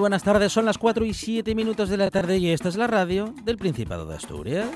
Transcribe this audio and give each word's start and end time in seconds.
Buenas 0.00 0.22
tardes. 0.22 0.52
Son 0.52 0.64
las 0.64 0.78
4 0.78 1.04
y 1.04 1.14
7 1.14 1.54
minutos 1.54 1.88
de 1.90 1.96
la 1.96 2.10
tarde 2.10 2.38
y 2.38 2.50
esta 2.50 2.68
es 2.68 2.76
la 2.76 2.86
radio 2.86 3.34
del 3.44 3.58
Principado 3.58 4.06
de 4.06 4.16
Asturias. 4.16 4.68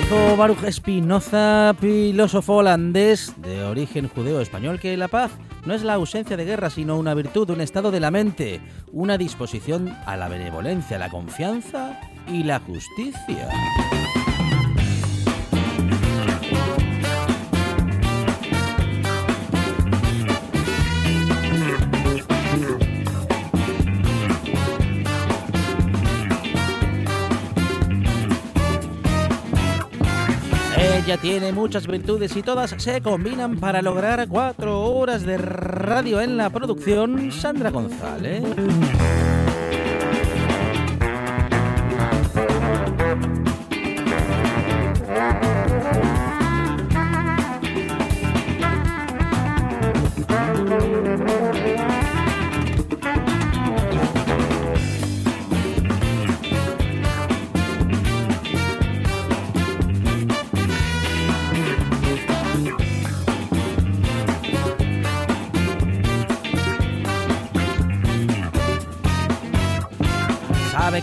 Dijo 0.00 0.36
Baruch 0.36 0.64
Espinoza, 0.64 1.74
filósofo 1.78 2.56
holandés 2.56 3.34
de 3.36 3.62
origen 3.64 4.08
judeo-español, 4.08 4.80
que 4.80 4.96
la 4.96 5.08
paz 5.08 5.32
no 5.66 5.74
es 5.74 5.82
la 5.82 5.94
ausencia 5.94 6.38
de 6.38 6.46
guerra, 6.46 6.70
sino 6.70 6.98
una 6.98 7.12
virtud, 7.12 7.50
un 7.50 7.60
estado 7.60 7.90
de 7.90 8.00
la 8.00 8.10
mente, 8.10 8.60
una 8.90 9.18
disposición 9.18 9.94
a 10.06 10.16
la 10.16 10.28
benevolencia, 10.28 10.98
la 10.98 11.10
confianza 11.10 12.00
y 12.26 12.44
la 12.44 12.60
justicia. 12.60 13.48
Ella 31.08 31.16
tiene 31.16 31.52
muchas 31.52 31.86
virtudes 31.86 32.36
y 32.36 32.42
todas 32.42 32.74
se 32.76 33.00
combinan 33.00 33.56
para 33.56 33.80
lograr 33.80 34.28
cuatro 34.28 34.82
horas 34.82 35.24
de 35.24 35.38
radio 35.38 36.20
en 36.20 36.36
la 36.36 36.50
producción. 36.50 37.32
Sandra 37.32 37.70
González. 37.70 38.44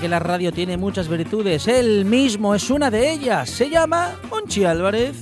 Que 0.05 0.09
la 0.09 0.19
radio 0.19 0.51
tiene 0.51 0.77
muchas 0.77 1.07
virtudes. 1.07 1.67
Él 1.67 2.05
mismo 2.05 2.53
es 2.53 2.69
una 2.69 2.91
de 2.91 3.11
ellas. 3.11 3.49
Se 3.49 3.71
llama 3.71 4.11
Monchi 4.29 4.63
Álvarez. 4.63 5.15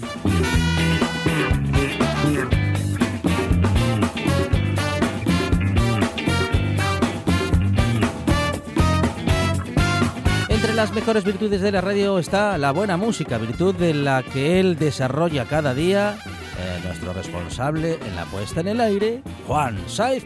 Entre 10.49 10.73
las 10.73 10.93
mejores 10.93 11.23
virtudes 11.23 11.61
de 11.61 11.71
la 11.71 11.79
radio 11.79 12.19
está 12.19 12.57
la 12.57 12.73
buena 12.73 12.97
música, 12.97 13.37
virtud 13.37 13.73
de 13.75 13.93
la 13.93 14.21
que 14.21 14.59
él 14.59 14.77
desarrolla 14.77 15.45
cada 15.45 15.73
día. 15.73 16.17
eh, 16.59 16.81
nuestro 16.83 17.13
responsable 17.13 17.99
en 18.05 18.15
la 18.17 18.25
puesta 18.25 18.59
en 18.59 18.67
el 18.67 18.81
aire, 18.81 19.23
Juan 19.47 19.77
Saiz 19.87 20.25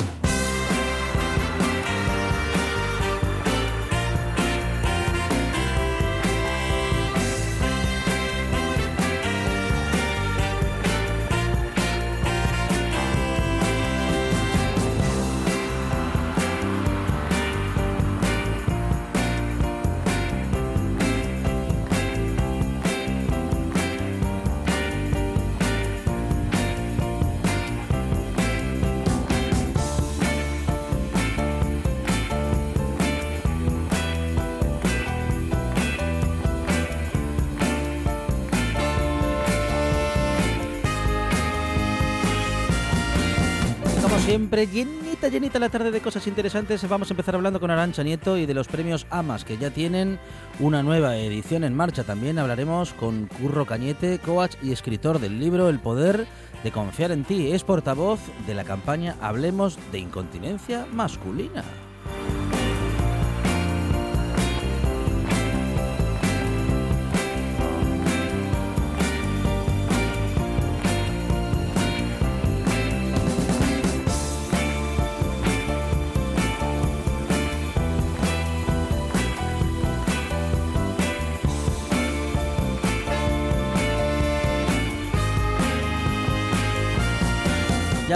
Siempre, 44.31 44.65
llenita, 44.65 45.27
llenita 45.27 45.59
la 45.59 45.67
tarde 45.67 45.91
de 45.91 45.99
cosas 45.99 46.25
interesantes. 46.25 46.87
Vamos 46.87 47.09
a 47.09 47.13
empezar 47.13 47.35
hablando 47.35 47.59
con 47.59 47.69
Arancha 47.69 48.01
Nieto 48.01 48.37
y 48.37 48.45
de 48.45 48.53
los 48.53 48.69
premios 48.69 49.05
AMAS, 49.09 49.43
que 49.43 49.57
ya 49.57 49.71
tienen 49.71 50.19
una 50.61 50.81
nueva 50.81 51.17
edición 51.17 51.65
en 51.65 51.75
marcha. 51.75 52.05
También 52.05 52.39
hablaremos 52.39 52.93
con 52.93 53.25
Curro 53.25 53.65
Cañete, 53.65 54.19
coach 54.19 54.55
y 54.63 54.71
escritor 54.71 55.19
del 55.19 55.37
libro 55.37 55.67
El 55.67 55.79
Poder 55.79 56.27
de 56.63 56.71
Confiar 56.71 57.11
en 57.11 57.25
Ti. 57.25 57.51
Es 57.51 57.65
portavoz 57.65 58.21
de 58.47 58.53
la 58.53 58.63
campaña 58.63 59.17
Hablemos 59.19 59.77
de 59.91 59.99
Incontinencia 59.99 60.87
Masculina. 60.93 61.65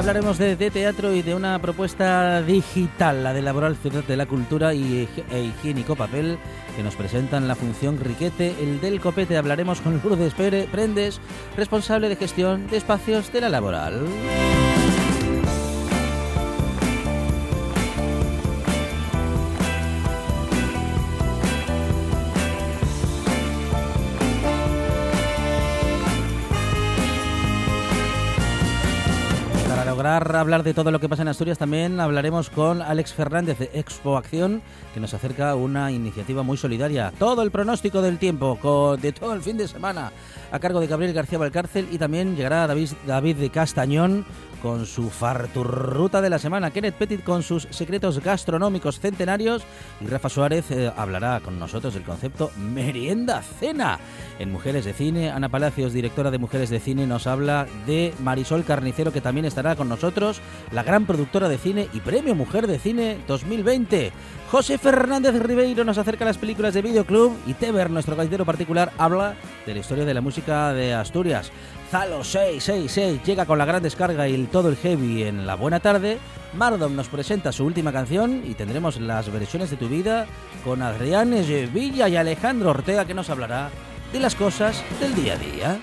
Hablaremos 0.05 0.37
de, 0.37 0.55
de 0.55 0.69
teatro 0.69 1.15
y 1.15 1.23
de 1.23 1.33
una 1.33 1.57
propuesta 1.57 2.43
digital, 2.43 3.23
la 3.23 3.33
de 3.33 3.41
Laboral 3.41 3.75
Ciudad 3.75 4.03
de 4.03 4.15
la 4.15 4.27
Cultura 4.27 4.71
y, 4.75 5.09
e 5.31 5.41
Higiénico 5.41 5.95
Papel, 5.95 6.37
que 6.75 6.83
nos 6.83 6.95
presentan 6.95 7.47
la 7.47 7.55
función 7.55 7.99
Riquete, 7.99 8.53
el 8.61 8.79
del 8.81 9.01
copete. 9.01 9.35
Hablaremos 9.35 9.81
con 9.81 9.99
Lourdes 10.03 10.35
Pere- 10.35 10.67
Prendes, 10.69 11.19
responsable 11.57 12.07
de 12.07 12.17
gestión 12.17 12.67
de 12.67 12.77
espacios 12.77 13.33
de 13.33 13.41
la 13.41 13.49
Laboral. 13.49 14.05
Para 30.05 30.39
hablar 30.39 30.61
de 30.61 30.75
todo 30.75 30.91
lo 30.91 30.99
que 30.99 31.09
pasa 31.09 31.23
en 31.23 31.29
Asturias, 31.29 31.57
también 31.57 31.99
hablaremos 31.99 32.51
con 32.51 32.83
Alex 32.83 33.11
Fernández 33.11 33.57
de 33.57 33.71
Expo 33.73 34.17
Acción, 34.17 34.61
que 34.93 34.99
nos 34.99 35.15
acerca 35.15 35.55
una 35.55 35.91
iniciativa 35.91 36.43
muy 36.43 36.57
solidaria. 36.57 37.11
Todo 37.17 37.41
el 37.41 37.49
pronóstico 37.49 38.03
del 38.03 38.19
tiempo, 38.19 38.97
de 39.01 39.11
todo 39.11 39.33
el 39.33 39.41
fin 39.41 39.57
de 39.57 39.67
semana, 39.67 40.11
a 40.51 40.59
cargo 40.59 40.79
de 40.79 40.85
Gabriel 40.85 41.11
García 41.11 41.39
Valcárcel, 41.39 41.87
y 41.91 41.97
también 41.97 42.35
llegará 42.35 42.67
David, 42.67 42.91
David 43.07 43.37
de 43.37 43.49
Castañón 43.49 44.27
con 44.65 44.87
su 44.87 45.11
farturruta 45.11 46.21
de 46.21 46.29
la 46.31 46.39
semana, 46.39 46.71
Kenneth 46.71 46.95
Petit 46.95 47.23
con 47.23 47.43
sus 47.43 47.67
secretos 47.69 48.19
gastronómicos 48.19 48.99
centenarios 48.99 49.61
y 50.01 50.07
Rafa 50.07 50.27
Suárez 50.27 50.71
eh, 50.71 50.91
hablará 50.97 51.39
con 51.39 51.59
nosotros 51.59 51.93
del 51.93 52.01
concepto 52.01 52.49
merienda 52.57 53.43
cena. 53.43 53.99
En 54.39 54.51
Mujeres 54.51 54.83
de 54.83 54.93
Cine, 54.93 55.29
Ana 55.29 55.49
Palacios, 55.49 55.93
directora 55.93 56.31
de 56.31 56.39
Mujeres 56.39 56.71
de 56.71 56.79
Cine, 56.79 57.05
nos 57.05 57.27
habla 57.27 57.67
de 57.85 58.15
Marisol 58.23 58.63
Carnicero, 58.63 59.13
que 59.13 59.21
también 59.21 59.45
estará 59.45 59.75
con 59.75 59.87
nosotros, 59.87 60.41
la 60.71 60.81
gran 60.81 61.05
productora 61.05 61.47
de 61.47 61.59
cine 61.59 61.87
y 61.93 61.99
Premio 61.99 62.33
Mujer 62.33 62.65
de 62.65 62.79
Cine 62.79 63.19
2020. 63.27 64.11
José 64.49 64.77
Fernández 64.77 65.35
Ribeiro 65.41 65.83
nos 65.83 65.99
acerca 65.99 66.25
las 66.25 66.37
películas 66.39 66.73
de 66.73 66.81
Videoclub 66.81 67.35
y 67.45 67.53
Teber, 67.53 67.91
nuestro 67.91 68.15
galletero 68.15 68.45
particular, 68.45 68.91
habla 68.97 69.35
de 69.65 69.73
la 69.73 69.79
historia 69.79 70.05
de 70.05 70.13
la 70.13 70.21
música 70.21 70.73
de 70.73 70.93
Asturias. 70.93 71.51
Zalo 71.89 72.23
666 72.23 73.23
llega 73.23 73.45
con 73.45 73.57
la 73.57 73.65
gran 73.65 73.83
descarga 73.83 74.27
y 74.27 74.43
todo 74.47 74.69
el 74.69 74.75
heavy 74.75 75.23
en 75.23 75.45
la 75.45 75.55
buena 75.55 75.79
tarde. 75.79 76.17
Mardom 76.53 76.95
nos 76.95 77.09
presenta 77.09 77.51
su 77.51 77.65
última 77.65 77.91
canción 77.91 78.41
y 78.45 78.55
tendremos 78.55 78.99
las 78.99 79.31
versiones 79.31 79.69
de 79.69 79.77
tu 79.77 79.87
vida 79.87 80.25
con 80.63 80.81
Adrián 80.81 81.31
Villa 81.73 82.09
y 82.09 82.15
Alejandro 82.15 82.71
Ortega 82.71 83.05
que 83.05 83.13
nos 83.13 83.29
hablará 83.29 83.69
de 84.11 84.19
las 84.19 84.35
cosas 84.35 84.83
del 84.99 85.13
día 85.13 85.33
a 85.33 85.37
día. 85.37 85.79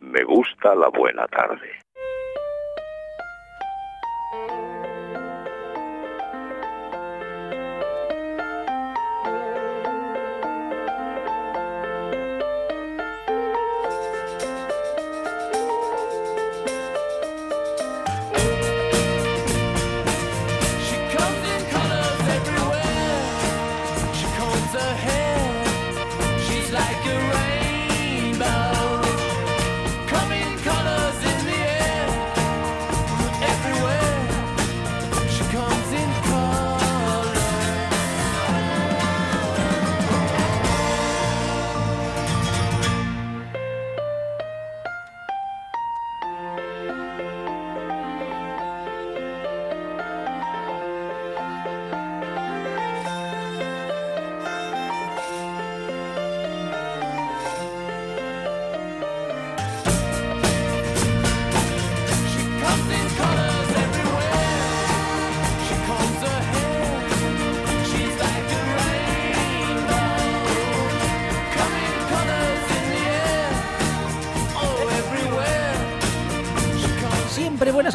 Me 0.00 0.24
gusta 0.24 0.74
la 0.74 0.88
buena 0.88 1.26
tarde. 1.28 1.87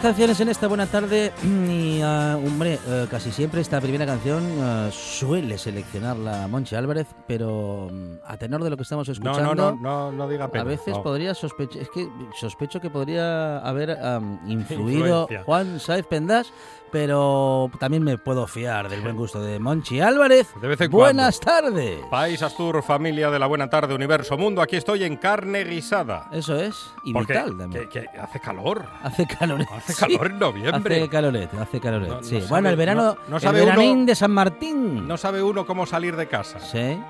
Canciones 0.03 0.37
en 0.41 0.49
esta 0.49 0.67
buena 0.67 0.85
tarde 0.85 1.31
y, 1.45 2.01
ah, 2.03 2.37
hombre, 2.37 2.77
eh, 2.87 3.07
casi 3.09 3.31
siempre 3.31 3.61
esta 3.61 3.79
primera 3.79 4.05
canción 4.05 4.43
eh, 4.43 4.89
suele 4.91 5.57
seleccionarla 5.57 6.45
Monchi 6.49 6.75
Álvarez, 6.75 7.07
pero 7.25 7.87
mm, 7.89 8.15
a 8.25 8.35
tenor 8.35 8.65
de 8.65 8.69
lo 8.69 8.75
que 8.75 8.83
estamos 8.83 9.07
No, 9.07 9.13
escuchando... 9.13 9.55
no, 9.55 9.71
no, 9.71 9.77
no, 9.77 10.11
no 10.11 10.27
diga 10.27 10.49
pena. 10.51 10.63
A 10.63 10.65
veces 10.65 10.97
no. 10.97 11.03
podría 11.03 11.33
sospechar, 11.33 11.81
es 11.83 11.89
que 11.89 12.09
sospecho 12.37 12.81
que 12.81 12.89
podría 12.89 13.59
haber 13.59 13.91
am, 13.91 14.39
influido 14.45 15.21
Influencia. 15.21 15.43
Juan 15.45 15.79
Saez 15.79 16.05
Pendas, 16.05 16.51
pero 16.97 17.71
también 17.79 18.03
me 18.03 18.19
puedo 18.19 18.45
fiar 18.45 18.87
del 18.87 19.01
buen 19.01 19.15
gusto 19.17 19.41
de 19.41 19.57
Monchi 19.59 19.99
Álvarez. 19.99 20.53
De 20.61 20.67
vez 20.67 20.79
en 20.79 20.91
Buenas 20.91 21.39
tardes. 21.39 21.99
País 22.11 22.41
Astur, 22.43 22.83
familia 22.83 23.31
de 23.31 23.39
la 23.39 23.47
buena 23.47 23.67
tarde, 23.67 23.95
universo, 23.95 24.37
mundo, 24.37 24.61
aquí 24.61 24.75
estoy 24.75 25.03
en 25.03 25.17
carne 25.17 25.63
guisada. 25.63 26.27
Eso 26.31 26.55
es, 26.55 26.93
y 27.03 27.11
Porque 27.11 27.33
vital 27.33 27.57
también. 27.57 27.89
que- 27.89 28.05
que 28.05 28.19
hace 28.19 28.39
calor. 28.39 28.85
Hace 29.01 29.25
calor. 29.25 29.65
Hace 29.75 29.95
calor 29.95 30.27
en 30.27 30.37
noviembre. 30.39 30.97
Hace 31.01 31.09
caloret, 31.09 31.53
hace 31.55 31.79
caloret. 31.79 32.09
No- 32.09 32.15
no 32.17 32.23
sí. 32.23 32.35
sabe- 32.35 32.47
bueno, 32.47 32.69
el 32.69 32.75
verano, 32.75 33.01
no- 33.03 33.17
no 33.27 33.35
el 33.37 33.41
sabe 33.41 33.63
uno- 33.63 33.71
veranín 33.71 34.05
de 34.05 34.13
San 34.15 34.31
Martín. 34.31 35.07
No 35.07 35.17
sabe 35.17 35.41
uno 35.41 35.65
cómo 35.65 35.87
salir 35.87 36.15
de 36.15 36.27
casa. 36.27 36.59
Sí, 36.59 37.01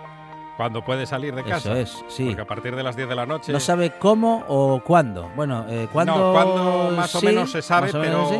Cuando 0.56 0.86
puede 0.86 1.06
salir 1.08 1.36
de 1.36 1.44
casa. 1.44 1.58
eso 1.58 1.76
es, 1.76 2.06
sí. 2.08 2.28
Porque 2.28 2.42
a 2.44 2.46
partir 2.46 2.74
de 2.76 2.84
las 2.84 2.96
10 2.96 3.10
de 3.10 3.16
la 3.16 3.26
noche. 3.26 3.52
No 3.52 3.60
sabe 3.60 3.92
cómo 4.00 4.46
o 4.48 4.82
cuándo. 4.82 5.30
Bueno, 5.36 5.66
eh, 5.68 5.88
cuándo. 5.92 6.16
No, 6.16 6.32
cuándo 6.32 6.94
más 6.96 7.14
o 7.16 7.20
sí, 7.20 7.26
menos 7.26 7.52
se 7.52 7.62
sabe, 7.62 7.90
o 7.90 7.92
pero 7.92 8.04
menos 8.04 8.30
sí. 8.30 8.38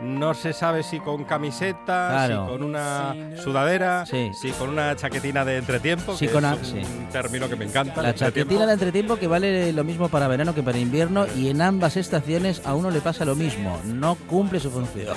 No 0.00 0.34
se 0.34 0.52
sabe 0.52 0.82
si 0.82 0.98
con 1.00 1.24
camiseta, 1.24 2.08
Claro. 2.10 2.46
si 2.46 2.52
con 2.52 2.62
una 2.64 3.14
sudadera, 3.42 4.04
Sí. 4.06 4.30
si 4.34 4.50
con 4.52 4.70
una 4.70 4.96
chaquetina 4.96 5.44
de 5.44 5.58
entretiempo, 5.58 6.16
Sí, 6.16 6.26
que 6.26 6.32
con 6.32 6.44
es 6.44 6.50
a- 6.50 6.54
un 6.54 6.64
sí. 6.64 6.82
término 7.12 7.48
que 7.48 7.56
me 7.56 7.64
encanta. 7.66 8.02
La 8.02 8.14
chaquetina 8.14 8.66
de 8.66 8.72
entretiempo 8.72 9.16
que 9.16 9.26
vale 9.26 9.72
lo 9.72 9.84
mismo 9.84 10.08
para 10.08 10.26
verano 10.28 10.54
que 10.54 10.62
para 10.62 10.78
invierno 10.78 11.26
y 11.36 11.48
en 11.48 11.62
ambas 11.62 11.96
estaciones 11.96 12.62
a 12.64 12.74
uno 12.74 12.90
le 12.90 13.00
pasa 13.00 13.24
lo 13.24 13.34
mismo, 13.36 13.80
no 13.84 14.14
cumple 14.14 14.58
su 14.60 14.70
función. 14.70 15.16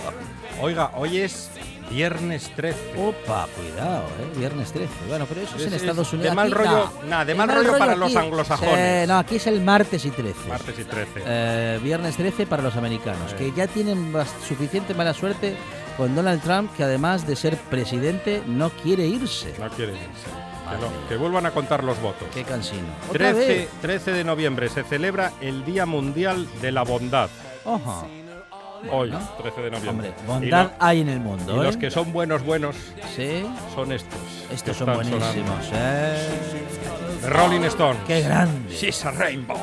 Oiga, 0.62 0.92
hoy 0.96 1.18
es 1.18 1.50
viernes 1.90 2.52
13. 2.56 2.78
Opa, 2.98 3.48
cuidado, 3.56 4.04
¿eh? 4.20 4.38
Viernes 4.38 4.72
13. 4.72 4.90
Bueno, 5.08 5.26
pero 5.28 5.42
eso 5.42 5.56
es, 5.56 5.62
Es- 5.62 5.68
en 5.68 5.74
es 5.74 5.82
Estados 5.82 6.12
de 6.12 6.18
Unidos. 6.18 6.36
mal 6.36 6.48
Aquí 6.48 6.56
rollo- 6.56 6.92
no. 7.02 7.08
nah, 7.08 7.26
de 7.26 7.36
mal 7.36 7.50
rollo 7.50 7.78
para 7.78 7.96
los 7.96 8.16
anglosajones. 8.16 9.08
No, 9.08 9.18
aquí 9.18 9.36
es 9.36 9.48
el 9.48 9.62
martes 9.62 10.06
y 10.06 10.12
13. 10.12 10.50
Martes 10.50 10.80
y 10.80 10.84
13. 10.84 11.22
Eh, 11.26 11.80
viernes 11.82 12.16
13 12.18 12.46
para 12.46 12.64
los 12.64 12.76
americanos, 12.76 13.34
Eh. 13.34 13.36
que 13.38 13.52
ya 13.54 13.68
tienen 13.68 14.14
suficiente 14.48 14.94
mala 14.94 15.14
suerte 15.14 15.56
con 15.98 16.14
Donald 16.16 16.42
Trump, 16.42 16.76
que 16.76 16.84
además 16.84 17.26
de 17.26 17.36
ser 17.36 17.56
presidente 17.58 18.42
no 18.46 18.70
quiere 18.70 19.06
irse. 19.08 19.54
No 19.60 19.70
quieren 19.70 19.96
irse. 19.96 20.28
Que, 20.70 20.78
no- 20.82 21.08
que 21.08 21.16
vuelvan 21.16 21.46
a 21.46 21.52
contar 21.52 21.84
los 21.84 22.02
votos. 22.02 22.28
Qué 22.34 22.44
cansino. 22.44 22.88
Otra 23.08 23.32
13, 23.34 23.48
vez. 23.48 23.70
13 23.82 24.12
de 24.12 24.24
noviembre 24.24 24.68
se 24.70 24.84
celebra 24.84 25.32
el 25.40 25.64
Día 25.64 25.86
Mundial 25.86 26.48
de 26.62 26.72
la 26.72 26.82
Bondad. 26.82 27.30
Ojo. 27.66 28.08
Hoy, 28.92 29.12
13 29.42 29.62
de 29.62 29.72
noviembre. 29.72 30.14
Hombre, 30.28 30.48
Y 30.48 30.52
bondad 30.52 30.64
lo- 30.66 30.72
hay 30.86 31.02
en 31.02 31.10
el 31.10 31.18
Y, 31.18 31.20
mundo. 31.22 31.64
los 31.64 31.76
¿eh? 31.76 31.80
que 31.80 31.92
son 31.92 32.12
buenos, 32.14 32.44
buenos, 32.44 32.76
Sí, 33.16 33.44
son 33.74 33.92
estos. 33.92 34.20
estos 34.52 34.78
son 34.78 34.94
buenísimos. 34.94 35.70
¿eh? 35.74 36.28
The 37.22 37.30
Rolling 37.30 37.62
Stones. 37.64 38.02
Qué 38.06 38.22
grande. 38.22 38.72
She's 38.74 39.04
a 39.06 39.12
Rainbow. 39.12 39.58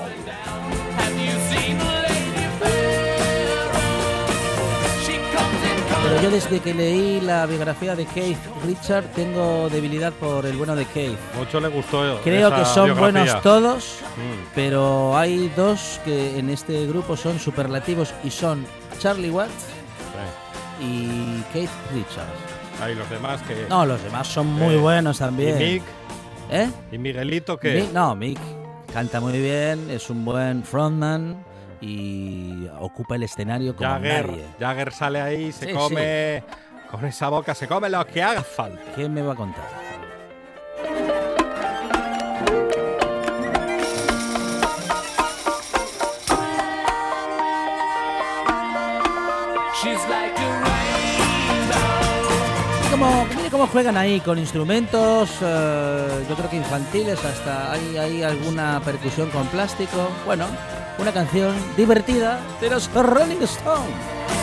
Pero 6.03 6.21
yo 6.23 6.31
desde 6.31 6.59
que 6.61 6.75
leí 6.75 7.21
la 7.21 7.47
biografía 7.47 7.95
de 7.95 8.05
Keith 8.07 8.39
Richard 8.67 9.05
tengo 9.15 9.69
debilidad 9.71 10.13
por 10.13 10.45
el 10.47 10.57
bueno 10.57 10.75
de 10.75 10.85
Keith. 10.87 11.17
Mucho 11.39 11.61
le 11.61 11.69
gustó. 11.69 12.21
Creo 12.25 12.49
esa 12.49 12.57
que 12.57 12.65
son 12.65 12.85
biografía. 12.87 13.23
buenos 13.23 13.43
todos, 13.43 13.99
Mm. 14.17 14.49
pero 14.55 15.17
hay 15.17 15.49
dos 15.57 16.01
que 16.05 16.39
en 16.39 16.51
este 16.51 16.87
grupo 16.87 17.17
son 17.17 17.39
superlativos 17.39 18.13
y 18.25 18.31
son 18.31 18.67
Charlie 19.03 19.31
Watts 19.31 19.53
Sí. 20.79 20.85
y 20.85 21.43
Keith 21.53 21.71
Richards. 21.93 22.81
Hay 22.81 22.95
los 22.95 23.09
demás 23.11 23.43
que. 23.43 23.67
No, 23.69 23.85
los 23.85 24.03
demás 24.03 24.29
son 24.29 24.47
muy 24.47 24.75
Eh, 24.75 24.79
buenos 24.79 25.17
y 25.17 25.19
también. 25.19 25.59
Mick 25.59 25.83
¿Eh? 26.51 26.71
y 26.93 26.99
Miguelito 26.99 27.59
que. 27.59 27.83
Mick- 27.83 27.93
no, 27.93 28.15
Mick 28.15 28.39
canta 28.93 29.21
muy 29.21 29.33
bien, 29.41 29.91
es 29.91 30.09
un 30.11 30.25
buen 30.25 30.63
frontman 30.63 31.45
y 31.81 32.67
ocupa 32.79 33.17
el 33.17 33.25
escenario 33.25 33.75
como 33.75 33.89
Jagger, 33.91 34.29
nadie. 34.31 34.45
Jagger 34.61 34.93
sale 34.93 35.21
ahí, 35.21 35.51
se 35.53 35.67
Sí, 35.67 35.73
come. 35.73 36.45
Con 36.91 37.05
esa 37.07 37.29
boca 37.29 37.55
se 37.55 37.67
come 37.67 37.89
lo 37.91 38.07
que 38.07 38.23
haga 38.23 38.43
falta. 38.43 38.93
¿Qué 38.95 39.09
me 39.09 39.23
va 39.23 39.33
a 39.33 39.37
contar? 39.37 39.65
Cómo, 53.03 53.25
mire 53.37 53.51
cómo 53.51 53.67
juegan 53.67 53.97
ahí 53.97 54.21
con 54.21 54.39
instrumentos, 54.39 55.31
eh, 55.41 56.25
yo 56.29 56.35
creo 56.37 56.51
que 56.51 56.57
infantiles, 56.57 57.25
hasta 57.25 57.73
hay, 57.73 57.97
hay 57.97 58.23
alguna 58.23 58.81
percusión 58.85 59.31
con 59.31 59.47
plástico. 59.49 60.09
Bueno, 60.25 60.47
una 60.99 61.13
canción 61.13 61.55
divertida 61.77 62.41
de 62.61 62.71
los 62.71 62.93
Rolling 62.93 63.43
Stones. 63.43 64.42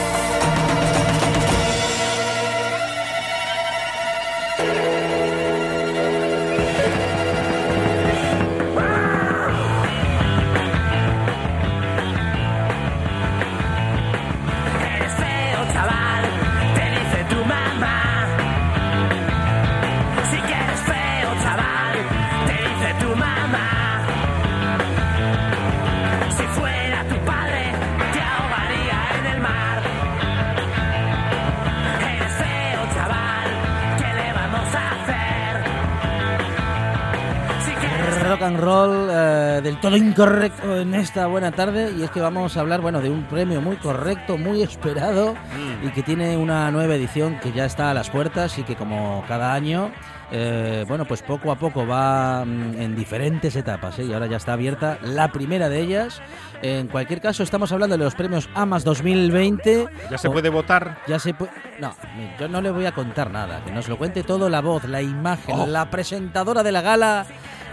Del 39.81 39.91
todo 39.91 39.97
incorrecto 39.97 40.77
en 40.81 40.93
esta 40.93 41.27
buena 41.27 41.51
tarde 41.51 41.91
y 41.97 42.03
es 42.03 42.11
que 42.11 42.19
vamos 42.19 42.57
a 42.57 42.59
hablar 42.61 42.81
bueno 42.81 43.01
de 43.01 43.09
un 43.09 43.23
premio 43.23 43.61
muy 43.61 43.77
correcto, 43.77 44.37
muy 44.37 44.61
esperado 44.61 45.35
y 45.83 45.89
que 45.89 46.03
tiene 46.03 46.35
una 46.37 46.69
nueva 46.71 46.95
edición 46.95 47.39
que 47.39 47.51
ya 47.51 47.65
está 47.65 47.91
a 47.91 47.93
las 47.93 48.09
puertas 48.09 48.57
y 48.59 48.63
que 48.63 48.75
como 48.75 49.23
cada 49.27 49.53
año 49.53 49.91
eh, 50.31 50.85
bueno 50.87 51.05
pues 51.05 51.21
poco 51.23 51.51
a 51.51 51.55
poco 51.55 51.87
va 51.87 52.43
mm, 52.45 52.79
en 52.79 52.95
diferentes 52.95 53.55
etapas 53.55 53.97
¿eh? 53.99 54.03
y 54.05 54.13
ahora 54.13 54.27
ya 54.27 54.37
está 54.37 54.53
abierta 54.53 54.97
la 55.01 55.31
primera 55.31 55.69
de 55.69 55.79
ellas. 55.81 56.21
En 56.61 56.87
cualquier 56.87 57.21
caso 57.21 57.41
estamos 57.43 57.71
hablando 57.71 57.97
de 57.97 58.03
los 58.03 58.15
premios 58.15 58.49
AMAS 58.53 58.83
2020. 58.83 59.85
¿Ya 60.11 60.17
se 60.17 60.27
O- 60.27 60.31
puede 60.33 60.49
votar? 60.49 60.97
ya 61.07 61.17
se 61.19 61.33
puede. 61.33 61.51
No, 61.79 61.95
yo 62.39 62.47
no 62.49 62.61
le 62.61 62.69
voy 62.69 62.85
a 62.85 62.91
contar 62.91 63.31
nada. 63.31 63.61
Que 63.65 63.71
nos 63.71 63.87
lo 63.87 63.97
cuente 63.97 64.23
todo 64.23 64.49
la 64.49 64.59
voz, 64.61 64.83
la 64.83 65.01
imagen, 65.01 65.55
Oh. 65.57 65.65
la 65.65 65.89
presentadora 65.89 66.61
de 66.61 66.71
la 66.73 66.81
gala, 66.81 67.25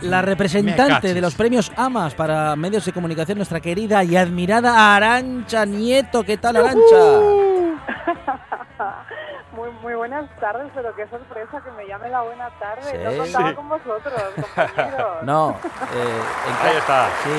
la 0.03 0.23
representante 0.23 1.15
de 1.15 1.21
los 1.21 1.35
premios 1.35 1.73
AMAS 1.76 2.15
para 2.15 2.55
medios 2.57 2.85
de 2.85 2.93
comunicación, 2.93 3.38
nuestra 3.38 3.61
querida 3.61 4.05
y 4.05 4.17
admirada 4.17 4.95
Arancha 4.95 5.65
Nieto. 5.65 6.23
¿Qué 6.23 6.37
tal, 6.37 6.57
Arancha? 6.57 6.83
Muy, 9.66 9.75
muy 9.82 9.94
buenas 9.94 10.28
tardes, 10.38 10.70
pero 10.75 10.94
qué 10.94 11.06
sorpresa 11.08 11.61
que 11.62 11.70
me 11.73 11.87
llame 11.87 12.08
la 12.08 12.23
buena 12.23 12.49
tarde. 12.58 12.82
Sí. 12.90 12.99
No 13.02 13.23
contaba 13.23 13.49
Sí. 13.50 13.54
con 13.56 13.68
vosotros, 13.68 14.23
compañeros. 14.35 15.06
No, 15.23 15.50
eh, 15.50 16.20
en 16.62 16.68
Ahí 16.68 16.76
está. 16.76 17.08
Sí, 17.25 17.30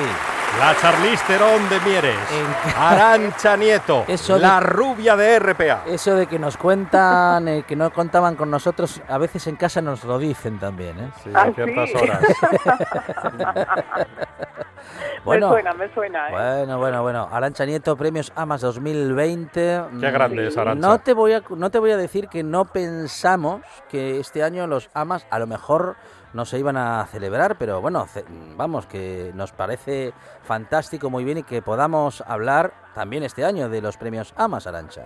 La 0.58 0.74
Charlize 0.76 1.24
Theron 1.26 1.68
de 1.68 1.80
Mieres. 1.80 2.16
En- 2.32 2.72
Arancha 2.82 3.56
Nieto. 3.56 4.04
Eso 4.08 4.34
de- 4.34 4.40
La 4.40 4.60
rubia 4.60 5.16
de 5.16 5.38
RPA. 5.38 5.82
eso 5.86 6.14
de 6.16 6.26
que 6.26 6.38
nos 6.38 6.56
cuentan, 6.56 7.48
eh, 7.48 7.64
que 7.66 7.76
no 7.76 7.90
contaban 7.92 8.34
con 8.36 8.50
nosotros, 8.50 9.00
a 9.08 9.18
veces 9.18 9.46
en 9.46 9.56
casa 9.56 9.80
nos 9.80 10.04
lo 10.04 10.18
dicen 10.18 10.58
también, 10.58 10.98
¿eh? 10.98 11.10
Sí, 11.22 11.30
Ah, 11.34 11.42
a 11.48 11.52
ciertas 11.52 11.88
sí. 11.90 11.96
horas. 11.96 12.20
Bueno. 15.24 15.48
Me 15.48 15.52
suena, 15.54 15.72
me 15.74 15.92
suena. 15.92 16.28
¿eh? 16.28 16.32
Bueno, 16.32 16.78
bueno, 16.78 17.02
bueno. 17.02 17.28
Arancha 17.30 17.66
Nieto, 17.66 17.96
premios 17.96 18.32
AMAS 18.34 18.62
2020. 18.62 19.82
Qué 20.00 20.10
grande 20.10 20.46
es 20.46 20.56
Arancha. 20.56 20.86
No 20.88 20.98
te 21.00 21.12
voy 21.12 21.34
a 21.34 21.42
no 21.50 21.70
te 21.70 21.78
voy 21.78 21.90
a 21.90 21.96
decir 21.98 22.17
que 22.26 22.42
no 22.42 22.64
pensamos 22.64 23.62
que 23.88 24.18
este 24.18 24.42
año 24.42 24.66
los 24.66 24.90
AMAS 24.94 25.26
a 25.30 25.38
lo 25.38 25.46
mejor 25.46 25.94
no 26.32 26.44
se 26.44 26.58
iban 26.58 26.76
a 26.76 27.06
celebrar, 27.06 27.56
pero 27.56 27.80
bueno, 27.80 28.06
vamos, 28.56 28.86
que 28.86 29.30
nos 29.34 29.52
parece 29.52 30.12
fantástico, 30.42 31.08
muy 31.08 31.22
bien 31.22 31.38
y 31.38 31.42
que 31.44 31.62
podamos 31.62 32.22
hablar 32.26 32.72
también 32.94 33.22
este 33.22 33.44
año 33.44 33.68
de 33.68 33.80
los 33.80 33.96
premios 33.96 34.34
AMAS 34.36 34.66
Arancha. 34.66 35.04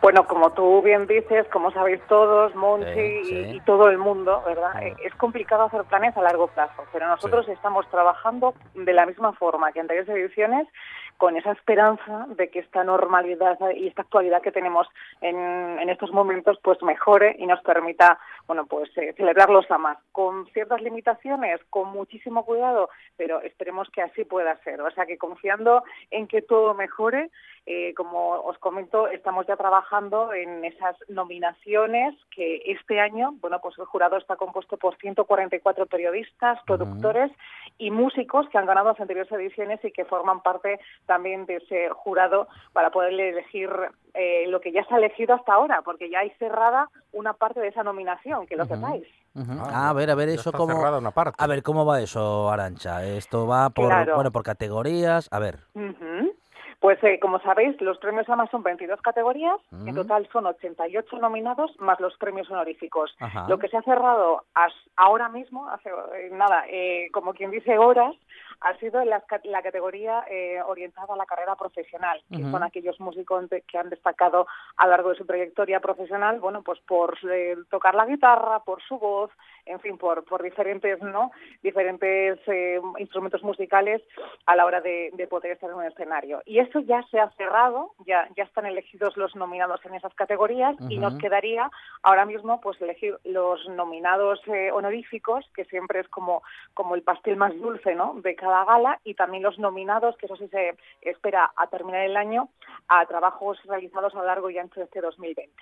Bueno, 0.00 0.24
como 0.28 0.50
tú 0.52 0.82
bien 0.82 1.08
dices, 1.08 1.46
como 1.52 1.72
sabéis 1.72 2.00
todos, 2.08 2.54
Monchi 2.54 2.92
Sí, 2.94 3.00
y- 3.00 3.24
sí. 3.24 3.56
Y, 3.56 3.60
todo 3.62 3.88
el 3.88 3.98
mundo, 3.98 4.40
¿verdad? 4.46 4.80
Eh, 4.80 4.94
Es 5.04 5.12
complicado 5.16 5.64
hacer 5.64 5.82
planes 5.84 6.16
a 6.16 6.22
largo 6.22 6.46
plazo, 6.46 6.84
pero 6.92 7.08
nosotros 7.08 7.48
estamos 7.48 7.88
trabajando 7.90 8.54
de 8.74 8.92
la 8.92 9.04
misma 9.04 9.32
forma 9.32 9.72
que 9.72 9.80
en 9.80 9.84
anteriores 9.84 10.08
ediciones, 10.14 10.68
con 11.16 11.36
esa 11.36 11.52
esperanza 11.52 12.26
de 12.36 12.50
que 12.50 12.60
esta 12.60 12.84
normalidad 12.84 13.58
y 13.74 13.86
esta 13.86 14.02
actualidad 14.02 14.42
que 14.42 14.52
tenemos 14.52 14.86
en, 15.20 15.36
en 15.36 15.88
estos 15.88 16.12
momentos 16.12 16.58
pues 16.62 16.82
mejore 16.82 17.36
y 17.38 17.46
nos 17.46 17.60
permita, 17.62 18.18
bueno, 18.46 18.66
pues 18.66 18.90
eh, 18.96 19.12
celebrarlos 19.16 19.70
a 19.70 19.78
más, 19.78 19.98
con 20.12 20.46
ciertas 20.48 20.80
limitaciones, 20.80 21.60
con 21.70 21.90
muchísimo 21.90 22.44
cuidado, 22.44 22.88
pero 23.16 23.40
esperemos 23.40 23.88
que 23.90 24.02
así 24.02 24.24
pueda 24.24 24.56
ser. 24.62 24.80
O 24.80 24.90
sea 24.90 25.06
que 25.06 25.18
confiando 25.18 25.82
en 26.10 26.26
que 26.28 26.42
todo 26.42 26.74
mejore, 26.74 27.30
eh, 27.66 27.94
como 27.94 28.30
os 28.30 28.56
comento, 28.58 29.08
estamos 29.08 29.46
ya 29.46 29.56
trabajando 29.56 30.32
en 30.32 30.64
esas 30.64 30.96
nominaciones 31.08 32.14
que 32.30 32.62
este 32.66 33.00
año, 33.00 33.32
bueno, 33.40 33.60
pues 33.60 33.76
el 33.78 33.86
jurado 33.86 34.16
está 34.16 34.36
compuesto 34.36 34.76
por 34.76 34.96
144 34.96 35.86
periodistas, 35.86 36.60
productores 36.64 37.32
y 37.78 37.90
músicos 37.90 38.48
que 38.50 38.58
han 38.58 38.66
ganado 38.66 38.90
las 38.90 39.00
anteriores 39.00 39.32
ediciones 39.32 39.84
y 39.84 39.90
que 39.90 40.04
forman 40.04 40.42
parte 40.42 40.78
también 41.06 41.46
de 41.46 41.56
ese 41.56 41.88
jurado 41.90 42.46
para 42.72 42.90
poder 42.90 43.12
elegir 43.12 43.70
eh, 44.16 44.46
lo 44.48 44.60
que 44.60 44.72
ya 44.72 44.84
se 44.84 44.94
ha 44.94 44.98
elegido 44.98 45.34
hasta 45.34 45.54
ahora, 45.54 45.82
porque 45.82 46.08
ya 46.10 46.20
hay 46.20 46.30
cerrada 46.38 46.88
una 47.12 47.34
parte 47.34 47.60
de 47.60 47.68
esa 47.68 47.82
nominación, 47.82 48.46
que 48.46 48.56
lo 48.56 48.64
Ujú. 48.64 48.74
sepáis. 48.74 49.06
Ujú. 49.34 49.52
Ah, 49.60 49.70
Ah, 49.72 49.90
a 49.90 49.92
ver, 49.92 50.10
a 50.10 50.14
ver, 50.14 50.28
eso 50.30 50.50
cerrada 50.50 50.98
una 50.98 51.10
parte. 51.10 51.36
A 51.42 51.46
ver, 51.46 51.62
¿cómo 51.62 51.84
va 51.84 52.00
eso, 52.00 52.50
Arancha? 52.50 53.04
Esto 53.04 53.46
va 53.46 53.70
por 53.70 53.88
Claro. 53.88 54.14
bueno, 54.14 54.32
por 54.32 54.42
categorías, 54.42 55.28
a 55.30 55.38
ver. 55.38 55.58
Ujú. 55.74 56.32
Pues 56.78 57.02
eh, 57.04 57.18
como 57.20 57.40
sabéis, 57.40 57.80
los 57.80 57.96
premios 57.98 58.28
AMA 58.28 58.46
son 58.50 58.62
22 58.62 59.00
categorías, 59.00 59.56
en 59.72 59.94
total 59.94 60.28
son 60.30 60.44
88 60.46 61.18
nominados 61.18 61.70
más 61.80 61.98
los 62.00 62.14
premios 62.18 62.50
honoríficos. 62.50 63.16
Ajá. 63.18 63.46
Lo 63.48 63.58
que 63.58 63.68
se 63.68 63.78
ha 63.78 63.82
cerrado 63.82 64.44
as- 64.54 64.72
ahora 64.94 65.28
mismo, 65.30 65.68
hace 65.70 65.88
eh, 65.88 66.28
nada, 66.32 66.64
eh, 66.68 67.08
como 67.12 67.32
quien 67.32 67.50
dice 67.50 67.78
horas, 67.78 68.14
ha 68.60 68.76
sido 68.78 69.04
la, 69.04 69.22
la 69.44 69.62
categoría 69.62 70.24
eh, 70.28 70.60
orientada 70.66 71.14
a 71.14 71.16
la 71.16 71.26
carrera 71.26 71.56
profesional, 71.56 72.22
que 72.30 72.42
son 72.42 72.62
aquellos 72.62 72.98
músicos 73.00 73.44
que 73.66 73.78
han 73.78 73.90
destacado 73.90 74.46
a 74.76 74.84
lo 74.86 74.90
largo 74.90 75.10
de 75.10 75.16
su 75.16 75.26
trayectoria 75.26 75.80
profesional, 75.80 76.40
bueno, 76.40 76.62
pues 76.62 76.80
por 76.80 77.16
eh, 77.30 77.56
tocar 77.70 77.94
la 77.94 78.06
guitarra, 78.06 78.60
por 78.60 78.82
su 78.82 78.98
voz, 78.98 79.30
en 79.64 79.80
fin, 79.80 79.98
por, 79.98 80.24
por 80.24 80.42
diferentes, 80.42 81.02
¿no? 81.02 81.32
Diferentes 81.62 82.38
eh, 82.46 82.80
instrumentos 82.98 83.42
musicales 83.42 84.02
a 84.46 84.56
la 84.56 84.64
hora 84.64 84.80
de, 84.80 85.10
de 85.12 85.26
poder 85.26 85.52
estar 85.52 85.70
en 85.70 85.76
un 85.76 85.84
escenario. 85.84 86.42
Y 86.44 86.60
eso 86.60 86.80
ya 86.80 87.02
se 87.10 87.18
ha 87.18 87.30
cerrado, 87.30 87.92
ya, 88.06 88.28
ya 88.36 88.44
están 88.44 88.66
elegidos 88.66 89.16
los 89.16 89.34
nominados 89.34 89.84
en 89.84 89.94
esas 89.94 90.14
categorías 90.14 90.76
y 90.88 90.98
nos 90.98 91.18
quedaría 91.18 91.70
ahora 92.02 92.24
mismo 92.24 92.60
pues 92.60 92.80
elegir 92.80 93.18
los 93.24 93.68
nominados 93.68 94.40
eh, 94.46 94.70
honoríficos, 94.70 95.44
que 95.54 95.64
siempre 95.64 96.00
es 96.00 96.08
como, 96.08 96.42
como 96.74 96.94
el 96.94 97.02
pastel 97.02 97.36
más 97.36 97.54
dulce, 97.58 97.94
¿no? 97.94 98.14
De 98.22 98.34
cada 98.36 98.45
gala 98.64 99.00
y 99.04 99.14
también 99.14 99.42
los 99.42 99.58
nominados, 99.58 100.16
que 100.16 100.26
eso 100.26 100.36
sí 100.36 100.48
se 100.48 100.76
espera 101.02 101.52
a 101.56 101.66
terminar 101.68 102.02
el 102.02 102.16
año, 102.16 102.48
a 102.88 103.04
trabajos 103.06 103.58
realizados 103.64 104.14
a 104.14 104.18
lo 104.18 104.24
largo 104.24 104.50
y 104.50 104.58
ancho 104.58 104.80
de 104.80 104.84
este 104.84 105.00
2020. 105.00 105.52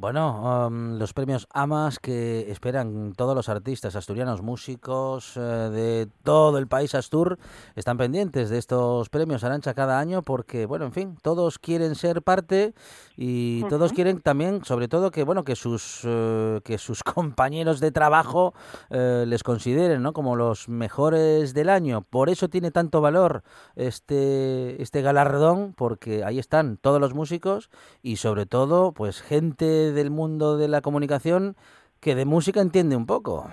Bueno, 0.00 0.68
um, 0.68 0.96
los 0.96 1.12
premios 1.12 1.48
AMAS 1.52 1.98
que 1.98 2.52
esperan 2.52 3.14
todos 3.16 3.34
los 3.34 3.48
artistas 3.48 3.96
asturianos, 3.96 4.42
músicos 4.42 5.36
eh, 5.36 5.40
de 5.40 6.08
todo 6.22 6.58
el 6.58 6.68
país 6.68 6.94
Astur, 6.94 7.36
están 7.74 7.96
pendientes 7.96 8.48
de 8.48 8.58
estos 8.58 9.08
premios 9.08 9.42
Arancha 9.42 9.74
cada 9.74 9.98
año 9.98 10.22
porque, 10.22 10.66
bueno, 10.66 10.84
en 10.84 10.92
fin, 10.92 11.18
todos 11.20 11.58
quieren 11.58 11.96
ser 11.96 12.22
parte 12.22 12.74
y 13.16 13.64
todos 13.64 13.92
quieren 13.92 14.20
también, 14.20 14.64
sobre 14.64 14.86
todo, 14.86 15.10
que 15.10 15.24
bueno 15.24 15.42
que 15.42 15.56
sus 15.56 16.02
eh, 16.04 16.60
que 16.62 16.78
sus 16.78 17.02
compañeros 17.02 17.80
de 17.80 17.90
trabajo 17.90 18.54
eh, 18.90 19.24
les 19.26 19.42
consideren, 19.42 20.00
¿no? 20.04 20.12
Como 20.12 20.36
los 20.36 20.68
mejores 20.68 21.54
del 21.54 21.68
año. 21.68 22.02
Por 22.02 22.30
eso 22.30 22.48
tiene 22.48 22.70
tanto 22.70 23.00
valor 23.00 23.42
este 23.74 24.80
este 24.80 25.02
galardón 25.02 25.74
porque 25.76 26.22
ahí 26.22 26.38
están 26.38 26.76
todos 26.76 27.00
los 27.00 27.14
músicos 27.14 27.68
y 28.00 28.18
sobre 28.18 28.46
todo, 28.46 28.92
pues 28.92 29.22
gente 29.22 29.47
del 29.56 30.10
mundo 30.10 30.56
de 30.56 30.68
la 30.68 30.80
comunicación 30.80 31.56
que 32.00 32.14
de 32.14 32.24
música 32.24 32.60
entiende 32.60 32.96
un 32.96 33.06
poco. 33.06 33.50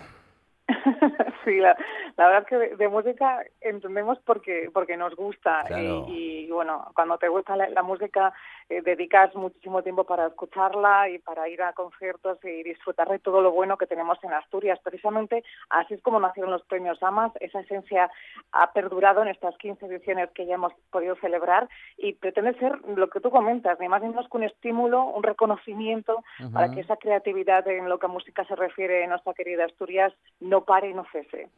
la 2.18 2.28
verdad 2.28 2.44
es 2.44 2.48
que 2.48 2.76
de, 2.76 2.88
música 2.88 3.44
entendemos 3.62 4.18
porque 4.26 4.70
porque 4.74 4.98
nos 4.98 5.16
gusta 5.16 5.64
Claro. 5.68 6.06
y, 6.08 6.46
y, 6.46 6.52
bueno, 6.52 6.88
cuando 6.96 7.18
te 7.18 7.28
gusta 7.28 7.56
la, 7.56 7.70
la 7.70 7.84
música 7.84 8.34
eh, 8.70 8.82
dedicas 8.82 9.36
muchísimo 9.36 9.84
tiempo 9.84 10.06
para 10.06 10.28
escucharla 10.28 11.10
y 11.10 11.20
para 11.20 11.48
ir 11.50 11.62
a 11.62 11.74
conciertos 11.74 12.40
y 12.44 12.64
disfrutar 12.64 13.10
de 13.10 13.20
todo 13.20 13.42
lo 13.42 13.52
bueno 13.52 13.78
que 13.78 13.86
tenemos 13.86 14.18
en 14.24 14.34
Asturias. 14.34 14.80
Precisamente 14.84 15.44
así 15.70 15.94
es 15.94 16.02
como 16.02 16.20
nacieron 16.20 16.52
los 16.52 16.64
premios 16.64 17.02
AMAS, 17.04 17.34
esa 17.42 17.60
esencia 17.60 18.10
ha 18.52 18.72
perdurado 18.74 19.22
en 19.22 19.28
estas 19.28 19.56
15 19.58 19.86
ediciones 19.86 20.32
que 20.32 20.46
ya 20.46 20.56
hemos 20.56 20.74
podido 20.90 21.16
celebrar 21.18 21.70
y 21.98 22.14
pretende 22.14 22.58
ser 22.58 22.80
lo 22.88 23.10
que 23.10 23.20
tú 23.20 23.30
comentas, 23.30 23.80
ni 23.80 23.88
más 23.88 24.02
ni 24.02 24.10
menos 24.10 24.28
que 24.30 24.38
un 24.38 24.44
estímulo, 24.44 25.04
un 25.04 25.24
reconocimiento 25.24 26.24
para 26.52 26.72
que 26.72 26.82
esa 26.82 26.98
creatividad 26.98 27.68
en 27.68 27.90
lo 27.90 28.00
que 28.00 28.06
a 28.08 28.10
música 28.10 28.46
se 28.46 28.56
refiere 28.56 29.04
en 29.04 29.10
nuestra 29.10 29.34
querida 29.34 29.66
Asturias 29.66 30.14
no 30.40 30.62
pare 30.62 30.90
y 30.90 30.94
no 30.94 31.06
cese. 31.12 31.50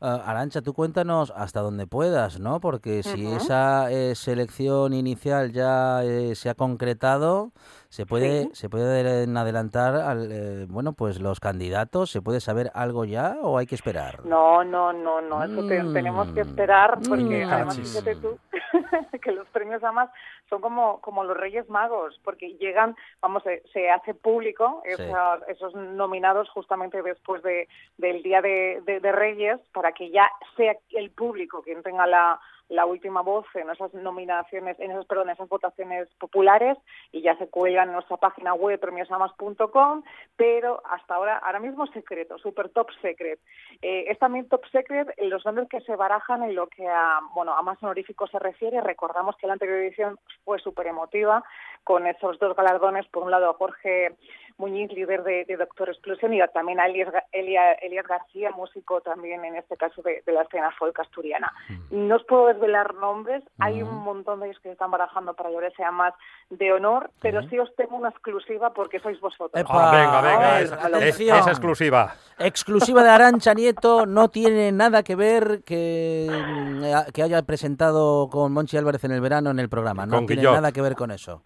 Ah, 0.00 0.22
Arancha, 0.26 0.60
tú 0.60 0.74
cuéntanos 0.74 1.32
hasta 1.34 1.60
donde 1.60 1.86
puedas, 1.86 2.38
¿no? 2.40 2.60
Porque 2.60 3.02
si 3.02 3.26
esa 3.26 3.90
eh, 3.90 4.14
selección 4.14 4.92
inicial 4.92 5.52
ya 5.52 6.04
eh, 6.04 6.34
se 6.34 6.50
ha 6.50 6.54
concretado, 6.54 7.52
se 7.94 8.06
puede 8.06 8.42
Sí. 8.46 8.50
se 8.54 8.68
pueden 8.68 9.36
adelantar 9.36 9.94
al, 9.94 10.28
eh, 10.32 10.66
bueno, 10.68 10.94
pues 10.94 11.20
los 11.20 11.38
candidatos, 11.38 12.10
se 12.10 12.20
puede 12.20 12.40
saber 12.40 12.72
algo 12.74 13.04
ya 13.04 13.36
o 13.40 13.56
hay 13.56 13.66
que 13.66 13.76
esperar. 13.76 14.26
No, 14.26 14.64
no, 14.64 14.92
no, 14.92 15.20
no, 15.20 15.44
eso 15.44 15.64
te- 15.68 15.80
Mm. 15.80 15.92
tenemos 15.92 16.28
que 16.32 16.40
esperar 16.40 16.98
porque 17.08 17.46
Mm. 17.46 17.52
además 17.52 17.76
Cachis. 17.76 17.92
fíjate 17.92 18.16
tú 18.16 18.36
que 19.22 19.30
los 19.30 19.46
premios 19.50 19.84
AMAS 19.84 20.10
son 20.50 20.60
como, 20.60 21.00
como 21.02 21.22
los 21.22 21.36
Reyes 21.36 21.68
Magos 21.70 22.20
porque 22.24 22.56
llegan, 22.58 22.96
vamos, 23.22 23.44
se, 23.44 23.62
se 23.72 23.88
hace 23.90 24.12
público 24.12 24.82
Sí. 24.84 24.90
esos, 25.02 25.42
esos 25.48 25.74
nominados 25.76 26.48
justamente 26.50 27.00
después 27.00 27.44
de, 27.44 27.68
del 27.98 28.24
Día 28.24 28.42
de, 28.42 28.82
de- 28.86 28.98
de 28.98 29.12
Reyes 29.12 29.60
para 29.72 29.92
que 29.92 30.10
ya 30.10 30.28
sea 30.56 30.74
el 30.90 31.10
público 31.12 31.62
quien 31.62 31.84
tenga 31.84 32.08
la, 32.08 32.40
la 32.68 32.86
última 32.86 33.22
voz 33.22 33.46
en 33.54 33.68
esas 33.70 33.92
nominaciones, 33.94 34.78
en 34.80 34.90
esas, 34.90 35.06
perdón, 35.06 35.30
esas 35.30 35.48
votaciones 35.48 36.08
populares 36.18 36.78
y 37.12 37.22
ya 37.22 37.36
se 37.36 37.48
cuelgan 37.48 37.88
en 37.88 37.94
nuestra 37.94 38.16
página 38.16 38.54
web 38.54 38.80
premiosamas.com, 38.80 40.02
pero 40.36 40.82
hasta 40.86 41.14
ahora, 41.14 41.38
ahora 41.38 41.60
mismo 41.60 41.86
secreto, 41.88 42.38
super 42.38 42.68
top 42.70 42.88
secret. 43.02 43.38
Eh, 43.82 44.04
es 44.08 44.18
también 44.18 44.48
top 44.48 44.64
secret 44.72 45.08
los 45.18 45.44
nombres 45.44 45.68
que 45.68 45.80
se 45.82 45.96
barajan 45.96 46.42
en 46.42 46.54
lo 46.54 46.66
que 46.68 46.86
a, 46.86 47.20
bueno, 47.34 47.54
a 47.54 47.62
más 47.62 47.82
honoríficos 47.82 48.30
se 48.30 48.38
refiere. 48.38 48.80
Recordamos 48.80 49.36
que 49.36 49.46
la 49.46 49.54
anterior 49.54 49.78
edición 49.78 50.18
fue 50.44 50.58
súper 50.58 50.86
emotiva 50.86 51.44
con 51.84 52.06
esos 52.06 52.38
dos 52.38 52.56
galardones, 52.56 53.06
por 53.08 53.24
un 53.24 53.30
lado 53.30 53.50
a 53.50 53.54
Jorge 53.54 54.16
Muñiz, 54.56 54.92
líder 54.92 55.24
de, 55.24 55.44
de 55.46 55.56
Doctor 55.56 55.88
Explosión, 55.88 56.32
y 56.32 56.38
también 56.52 56.78
a 56.78 56.86
Elias, 56.86 57.08
Ga- 57.12 57.24
Elia- 57.32 57.72
Elias 57.82 58.06
García, 58.06 58.50
músico 58.52 59.00
también 59.00 59.44
en 59.44 59.56
este 59.56 59.76
caso 59.76 60.00
de, 60.02 60.22
de 60.24 60.32
la 60.32 60.42
escena 60.42 60.70
folk 60.78 60.98
asturiana. 61.00 61.52
No 61.90 62.16
os 62.16 62.24
puedo 62.24 62.46
desvelar 62.46 62.94
nombres, 62.94 63.42
hay 63.58 63.82
un 63.82 63.92
montón 64.04 64.38
de 64.40 64.46
ellos 64.46 64.58
que 64.62 64.68
se 64.68 64.74
están 64.74 64.92
barajando 64.92 65.34
para 65.34 65.48
llevar 65.50 65.64
ese 65.64 65.82
más 65.90 66.14
de 66.50 66.72
honor, 66.72 67.10
pero 67.20 67.42
sí 67.48 67.58
os 67.58 67.74
tengo 67.74 67.96
una 67.96 68.10
exclusiva 68.10 68.72
porque 68.72 69.00
sois 69.00 69.20
vosotros. 69.20 69.60
Epa. 69.60 69.90
Ah, 69.90 69.92
venga, 69.92 70.20
venga, 70.20 70.60
es, 70.60 70.70
es- 70.70 70.72
atención. 70.72 71.38
es 71.40 71.46
exclusiva. 71.48 72.14
Exclusiva 72.38 73.02
de 73.02 73.10
Arancha 73.10 73.54
Nieto, 73.54 74.06
no 74.06 74.28
tiene 74.28 74.70
nada 74.70 75.02
que 75.02 75.16
ver 75.16 75.62
que, 75.64 76.28
mm, 76.30 77.12
que 77.12 77.22
haya 77.22 77.42
presentado 77.42 78.28
con 78.30 78.52
Monchi 78.52 78.76
Álvarez 78.76 79.02
en 79.04 79.10
el 79.12 79.20
verano 79.20 79.50
en 79.50 79.58
el 79.58 79.68
programa. 79.68 80.06
No 80.06 80.16
Con 80.18 80.26
tiene 80.26 80.42
Guillot. 80.42 80.54
nada 80.54 80.70
que 80.72 80.80
ver 80.80 80.94
con 80.94 81.10
eso. 81.10 81.42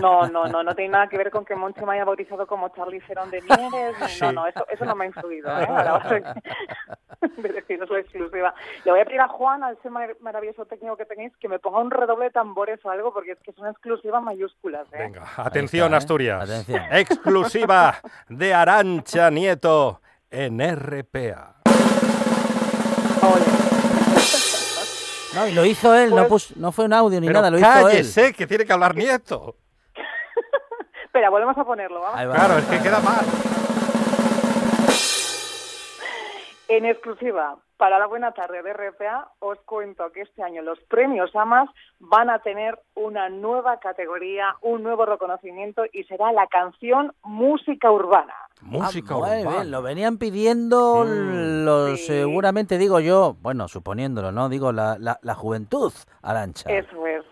No, 0.00 0.26
no, 0.28 0.46
no, 0.46 0.62
no 0.62 0.74
tiene 0.74 0.92
nada 0.92 1.08
que 1.08 1.18
ver 1.18 1.30
con 1.30 1.44
que 1.44 1.54
Monchi 1.54 1.84
me 1.84 1.94
haya 1.94 2.04
bautizado 2.04 2.46
como 2.46 2.68
Charlie 2.70 3.00
Cerón 3.02 3.30
de 3.30 3.40
Mieres. 3.42 3.94
ni- 4.00 4.08
Sí. 4.08 4.20
No, 4.22 4.32
no, 4.32 4.46
eso, 4.46 4.66
eso 4.70 4.84
no 4.84 4.94
me 4.94 5.04
ha 5.04 5.08
influido 5.08 5.48
¿eh? 5.50 5.64
a 5.64 5.84
la 5.84 5.94
hora 5.94 6.08
de, 6.10 6.22
de 7.42 7.48
deciros 7.52 7.90
la 7.90 7.98
exclusiva. 8.00 8.54
Le 8.84 8.90
voy 8.90 9.00
a 9.00 9.04
pedir 9.04 9.20
a 9.20 9.28
Juan, 9.28 9.62
a 9.64 9.70
ese 9.72 9.90
mar- 9.90 10.16
maravilloso 10.20 10.64
técnico 10.66 10.96
que 10.96 11.04
tenéis, 11.06 11.32
que 11.38 11.48
me 11.48 11.58
ponga 11.58 11.80
un 11.80 11.90
redoble 11.90 12.26
de 12.26 12.30
tambores 12.30 12.84
o 12.84 12.90
algo, 12.90 13.12
porque 13.12 13.32
es 13.32 13.38
que 13.40 13.50
es 13.50 13.58
una 13.58 13.70
exclusiva 13.70 14.20
mayúsculas. 14.20 14.86
¿eh? 14.92 14.98
Venga, 14.98 15.24
atención 15.36 15.86
está, 15.86 15.94
¿eh? 15.94 15.98
Asturias. 15.98 16.42
Atención. 16.50 16.82
Exclusiva 16.92 17.94
de 18.28 18.54
Arancha 18.54 19.30
Nieto 19.30 20.00
en 20.30 20.58
RPA. 20.60 21.56
No, 25.34 25.46
y 25.48 25.52
lo 25.52 25.64
hizo 25.64 25.94
él, 25.94 26.10
no, 26.10 26.28
Pues- 26.28 26.48
pus- 26.48 26.56
no 26.56 26.72
fue 26.72 26.84
un 26.84 26.92
audio 26.92 27.18
ni 27.18 27.26
Pero 27.26 27.38
nada, 27.38 27.50
lo 27.50 27.58
hizo 27.58 27.66
él. 27.66 27.84
cállese, 27.84 28.34
que 28.34 28.46
tiene 28.46 28.66
que 28.66 28.72
hablar 28.72 28.94
Nieto. 28.94 29.56
Espera, 31.12 31.28
volvemos 31.28 31.58
a 31.58 31.64
ponerlo, 31.64 32.00
¿vamos? 32.00 32.18
Ahí 32.18 32.26
va. 32.26 32.34
Claro, 32.36 32.56
es 32.56 32.64
que 32.64 32.78
queda 32.80 32.98
mal. 33.00 33.20
En 36.68 36.86
exclusiva, 36.86 37.56
para 37.76 37.98
la 37.98 38.06
buena 38.06 38.32
tarde 38.32 38.62
de 38.62 38.72
RPA, 38.72 39.28
os 39.40 39.58
cuento 39.66 40.10
que 40.10 40.22
este 40.22 40.42
año 40.42 40.62
los 40.62 40.80
premios 40.88 41.36
AMAS 41.36 41.68
van 41.98 42.30
a 42.30 42.38
tener 42.38 42.78
una 42.94 43.28
nueva 43.28 43.78
categoría, 43.78 44.56
un 44.62 44.82
nuevo 44.82 45.04
reconocimiento 45.04 45.82
y 45.92 46.04
será 46.04 46.32
la 46.32 46.46
canción 46.46 47.12
Música 47.24 47.90
Urbana. 47.90 48.32
Música 48.62 49.12
Ah, 49.12 49.18
urbana. 49.18 49.50
bien, 49.50 49.70
lo 49.70 49.82
venían 49.82 50.16
pidiendo 50.16 51.04
Mm. 51.04 51.64
los, 51.66 52.00
Sí. 52.00 52.06
seguramente 52.06 52.78
digo 52.78 53.00
yo, 53.00 53.36
bueno, 53.42 53.68
suponiéndolo, 53.68 54.32
¿no? 54.32 54.48
Digo, 54.48 54.72
la, 54.72 54.96
la, 54.98 55.18
la 55.20 55.34
juventud, 55.34 55.92
Arancha. 56.22 56.70
Eso 56.72 57.06
es. 57.06 57.22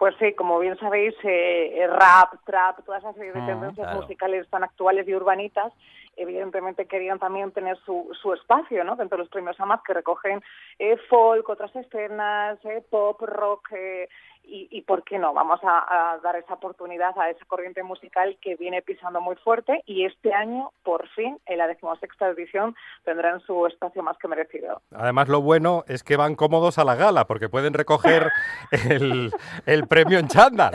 Pues 0.00 0.14
sí, 0.18 0.32
como 0.32 0.58
bien 0.58 0.78
sabéis, 0.78 1.14
eh, 1.24 1.86
rap, 1.86 2.32
trap, 2.46 2.82
todas 2.86 3.02
esas 3.02 3.14
serie 3.16 3.34
de 3.34 3.40
Ah, 3.42 3.46
tendencias 3.46 3.86
claro. 3.86 4.00
musicales 4.00 4.48
tan 4.48 4.64
actuales 4.64 5.06
y 5.06 5.14
urbanitas, 5.14 5.74
evidentemente 6.16 6.86
querían 6.86 7.18
también 7.18 7.52
tener 7.52 7.76
su, 7.84 8.08
su 8.22 8.32
espacio, 8.32 8.82
¿no? 8.82 8.96
Dentro 8.96 9.18
de 9.18 9.24
los 9.24 9.28
premios 9.30 9.60
AMAS 9.60 9.82
que 9.82 9.92
recogen 9.92 10.42
eh, 10.78 10.96
folk, 11.10 11.46
otras 11.50 11.76
escenas, 11.76 12.58
eh, 12.64 12.82
pop, 12.88 13.20
rock, 13.20 13.72
eh, 13.72 14.08
y, 14.50 14.68
y 14.70 14.82
¿por 14.82 15.04
qué 15.04 15.18
no? 15.18 15.32
Vamos 15.32 15.60
a, 15.62 16.12
a 16.12 16.18
dar 16.18 16.36
esa 16.36 16.54
oportunidad 16.54 17.16
a 17.18 17.30
esa 17.30 17.44
corriente 17.46 17.82
musical 17.82 18.36
que 18.42 18.56
viene 18.56 18.82
pisando 18.82 19.20
muy 19.20 19.36
fuerte 19.36 19.82
y 19.86 20.04
este 20.04 20.34
año, 20.34 20.70
por 20.82 21.08
fin, 21.10 21.38
en 21.46 21.58
la 21.58 21.66
decimosexta 21.66 22.28
edición, 22.28 22.74
tendrán 23.04 23.40
su 23.40 23.66
espacio 23.66 24.02
más 24.02 24.16
que 24.18 24.28
merecido. 24.28 24.82
Además, 24.94 25.28
lo 25.28 25.40
bueno 25.40 25.84
es 25.86 26.02
que 26.02 26.16
van 26.16 26.34
cómodos 26.34 26.78
a 26.78 26.84
la 26.84 26.96
gala, 26.96 27.26
porque 27.26 27.48
pueden 27.48 27.72
recoger 27.74 28.30
el, 28.90 29.32
el 29.66 29.86
premio 29.86 30.18
en 30.18 30.28
chándal. 30.28 30.72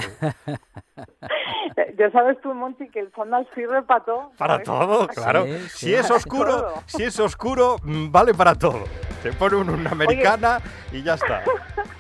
Ya 1.98 2.12
sabes 2.12 2.40
tú, 2.42 2.54
Monty, 2.54 2.90
que 2.90 3.00
el 3.00 3.12
chándal 3.14 3.48
sirve 3.56 3.82
para 3.84 4.04
todo. 4.04 4.32
Para 4.38 4.64
todo, 4.64 5.08
claro. 5.08 5.46
sí, 5.46 5.88
Si 5.88 5.94
es 5.94 6.10
oscuro, 6.12 6.58
Todo. 6.62 6.74
si 6.88 7.04
es 7.04 7.20
oscuro, 7.20 7.78
vale 7.84 8.34
para 8.34 8.56
todo. 8.56 8.84
Se 9.22 9.32
pone 9.34 9.56
un- 9.58 9.70
una 9.70 9.92
americana 9.92 10.60
y 10.92 11.04
ya 11.04 11.16
está. 11.16 11.44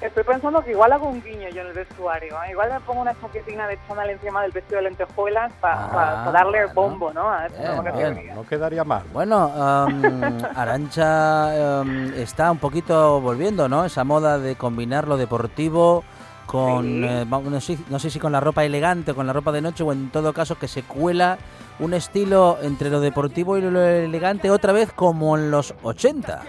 Estoy 0.00 0.24
pensando 0.24 0.62
que 0.62 0.72
igual 0.72 0.92
hago 0.92 1.08
un 1.08 1.22
guiño 1.22 1.48
yo 1.48 1.62
en 1.62 1.68
el 1.68 1.72
vestuario. 1.72 2.34
¿eh? 2.44 2.50
Igual 2.50 2.70
me 2.70 2.80
pongo 2.80 3.00
una 3.00 3.18
chaquetina 3.20 3.66
de 3.66 3.78
chándal 3.88 4.10
encima 4.10 4.42
del 4.42 4.52
vestido 4.52 4.76
de 4.76 4.82
lentejuelas 4.90 5.52
para 5.60 6.26
Ah, 6.26 6.30
darle 6.32 6.66
bueno. 6.66 6.74
bombo, 6.74 7.12
¿no? 7.14 7.30
A 7.30 7.46
esta 7.46 7.80
Bien. 7.92 8.30
No 8.34 8.44
quedaría 8.44 8.84
mal. 8.84 9.02
Bueno, 9.12 9.50
am, 9.56 10.38
Arancha 10.54 11.80
am, 11.80 12.12
está 12.14 12.50
un 12.50 12.58
poquito 12.58 13.20
volviendo, 13.20 13.68
¿no? 13.68 13.84
Esa 13.86 14.04
moda 14.04 14.38
de 14.38 14.56
combinar 14.56 15.08
lo 15.08 15.16
deportivo 15.16 16.04
con, 16.46 16.84
Sí. 16.84 17.04
eh, 17.04 17.24
no, 17.28 17.60
sé, 17.60 17.78
no 17.88 17.98
sé 17.98 18.10
si 18.10 18.18
con 18.20 18.32
la 18.32 18.40
ropa 18.40 18.64
elegante 18.64 19.12
o 19.12 19.14
con 19.14 19.26
la 19.26 19.32
ropa 19.32 19.50
de 19.50 19.62
noche 19.62 19.82
o 19.82 19.92
en 19.92 20.10
todo 20.10 20.32
caso 20.32 20.58
que 20.58 20.68
se 20.68 20.82
cuela 20.82 21.38
un 21.80 21.94
estilo 21.94 22.58
entre 22.62 22.90
lo 22.90 23.00
deportivo 23.00 23.56
y 23.58 23.62
lo 23.62 23.80
elegante 23.82 24.50
otra 24.50 24.72
vez 24.72 24.92
como 24.92 25.36
en 25.36 25.50
los 25.50 25.74
80. 25.82 26.42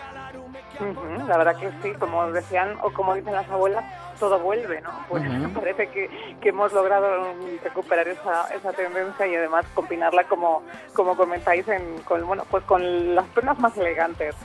La 1.28 1.38
verdad 1.38 1.58
que 1.58 1.72
sí, 1.82 1.94
como 2.00 2.32
decían 2.32 2.78
o 2.82 2.92
como 2.92 3.16
dicen 3.16 3.34
las 3.34 3.50
abuelas, 3.50 3.84
todo 4.20 4.40
vuelve, 4.40 4.82
¿no? 4.82 4.92
Pues 5.10 5.24
Ujú. 5.24 5.54
parece 5.60 5.88
que, 5.90 6.10
que 6.42 6.50
hemos 6.50 6.74
logrado 6.74 7.34
recuperar 7.64 8.08
esa, 8.08 8.48
esa 8.54 8.72
tendencia 8.74 9.28
y 9.28 9.36
además 9.36 9.66
combinarla 9.74 10.24
como, 10.26 10.64
como 10.94 11.16
comentáis 11.16 11.68
en, 11.68 12.00
con, 12.04 12.26
bueno, 12.26 12.44
pues 12.50 12.64
con 12.64 13.16
las 13.16 13.26
prendas 13.28 13.60
más 13.60 13.78
elegantes. 13.78 14.36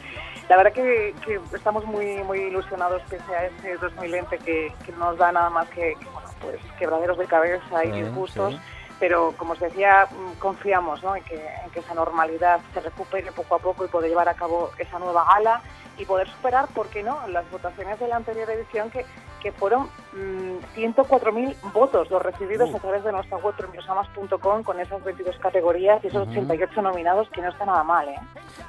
La 0.49 0.57
verdad 0.57 0.73
que, 0.73 1.15
que 1.25 1.41
estamos 1.55 1.85
muy 1.87 2.23
muy 2.25 2.41
ilusionados 2.41 3.01
pese 3.09 3.35
a 3.35 3.47
ese 3.47 3.77
2020 3.77 4.39
que, 4.39 4.75
que 4.85 4.93
nos 4.93 5.17
da 5.17 5.33
nada 5.33 5.51
más 5.51 5.69
que, 5.69 5.95
que, 5.99 6.07
bueno, 6.07 6.29
pues 6.41 6.57
quebraderos 6.79 7.19
de 7.19 7.27
cabeza 7.27 7.85
y 7.85 7.93
disgustos. 7.93 8.55
sí. 8.55 8.61
Pero 9.01 9.35
como 9.37 9.55
os 9.55 9.59
decía, 9.59 10.07
mm, 10.13 10.39
confiamos 10.39 11.03
¿no? 11.03 11.17
en, 11.17 11.25
que, 11.25 11.35
en 11.35 11.71
que 11.73 11.81
esa 11.81 11.93
normalidad 11.93 12.61
se 12.73 12.81
recupere 12.81 13.33
poco 13.33 13.57
a 13.57 13.59
poco 13.59 13.85
y 13.85 13.89
poder 13.89 14.11
llevar 14.11 14.29
a 14.29 14.35
cabo 14.35 14.71
esa 14.79 15.01
nueva 15.01 15.25
gala 15.25 15.61
y 15.99 16.05
poder 16.05 16.29
superar, 16.31 16.69
¿por 16.69 16.89
qué 16.89 17.03
no?, 17.03 17.27
las 17.29 17.51
votaciones 17.51 17.99
de 18.01 18.09
la 18.09 18.17
anterior 18.17 18.49
edición 18.51 18.91
que, 18.91 19.05
que 19.43 19.51
fueron 19.53 19.89
mm, 20.13 20.77
104.000 20.77 21.73
votos 21.73 22.09
los 22.11 22.23
recibidos 22.23 22.73
a 22.75 22.79
través 22.79 23.03
de 23.03 23.11
nuestra 23.11 23.39
web 23.39 23.55
premiosamas.com 23.57 24.63
con 24.63 24.79
esas 24.79 25.03
22 25.03 25.37
categorías 25.39 26.03
y 26.05 26.07
esos 26.07 26.29
88 26.29 26.81
nominados, 26.81 27.29
que 27.31 27.43
no 27.43 27.49
está 27.49 27.67
nada 27.67 27.83
mal, 27.83 28.09
¿eh? 28.09 28.21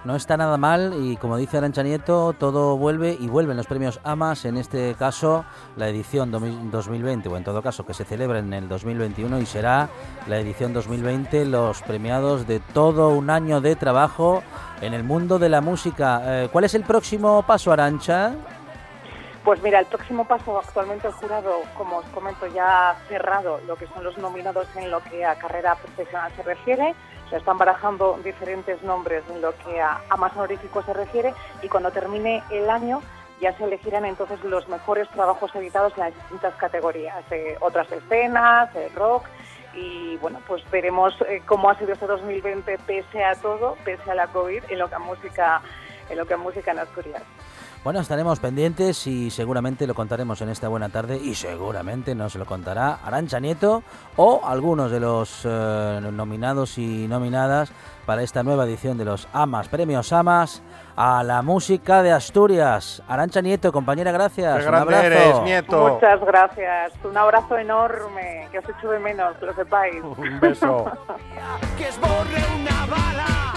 No 0.03 0.15
está 0.15 0.35
nada 0.35 0.57
mal 0.57 0.93
y 0.97 1.15
como 1.17 1.37
dice 1.37 1.57
Arancha 1.57 1.83
Nieto, 1.83 2.33
todo 2.33 2.75
vuelve 2.77 3.15
y 3.19 3.27
vuelven 3.27 3.55
los 3.55 3.67
premios 3.67 3.99
AMAS, 4.03 4.45
en 4.45 4.57
este 4.57 4.95
caso 4.95 5.45
la 5.77 5.87
edición 5.87 6.31
2020 6.31 7.29
o 7.29 7.37
en 7.37 7.43
todo 7.43 7.61
caso 7.61 7.85
que 7.85 7.93
se 7.93 8.03
celebra 8.03 8.39
en 8.39 8.51
el 8.53 8.67
2021 8.67 9.39
y 9.39 9.45
será 9.45 9.89
la 10.27 10.39
edición 10.39 10.73
2020 10.73 11.45
los 11.45 11.83
premiados 11.83 12.47
de 12.47 12.59
todo 12.59 13.09
un 13.09 13.29
año 13.29 13.61
de 13.61 13.75
trabajo 13.75 14.41
en 14.81 14.93
el 14.93 15.03
mundo 15.03 15.37
de 15.37 15.49
la 15.49 15.61
música. 15.61 16.21
Eh, 16.25 16.49
¿Cuál 16.51 16.65
es 16.65 16.73
el 16.73 16.83
próximo 16.83 17.43
paso, 17.43 17.71
Arancha? 17.71 18.33
Pues 19.43 19.61
mira, 19.61 19.79
el 19.79 19.87
próximo 19.87 20.23
paso, 20.23 20.57
actualmente 20.57 21.07
el 21.07 21.13
jurado, 21.13 21.63
como 21.75 21.97
os 21.97 22.05
comento, 22.07 22.47
ya 22.47 22.91
ha 22.91 22.95
cerrado 23.09 23.59
lo 23.67 23.75
que 23.75 23.87
son 23.87 24.01
los 24.01 24.17
nominados 24.17 24.67
en 24.77 24.89
lo 24.89 25.03
que 25.03 25.25
a 25.25 25.35
carrera 25.35 25.75
profesional 25.75 26.31
se 26.37 26.43
refiere. 26.43 26.95
Se 27.29 27.35
están 27.35 27.57
barajando 27.57 28.17
diferentes 28.23 28.81
nombres 28.83 29.21
en 29.29 29.41
lo 29.41 29.53
que 29.57 29.81
a, 29.81 29.99
más 30.17 30.31
honorífico 30.37 30.81
se 30.83 30.93
refiere 30.93 31.33
y 31.61 31.67
cuando 31.67 31.91
termine 31.91 32.41
el 32.51 32.69
año 32.69 33.01
ya 33.41 33.51
se 33.57 33.65
elegirán 33.65 34.05
entonces 34.05 34.41
los 34.45 34.69
mejores 34.69 35.09
trabajos 35.09 35.53
editados 35.55 35.91
en 35.97 36.05
las 36.05 36.15
distintas 36.15 36.53
categorías, 36.55 37.25
eh, 37.31 37.57
otras 37.59 37.91
escenas, 37.91 38.73
eh, 38.75 38.89
rock 38.95 39.25
y 39.73 40.15
bueno, 40.17 40.39
pues 40.47 40.63
veremos 40.71 41.13
eh, 41.27 41.41
cómo 41.45 41.69
ha 41.69 41.77
sido 41.77 41.91
este 41.91 42.07
2020 42.07 42.77
pese 42.85 43.23
a 43.25 43.35
todo, 43.35 43.75
pese 43.83 44.09
a 44.09 44.15
la 44.15 44.27
COVID, 44.27 44.63
en 44.69 44.79
lo 44.79 44.87
que 44.87 44.95
a 44.95 44.99
música, 44.99 45.61
en 46.09 46.17
lo 46.17 46.25
que 46.25 46.35
a 46.35 46.37
música 46.37 46.71
en 46.71 46.79
Asturias. 46.79 47.23
Bueno, 47.83 47.99
estaremos 47.99 48.39
pendientes 48.39 49.05
y 49.07 49.29
seguramente 49.29 49.85
lo 49.85 49.93
contaremos 49.93 50.41
en 50.41 50.47
esta 50.47 50.69
buena 50.69 50.87
tarde 50.87 51.17
y 51.17 51.35
seguramente 51.35 52.15
nos 52.15 52.35
lo 52.35 52.45
contará 52.45 52.99
Arancha 53.03 53.41
Nieto 53.41 53.83
o 54.15 54.39
algunos 54.45 54.89
de 54.89 55.01
los 55.01 55.41
eh, 55.43 55.99
nominados 56.13 56.77
y 56.77 57.09
nominadas 57.09 57.73
para 58.05 58.23
esta 58.23 58.41
nueva 58.41 58.63
edición 58.63 58.97
de 58.97 59.03
los 59.03 59.27
AMAS, 59.33 59.67
premios 59.67 60.13
AMAS 60.13 60.63
a 60.95 61.23
la 61.23 61.41
música 61.41 62.01
de 62.03 62.13
Asturias. 62.13 63.03
Arancha 63.05 63.41
Nieto, 63.41 63.73
compañera, 63.73 64.13
gracias. 64.13 64.63
Qué 64.63 64.69
Un 64.69 64.75
abrazo. 64.75 65.03
eres, 65.03 65.41
Nieto. 65.41 65.95
Muchas 65.95 66.21
gracias. 66.21 66.93
Un 67.03 67.17
abrazo 67.17 67.57
enorme, 67.57 68.47
que 68.49 68.59
os 68.59 68.69
echo 68.69 68.91
de 68.91 68.99
menos, 68.99 69.35
que 69.35 69.45
lo 69.45 69.53
sepáis. 69.55 70.01
Un 70.01 70.39
beso. 70.39 70.85
que 71.77 71.89
esborre 71.89 72.41
una 72.61 72.85
bala 72.85 73.53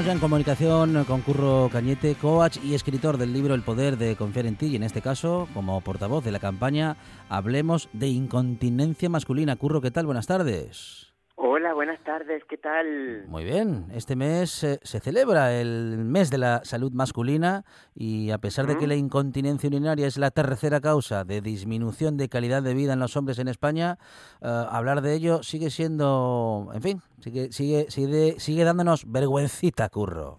estamos 0.00 0.06
ya 0.06 0.12
en 0.14 0.30
comunicación 0.30 1.04
con 1.04 1.20
Curro 1.20 1.68
Cañete, 1.70 2.14
coach 2.14 2.56
y 2.64 2.74
escritor 2.74 3.18
del 3.18 3.34
libro 3.34 3.54
El 3.54 3.60
poder 3.60 3.98
de 3.98 4.16
confiar 4.16 4.46
en 4.46 4.56
ti 4.56 4.68
y 4.68 4.76
en 4.76 4.82
este 4.82 5.02
caso 5.02 5.46
como 5.52 5.78
portavoz 5.82 6.24
de 6.24 6.32
la 6.32 6.38
campaña 6.38 6.96
Hablemos 7.28 7.90
de 7.92 8.08
incontinencia 8.08 9.10
masculina. 9.10 9.56
Curro, 9.56 9.82
¿qué 9.82 9.90
tal? 9.90 10.06
Buenas 10.06 10.26
tardes. 10.26 11.12
Hola, 11.36 11.74
buenas 11.74 12.02
tardes, 12.04 12.42
¿qué 12.48 12.56
tal? 12.56 13.26
Muy 13.28 13.44
bien, 13.44 13.88
este 13.92 14.16
mes 14.16 14.64
eh, 14.64 14.78
se 14.82 15.00
celebra 15.00 15.58
el 15.58 15.98
mes 15.98 16.30
de 16.30 16.38
la 16.38 16.62
salud 16.64 16.92
masculina 16.92 17.64
y 17.94 18.30
a 18.30 18.38
pesar 18.38 18.66
de 18.66 18.78
que 18.78 18.86
la 18.86 18.94
incontinencia 18.94 19.68
urinaria 19.68 20.06
es 20.06 20.16
la 20.16 20.30
tercera 20.30 20.80
causa 20.80 21.24
de 21.24 21.42
disminución 21.42 22.16
de 22.16 22.28
calidad 22.28 22.62
de 22.62 22.74
vida 22.74 22.94
en 22.94 23.00
los 23.00 23.16
hombres 23.16 23.38
en 23.38 23.48
España, 23.48 23.98
eh, 24.40 24.64
hablar 24.70 25.02
de 25.02 25.14
ello 25.14 25.42
sigue 25.42 25.70
siendo, 25.70 26.70
en 26.74 26.82
fin, 26.82 27.02
sigue, 27.20 27.52
sigue, 27.52 27.90
sigue, 27.90 28.40
sigue 28.40 28.64
dándonos 28.64 29.10
vergüencita, 29.10 29.88
curro. 29.88 30.38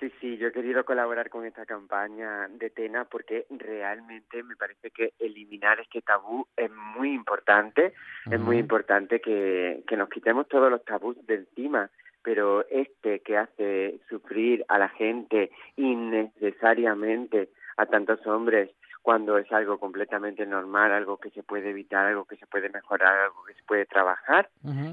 Sí, 0.00 0.10
sí, 0.18 0.38
yo 0.38 0.48
he 0.48 0.52
querido 0.52 0.82
colaborar 0.86 1.28
con 1.28 1.44
esta 1.44 1.66
campaña 1.66 2.48
de 2.48 2.70
Tena 2.70 3.04
porque 3.04 3.44
realmente 3.50 4.42
me 4.42 4.56
parece 4.56 4.90
que 4.90 5.12
eliminar 5.18 5.78
este 5.78 6.00
tabú 6.00 6.46
es 6.56 6.70
muy 6.70 7.12
importante, 7.12 7.92
es 8.30 8.40
muy 8.40 8.56
importante 8.56 9.20
que, 9.20 9.84
que 9.86 9.96
nos 9.98 10.08
quitemos 10.08 10.48
todos 10.48 10.70
los 10.70 10.82
tabús 10.86 11.16
de 11.26 11.34
encima, 11.34 11.90
pero 12.22 12.66
este 12.70 13.20
que 13.20 13.36
hace 13.36 14.00
sufrir 14.08 14.64
a 14.68 14.78
la 14.78 14.88
gente 14.88 15.50
innecesariamente 15.76 17.50
a 17.76 17.84
tantos 17.84 18.26
hombres 18.26 18.70
cuando 19.02 19.38
es 19.38 19.50
algo 19.52 19.78
completamente 19.78 20.44
normal, 20.46 20.92
algo 20.92 21.16
que 21.16 21.30
se 21.30 21.42
puede 21.42 21.70
evitar, 21.70 22.06
algo 22.06 22.24
que 22.26 22.36
se 22.36 22.46
puede 22.46 22.68
mejorar, 22.68 23.18
algo 23.18 23.44
que 23.44 23.54
se 23.54 23.62
puede 23.62 23.86
trabajar, 23.86 24.48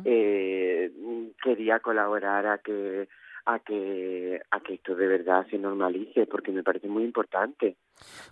eh, 0.05 0.91
quería 1.41 1.79
colaborar 1.79 2.47
a 2.47 2.57
que 2.59 3.09
a 3.49 3.59
que 3.59 4.41
a 4.51 4.59
que 4.59 4.73
esto 4.73 4.93
de 4.93 5.07
verdad 5.07 5.45
se 5.49 5.57
normalice 5.57 6.27
porque 6.27 6.51
me 6.51 6.63
parece 6.63 6.87
muy 6.89 7.03
importante 7.05 7.77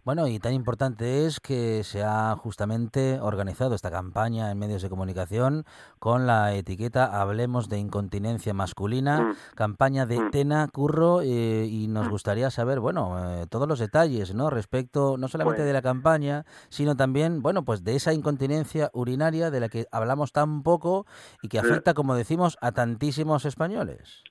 Bueno, 0.04 0.28
y 0.28 0.40
tan 0.40 0.54
importante 0.54 1.26
es 1.26 1.40
que 1.40 1.84
se 1.84 2.04
ha 2.04 2.36
justamente 2.36 3.20
organizado 3.22 3.76
esta 3.76 3.90
campaña 3.90 4.52
en 4.52 4.60
medios 4.60 4.82
de 4.82 4.90
comunicación 4.90 5.64
con 6.00 6.28
la 6.28 6.54
etiqueta 6.54 7.22
Hablemos 7.22 7.70
de 7.70 7.80
incontinencia 7.80 8.54
masculina, 8.54 9.22
Mm. 9.22 9.36
campaña 9.56 10.06
de 10.06 10.20
Mm. 10.20 10.32
Tena 10.32 10.68
Curro, 10.72 11.22
eh, 11.22 11.66
y 11.70 11.88
nos 11.88 12.10
gustaría 12.10 12.52
saber, 12.52 12.80
bueno, 12.82 13.42
eh, 13.42 13.48
todos 13.50 13.68
los 13.70 13.80
detalles, 13.80 14.36
¿no? 14.36 14.50
Respecto 14.50 15.18
no 15.18 15.28
solamente 15.30 15.60
Pues- 15.62 15.68
de 15.68 15.74
la 15.74 15.82
campaña, 15.82 16.46
sino 16.70 16.96
también, 16.98 17.42
bueno, 17.42 17.64
pues 17.64 17.84
de 17.86 17.96
esa 17.96 18.12
incontinencia 18.14 18.92
urinaria 18.94 19.50
de 19.50 19.60
la 19.62 19.70
que 19.70 19.86
hablamos 19.92 20.34
tan 20.34 20.62
poco 20.62 21.06
y 21.42 21.48
que 21.48 21.62
Mm. 21.62 21.66
afecta, 21.66 21.94
como 21.94 22.16
decimos, 22.16 22.58
a 22.62 22.74
tantísimos 22.74 23.46
españoles. 23.46 24.24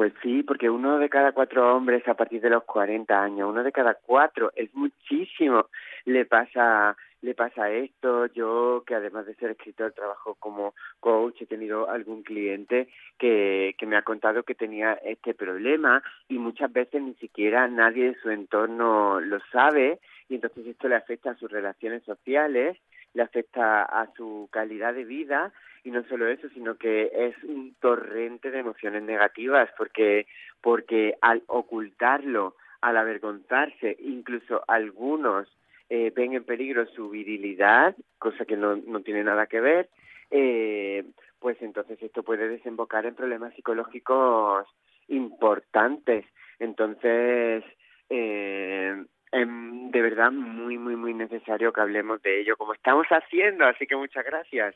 Pues 0.00 0.14
sí, 0.22 0.42
porque 0.42 0.70
uno 0.70 0.98
de 0.98 1.10
cada 1.10 1.32
cuatro 1.32 1.76
hombres 1.76 2.08
a 2.08 2.14
partir 2.14 2.40
de 2.40 2.48
los 2.48 2.64
40 2.64 3.22
años, 3.22 3.50
uno 3.50 3.62
de 3.62 3.70
cada 3.70 3.92
cuatro, 3.92 4.50
es 4.56 4.74
muchísimo, 4.74 5.66
le 6.06 6.24
pasa 6.24 6.96
le 7.20 7.34
pasa 7.34 7.70
esto. 7.70 8.24
Yo, 8.24 8.82
que 8.86 8.94
además 8.94 9.26
de 9.26 9.34
ser 9.34 9.50
escritor, 9.50 9.92
trabajo 9.92 10.36
como 10.36 10.72
coach, 11.00 11.42
he 11.42 11.46
tenido 11.46 11.90
algún 11.90 12.22
cliente 12.22 12.88
que, 13.18 13.74
que 13.76 13.84
me 13.84 13.98
ha 13.98 14.00
contado 14.00 14.42
que 14.42 14.54
tenía 14.54 14.94
este 14.94 15.34
problema 15.34 16.02
y 16.30 16.38
muchas 16.38 16.72
veces 16.72 17.02
ni 17.02 17.12
siquiera 17.16 17.68
nadie 17.68 18.12
de 18.12 18.20
su 18.22 18.30
entorno 18.30 19.20
lo 19.20 19.38
sabe 19.52 20.00
y 20.30 20.36
entonces 20.36 20.66
esto 20.66 20.88
le 20.88 20.96
afecta 20.96 21.32
a 21.32 21.36
sus 21.36 21.50
relaciones 21.50 22.02
sociales, 22.04 22.78
le 23.12 23.22
afecta 23.22 23.82
a 23.82 24.08
su 24.16 24.48
calidad 24.50 24.94
de 24.94 25.04
vida 25.04 25.52
y 25.84 25.90
no 25.90 26.04
solo 26.04 26.28
eso, 26.28 26.48
sino 26.50 26.76
que 26.76 27.10
es 27.12 27.34
un 27.44 27.74
torrente 27.80 28.50
de 28.50 28.58
emociones 28.60 29.02
negativas 29.02 29.70
porque 29.76 30.26
porque 30.60 31.16
al 31.20 31.42
ocultarlo, 31.46 32.54
al 32.80 32.96
avergonzarse, 32.96 33.96
incluso 34.00 34.62
algunos 34.68 35.48
eh, 35.88 36.12
ven 36.14 36.34
en 36.34 36.44
peligro 36.44 36.86
su 36.86 37.10
virilidad, 37.10 37.96
cosa 38.18 38.44
que 38.44 38.56
no, 38.56 38.76
no 38.76 39.00
tiene 39.00 39.24
nada 39.24 39.46
que 39.46 39.60
ver, 39.60 39.88
eh, 40.30 41.04
pues 41.38 41.60
entonces 41.62 42.00
esto 42.02 42.22
puede 42.22 42.48
desembocar 42.48 43.06
en 43.06 43.14
problemas 43.14 43.54
psicológicos 43.54 44.66
importantes. 45.08 46.24
Entonces, 46.58 47.64
eh, 48.10 49.04
em, 49.32 49.90
de 49.90 50.02
verdad 50.02 50.30
muy, 50.32 50.78
muy, 50.78 50.96
muy 50.96 51.14
necesario 51.14 51.72
que 51.72 51.80
hablemos 51.80 52.22
de 52.22 52.40
ello, 52.40 52.56
como 52.56 52.74
estamos 52.74 53.06
haciendo, 53.08 53.64
así 53.66 53.86
que 53.86 53.96
muchas 53.96 54.24
gracias. 54.24 54.74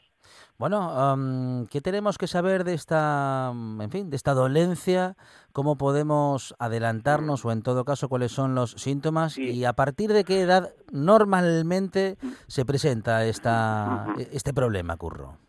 Bueno, 0.59 0.91
am, 0.91 1.67
¿qué 1.71 1.81
tenemos 1.81 2.19
que 2.19 2.27
saber 2.27 2.65
de 2.65 2.75
esta, 2.75 3.53
mm, 3.55 3.83
en 3.83 3.91
fin, 3.91 4.11
de 4.11 4.17
esta 4.17 4.35
dolencia? 4.35 5.17
¿Cómo 5.53 5.77
podemos 5.77 6.55
adelantarnos 6.59 7.45
o 7.45 7.53
en 7.53 7.63
todo 7.63 7.85
caso 7.85 8.09
cuáles 8.09 8.33
son 8.33 8.55
los 8.55 8.73
síntomas? 8.73 9.35
Sí. 9.35 9.51
Y 9.51 9.65
a 9.65 9.73
partir 9.73 10.13
de 10.13 10.25
qué 10.25 10.41
edad 10.41 10.75
normalmente 10.93 12.17
se 12.47 12.65
presenta 12.65 13.25
esta, 13.25 14.07
este 14.33 14.53
problema, 14.53 14.97
Curro? 14.97 15.44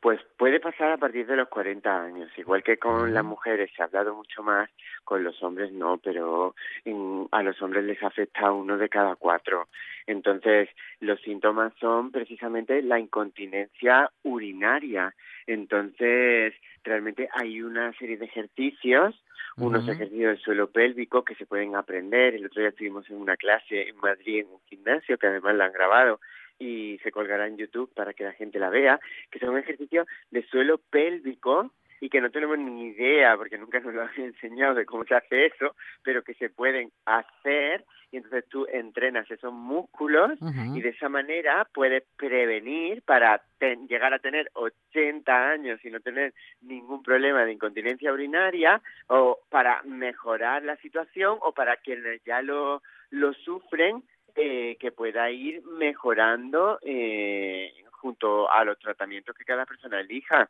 Pues 0.00 0.20
puede 0.36 0.60
pasar 0.60 0.92
a 0.92 0.96
partir 0.96 1.26
de 1.26 1.34
los 1.34 1.48
40 1.48 2.02
años, 2.04 2.30
igual 2.38 2.62
que 2.62 2.76
con 2.76 3.12
las 3.12 3.24
mujeres 3.24 3.68
se 3.74 3.82
ha 3.82 3.86
hablado 3.86 4.14
mucho 4.14 4.44
más, 4.44 4.70
con 5.02 5.24
los 5.24 5.42
hombres 5.42 5.72
no, 5.72 5.98
pero 5.98 6.54
en- 6.84 7.26
a 7.32 7.42
los 7.42 7.60
hombres 7.60 7.82
les 7.84 8.00
afecta 8.02 8.52
uno 8.52 8.78
de 8.78 8.88
cada 8.88 9.16
cuatro. 9.16 9.66
Entonces, 10.06 10.68
los 11.00 11.20
síntomas 11.22 11.72
son 11.80 12.12
precisamente 12.12 12.80
la 12.80 13.00
incontinencia 13.00 14.08
urinaria. 14.22 15.12
Entonces, 15.48 16.54
realmente 16.84 17.28
hay 17.32 17.60
una 17.60 17.92
serie 17.94 18.16
de 18.16 18.26
ejercicios, 18.26 19.20
unos 19.56 19.88
ejercicios 19.88 20.28
del 20.30 20.38
suelo 20.38 20.70
pélvico 20.70 21.24
que 21.24 21.34
se 21.34 21.44
pueden 21.44 21.74
aprender. 21.74 22.36
El 22.36 22.46
otro 22.46 22.60
día 22.60 22.68
estuvimos 22.68 23.10
en 23.10 23.16
una 23.16 23.36
clase 23.36 23.88
en 23.88 23.96
Madrid, 23.96 24.40
en 24.42 24.46
un 24.52 24.60
gimnasio, 24.68 25.18
que 25.18 25.26
además 25.26 25.56
la 25.56 25.64
han 25.64 25.72
grabado 25.72 26.20
y 26.58 26.98
se 27.02 27.10
colgará 27.10 27.46
en 27.46 27.56
YouTube 27.56 27.92
para 27.94 28.12
que 28.14 28.24
la 28.24 28.32
gente 28.32 28.58
la 28.58 28.70
vea, 28.70 28.98
que 29.30 29.38
son 29.38 29.56
ejercicios 29.58 30.06
de 30.30 30.42
suelo 30.46 30.78
pélvico 30.78 31.72
y 32.00 32.08
que 32.10 32.20
no 32.20 32.30
tenemos 32.30 32.58
ni 32.58 32.88
idea, 32.88 33.36
porque 33.36 33.58
nunca 33.58 33.80
nos 33.80 33.92
lo 33.94 34.02
han 34.02 34.10
enseñado 34.16 34.74
de 34.74 34.86
cómo 34.86 35.04
se 35.04 35.14
hace 35.14 35.46
eso, 35.46 35.74
pero 36.02 36.22
que 36.22 36.34
se 36.34 36.48
pueden 36.50 36.90
hacer. 37.06 37.84
Y 38.10 38.16
entonces 38.16 38.46
tú 38.48 38.66
entrenas 38.72 39.30
esos 39.30 39.52
músculos 39.52 40.32
y 40.74 40.80
de 40.80 40.88
esa 40.90 41.08
manera 41.10 41.68
puedes 41.74 42.04
prevenir 42.16 43.02
para 43.02 43.42
ten- 43.58 43.86
llegar 43.86 44.14
a 44.14 44.18
tener 44.18 44.48
80 44.54 45.50
años 45.50 45.84
y 45.84 45.90
no 45.90 46.00
tener 46.00 46.32
ningún 46.62 47.02
problema 47.02 47.44
de 47.44 47.52
incontinencia 47.52 48.10
urinaria 48.12 48.80
o 49.08 49.38
para 49.50 49.82
mejorar 49.82 50.62
la 50.62 50.76
situación 50.76 51.36
o 51.42 51.52
para 51.52 51.76
quienes 51.76 52.22
ya 52.24 52.40
lo, 52.40 52.82
lo 53.10 53.34
sufren 53.34 54.02
eh, 54.34 54.76
que 54.78 54.92
pueda 54.92 55.30
ir 55.30 55.62
mejorando 55.64 56.78
eh, 56.82 57.72
junto 57.90 58.50
a 58.50 58.64
los 58.64 58.78
tratamientos 58.78 59.36
que 59.36 59.44
cada 59.44 59.66
persona 59.66 60.00
elija. 60.00 60.48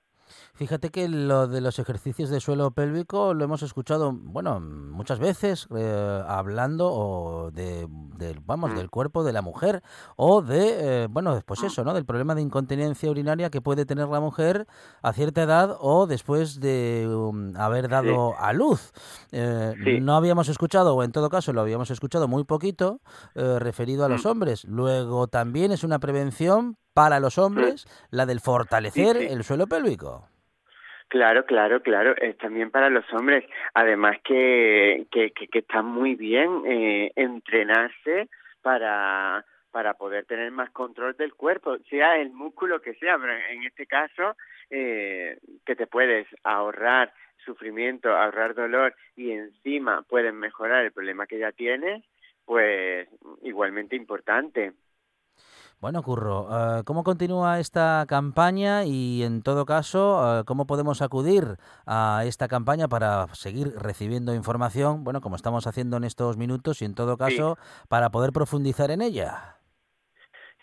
Fíjate 0.54 0.90
que 0.90 1.08
lo 1.08 1.46
de 1.48 1.60
los 1.60 1.78
ejercicios 1.78 2.30
de 2.30 2.40
suelo 2.40 2.70
pélvico 2.70 3.34
lo 3.34 3.44
hemos 3.44 3.62
escuchado, 3.62 4.12
bueno, 4.12 4.60
muchas 4.60 5.18
veces 5.18 5.66
eh, 5.76 6.22
hablando 6.26 6.90
o 6.92 7.50
de, 7.50 7.86
del- 8.16 8.40
vamos, 8.40 8.72
Mm. 8.72 8.76
del 8.76 8.90
cuerpo 8.90 9.24
de 9.24 9.32
la 9.32 9.42
mujer 9.42 9.82
o 10.16 10.42
de, 10.42 11.04
eh, 11.04 11.06
bueno, 11.08 11.40
pues 11.46 11.62
Mm. 11.62 11.66
eso, 11.66 11.84
¿no? 11.84 11.94
Del 11.94 12.04
problema 12.04 12.34
de 12.34 12.42
incontinencia 12.42 13.10
urinaria 13.10 13.50
que 13.50 13.60
puede 13.60 13.86
tener 13.86 14.08
la 14.08 14.20
mujer 14.20 14.66
a 15.02 15.12
cierta 15.12 15.42
edad 15.42 15.76
o 15.80 16.06
después 16.06 16.60
de 16.60 17.06
um, 17.08 17.54
haber 17.56 17.88
dado 17.88 18.34
a 18.38 18.52
luz. 18.52 18.92
Eh, 19.32 19.74
Sí. 19.84 20.00
No 20.00 20.16
habíamos 20.16 20.48
escuchado, 20.48 20.94
o 20.96 21.02
en 21.02 21.12
todo 21.12 21.28
caso 21.30 21.52
lo 21.52 21.60
habíamos 21.60 21.90
escuchado 21.90 22.26
muy 22.28 22.44
poquito, 22.44 23.00
referido 23.34 24.04
a 24.04 24.08
los 24.08 24.24
Mm. 24.24 24.28
hombres. 24.28 24.64
Luego 24.64 25.28
también 25.28 25.72
es 25.72 25.84
una 25.84 25.98
prevención 25.98 26.76
para 26.98 27.20
los 27.20 27.38
hombres 27.38 27.86
la 28.10 28.26
del 28.26 28.40
fortalecer 28.40 29.18
sí. 29.18 29.26
el 29.30 29.44
suelo 29.44 29.68
pélvico. 29.68 30.26
Claro, 31.06 31.46
claro, 31.46 31.80
claro, 31.80 32.16
es 32.16 32.36
también 32.38 32.72
para 32.72 32.90
los 32.90 33.04
hombres. 33.12 33.44
Además 33.72 34.16
que, 34.24 35.06
que, 35.12 35.30
que, 35.30 35.46
que 35.46 35.60
está 35.60 35.82
muy 35.82 36.16
bien 36.16 36.64
eh, 36.66 37.12
entrenarse 37.14 38.28
para, 38.62 39.44
para 39.70 39.94
poder 39.94 40.24
tener 40.24 40.50
más 40.50 40.70
control 40.70 41.16
del 41.16 41.34
cuerpo, 41.34 41.78
sea 41.88 42.16
el 42.16 42.30
músculo 42.30 42.80
que 42.80 42.94
sea, 42.94 43.16
pero 43.16 43.32
en 43.32 43.62
este 43.62 43.86
caso 43.86 44.34
eh, 44.68 45.38
que 45.64 45.76
te 45.76 45.86
puedes 45.86 46.26
ahorrar 46.42 47.12
sufrimiento, 47.44 48.10
ahorrar 48.10 48.56
dolor 48.56 48.92
y 49.14 49.30
encima 49.30 50.02
puedes 50.02 50.34
mejorar 50.34 50.84
el 50.84 50.90
problema 50.90 51.28
que 51.28 51.38
ya 51.38 51.52
tienes, 51.52 52.04
pues 52.44 53.08
igualmente 53.42 53.94
importante. 53.94 54.72
Bueno, 55.80 56.02
Curro, 56.02 56.48
eh, 56.50 56.82
¿cómo 56.84 57.04
continúa 57.04 57.60
esta 57.60 58.04
campaña 58.08 58.84
y 58.84 59.22
en 59.22 59.42
todo 59.42 59.64
caso, 59.64 60.40
eh, 60.40 60.42
cómo 60.44 60.66
podemos 60.66 61.02
acudir 61.02 61.44
a 61.86 62.24
esta 62.26 62.48
campaña 62.48 62.88
para 62.88 63.28
seguir 63.28 63.68
recibiendo 63.78 64.34
información, 64.34 65.04
bueno, 65.04 65.20
como 65.20 65.36
estamos 65.36 65.68
haciendo 65.68 65.96
en 65.96 66.02
estos 66.02 66.36
minutos 66.36 66.82
y 66.82 66.84
en 66.84 66.96
todo 66.96 67.16
caso, 67.16 67.58
para 67.88 68.10
poder 68.10 68.32
profundizar 68.32 68.90
en 68.90 69.02
ella? 69.02 69.54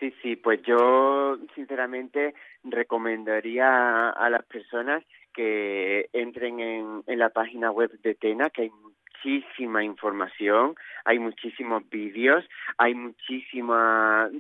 Sí, 0.02 0.14
sí, 0.22 0.36
pues 0.36 0.62
yo 0.64 1.38
sinceramente 1.56 2.36
recomendaría 2.66 3.70
a, 3.70 4.10
a 4.10 4.30
las 4.30 4.44
personas 4.44 5.02
que 5.34 6.10
entren 6.12 6.60
en, 6.60 7.04
en 7.08 7.20
la 7.20 7.30
página 7.30 7.72
web 7.72 7.90
de 8.02 8.16
Tena, 8.16 8.50
que 8.50 8.64
hay 8.64 8.70
muchísima 8.70 9.82
información, 9.82 10.76
hay 11.06 11.20
muchísimos 11.20 11.90
vídeos, 11.90 12.44
hay 12.78 12.96
muchísimos 12.96 13.78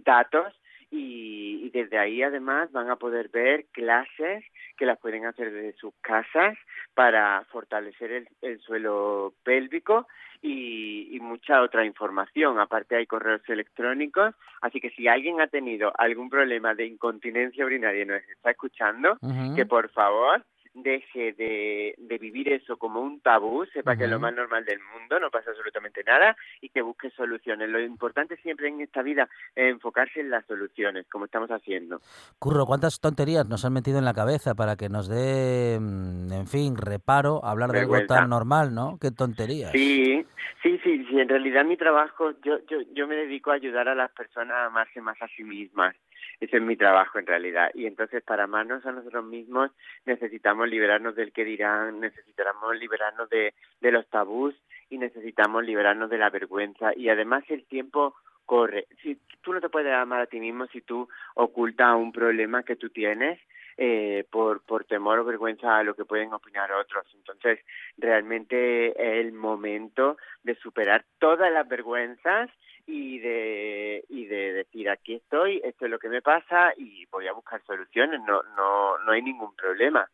datos 0.03 0.53
y, 0.91 1.61
y 1.65 1.69
desde 1.69 1.97
ahí 1.97 2.21
además 2.23 2.71
van 2.71 2.89
a 2.89 2.95
poder 2.95 3.29
ver 3.29 3.65
clases 3.71 4.43
que 4.77 4.85
las 4.85 4.99
pueden 4.99 5.25
hacer 5.25 5.51
desde 5.51 5.77
sus 5.77 5.93
casas 6.01 6.57
para 6.93 7.43
fortalecer 7.51 8.11
el, 8.11 8.29
el 8.41 8.59
suelo 8.59 9.33
pélvico 9.43 10.07
y, 10.41 11.15
y 11.15 11.19
mucha 11.19 11.61
otra 11.61 11.85
información. 11.85 12.59
Aparte 12.59 12.95
hay 12.95 13.05
correos 13.05 13.41
electrónicos, 13.47 14.35
así 14.61 14.79
que 14.79 14.91
si 14.91 15.07
alguien 15.07 15.41
ha 15.41 15.47
tenido 15.47 15.91
algún 15.97 16.29
problema 16.29 16.75
de 16.75 16.85
incontinencia 16.85 17.65
urinaria 17.65 18.03
y 18.03 18.05
nos 18.05 18.21
está 18.23 18.51
escuchando, 18.51 19.17
que 19.55 19.65
por 19.65 19.89
favor 19.89 20.43
deje 20.75 21.33
de, 21.33 21.95
de 21.97 22.17
vivir 22.17 22.51
eso 22.51 22.77
como 22.77 23.01
un 23.01 23.21
tabú, 23.21 23.65
sepa 23.67 23.95
que 23.95 24.03
es 24.03 24.09
lo 24.09 24.19
más 24.19 24.33
normal 24.33 24.65
del 24.65 24.79
mundo, 24.93 25.19
no 25.19 25.31
pasa 25.31 25.51
absolutamente 25.51 26.03
nada 26.03 26.35
y 26.61 26.69
que 26.69 26.81
busque 26.81 27.09
soluciones. 27.11 27.69
Lo 27.69 27.79
importante 27.79 28.37
siempre 28.37 28.67
en 28.67 28.81
esta 28.81 29.01
vida 29.01 29.29
es 29.55 29.71
enfocarse 29.71 30.19
en 30.19 30.29
las 30.29 30.45
soluciones, 30.45 31.05
como 31.11 31.25
estamos 31.25 31.49
haciendo. 31.49 32.01
Curro, 32.39 32.65
¿cuántas 32.65 32.99
tonterías 32.99 33.47
nos 33.47 33.65
han 33.65 33.73
metido 33.73 33.99
en 33.99 34.05
la 34.05 34.13
cabeza 34.13 34.55
para 34.55 34.75
que 34.75 34.89
nos 34.89 35.07
dé, 35.07 35.79
mm, 35.79 36.31
en 36.33 36.47
fin, 36.47 36.75
reparo 36.77 37.43
hablar 37.43 37.71
de 37.71 37.79
algo 37.81 38.05
tan 38.05 38.29
normal, 38.29 38.73
¿no? 38.73 38.97
Qué 38.99 39.11
tonterías. 39.11 39.71
Sí, 39.71 40.25
sí, 40.61 40.79
sí, 40.83 41.05
sí. 41.09 41.19
En 41.19 41.29
realidad 41.29 41.65
mi 41.65 41.77
trabajo, 41.77 42.31
yo, 42.43 42.59
yo, 42.67 42.77
yo 42.93 43.07
me 43.07 43.15
dedico 43.15 43.51
a 43.51 43.55
ayudar 43.55 43.87
a 43.87 43.95
las 43.95 44.11
personas 44.11 44.55
a 44.55 44.65
amarse 44.65 45.01
más 45.01 45.21
a 45.21 45.27
sí 45.29 45.43
mismas. 45.43 45.95
Ese 46.39 46.57
es 46.57 46.63
mi 46.63 46.75
trabajo 46.75 47.19
en 47.19 47.27
realidad. 47.27 47.69
Y 47.73 47.85
entonces 47.85 48.21
para 48.23 48.43
amarnos 48.43 48.85
a 48.85 48.91
nosotros 48.91 49.25
mismos 49.25 49.71
necesitamos 50.05 50.64
liberarnos 50.65 51.15
del 51.15 51.31
que 51.31 51.45
dirán, 51.45 51.99
necesitamos 51.99 52.75
liberarnos 52.77 53.29
de, 53.29 53.53
los 53.81 54.07
tabús 54.07 54.55
y 54.89 54.97
necesitamos 54.97 55.63
liberarnos 55.63 56.09
de 56.09 56.17
la 56.17 56.29
vergüenza. 56.29 56.91
Y 56.95 57.09
además 57.09 57.43
el 57.49 57.65
tiempo 57.65 58.15
corre. 58.45 58.87
Si 59.01 59.19
tú 59.41 59.53
no 59.53 59.61
te 59.61 59.69
puedes 59.69 59.93
amar 59.93 60.21
a 60.21 60.27
ti 60.27 60.39
mismo 60.39 60.67
si 60.67 60.81
tú 60.81 61.07
ocultas 61.35 61.95
un 61.95 62.11
problema 62.11 62.63
que 62.63 62.75
tú 62.75 62.89
tienes 62.89 63.39
eh, 63.77 64.25
por, 64.29 64.61
por 64.63 64.85
temor 64.85 65.19
o 65.19 65.25
vergüenza 65.25 65.77
a 65.77 65.83
lo 65.83 65.95
que 65.95 66.05
pueden 66.05 66.33
opinar 66.33 66.71
otros. 66.71 67.05
Entonces, 67.15 67.59
realmente 67.97 68.89
es 68.91 69.25
el 69.25 69.33
momento 69.33 70.17
de 70.43 70.55
superar 70.55 71.03
todas 71.19 71.51
las 71.51 71.67
vergüenzas 71.67 72.49
y 72.87 73.19
de 73.19 74.05
y 74.09 74.25
de 74.25 74.53
decir 74.53 74.89
aquí 74.89 75.15
estoy, 75.15 75.61
esto 75.63 75.85
es 75.85 75.91
lo 75.91 75.99
que 75.99 76.09
me 76.09 76.21
pasa 76.21 76.73
y 76.77 77.05
voy 77.07 77.27
a 77.27 77.33
buscar 77.33 77.61
soluciones, 77.65 78.21
no 78.21 78.43
no 78.55 78.97
no 78.99 79.11
hay 79.11 79.21
ningún 79.21 79.55
problema. 79.55 80.07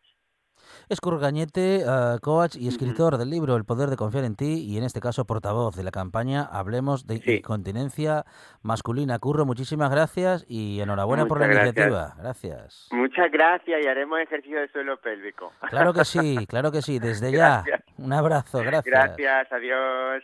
Es 0.90 1.00
Curro 1.02 1.20
Cañete, 1.20 1.82
eh, 1.86 2.18
coach 2.22 2.56
y 2.56 2.68
escritor 2.68 3.18
del 3.18 3.30
libro 3.30 3.56
El 3.56 3.66
poder 3.66 3.90
de 3.90 3.96
confiar 3.98 4.24
en 4.26 4.36
ti 4.36 4.64
y 4.66 4.78
en 4.78 4.84
este 4.84 5.00
caso 5.00 5.26
portavoz 5.26 5.76
de 5.76 5.84
la 5.84 5.92
campaña 5.92 6.44
Hablemos 6.44 7.08
de 7.08 7.18
Sí. 7.20 7.36
incontinencia 7.38 8.26
masculina. 8.62 9.20
Curro, 9.20 9.46
muchísimas 9.46 9.92
gracias 9.92 10.46
y 10.48 10.80
enhorabuena 10.82 11.26
por 11.26 11.40
la 11.40 11.48
gracias. 11.48 11.68
iniciativa. 11.68 12.16
Gracias. 12.18 12.88
Muchas 12.92 13.32
gracias 13.32 13.82
y 13.84 13.88
haremos 13.88 14.20
ejercicio 14.20 14.60
de 14.60 14.68
suelo 14.70 15.00
pélvico. 15.00 15.52
Claro 15.70 15.94
que 15.94 16.06
sí, 16.06 16.46
claro 16.48 16.72
que 16.72 16.82
sí, 16.82 17.00
desde 17.00 17.32
ya. 17.32 17.64
Un 17.98 18.14
abrazo, 18.14 18.60
gracias. 18.60 18.86
Gracias, 18.86 19.52
adiós. 19.52 20.24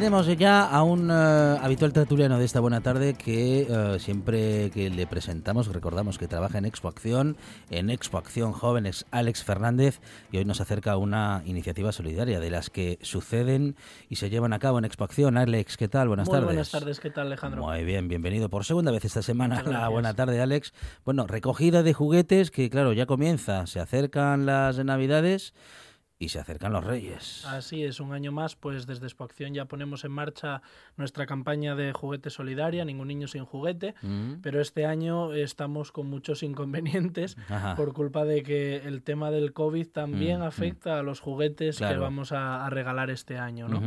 Tenemos 0.00 0.26
ya 0.38 0.64
a 0.64 0.82
un 0.82 1.10
eh, 1.10 1.58
habitual 1.60 1.92
tertuliano 1.92 2.38
de 2.38 2.46
esta 2.46 2.58
buena 2.60 2.80
tarde 2.80 3.12
que 3.12 3.66
eh, 3.68 3.98
siempre 3.98 4.70
que 4.70 4.88
le 4.88 5.06
presentamos 5.06 5.66
recordamos 5.66 6.16
que 6.16 6.26
trabaja 6.26 6.56
en 6.56 6.64
Expo 6.64 6.88
Acción, 6.88 7.36
en 7.68 7.90
Expo 7.90 8.16
Acción 8.16 8.52
Jóvenes, 8.52 9.04
Alex 9.10 9.44
Fernández, 9.44 10.00
y 10.32 10.38
hoy 10.38 10.46
nos 10.46 10.62
acerca 10.62 10.96
una 10.96 11.42
iniciativa 11.44 11.92
solidaria 11.92 12.40
de 12.40 12.50
las 12.50 12.70
que 12.70 12.98
suceden 13.02 13.76
y 14.08 14.16
se 14.16 14.30
llevan 14.30 14.54
a 14.54 14.58
cabo 14.58 14.78
en 14.78 14.86
Expo 14.86 15.04
Acción. 15.04 15.36
Alex, 15.36 15.76
¿qué 15.76 15.88
tal? 15.88 16.08
Buenas 16.08 16.28
Muy 16.28 16.32
tardes. 16.32 16.46
buenas 16.46 16.70
tardes, 16.70 16.98
¿qué 16.98 17.10
tal 17.10 17.26
Alejandro? 17.26 17.62
Muy 17.62 17.84
bien, 17.84 18.08
bienvenido 18.08 18.48
por 18.48 18.64
segunda 18.64 18.92
vez 18.92 19.04
esta 19.04 19.20
semana. 19.20 19.56
Gracias. 19.62 19.90
buena 19.90 20.14
tarde, 20.14 20.40
Alex. 20.40 20.72
Bueno, 21.04 21.26
recogida 21.26 21.82
de 21.82 21.92
juguetes 21.92 22.50
que, 22.50 22.70
claro, 22.70 22.94
ya 22.94 23.04
comienza. 23.04 23.66
Se 23.66 23.80
acercan 23.80 24.46
las 24.46 24.82
Navidades 24.82 25.52
y 26.22 26.28
se 26.28 26.38
acercan 26.38 26.72
los 26.74 26.84
Reyes. 26.84 27.46
Así 27.46 27.82
es, 27.82 27.98
un 27.98 28.12
año 28.12 28.30
más, 28.30 28.54
pues 28.54 28.86
desde 28.86 29.06
Expo 29.06 29.24
Acción 29.24 29.54
ya 29.54 29.64
ponemos 29.64 30.04
en 30.04 30.12
marcha 30.12 30.60
nuestra 30.98 31.24
campaña 31.24 31.74
de 31.74 31.94
juguete 31.94 32.28
solidaria, 32.28 32.84
Ningún 32.84 33.08
niño 33.08 33.26
sin 33.26 33.46
juguete, 33.46 33.94
Mm, 34.02 34.34
pero 34.42 34.60
este 34.60 34.84
año 34.84 35.32
estamos 35.32 35.92
con 35.92 36.08
muchos 36.10 36.42
inconvenientes 36.42 37.36
ajá. 37.48 37.74
por 37.74 37.94
culpa 37.94 38.26
de 38.26 38.42
que 38.42 38.76
el 38.86 39.02
tema 39.02 39.30
del 39.30 39.54
COVID 39.54 39.88
también 39.88 40.40
Mm, 40.40 40.42
afecta 40.42 40.98
a 40.98 41.02
los 41.02 41.20
juguetes 41.20 41.78
que 41.78 41.96
vamos 41.96 42.32
a, 42.32 42.66
a 42.66 42.70
regalar 42.70 43.08
este 43.08 43.38
año, 43.38 43.66
¿no? 43.68 43.80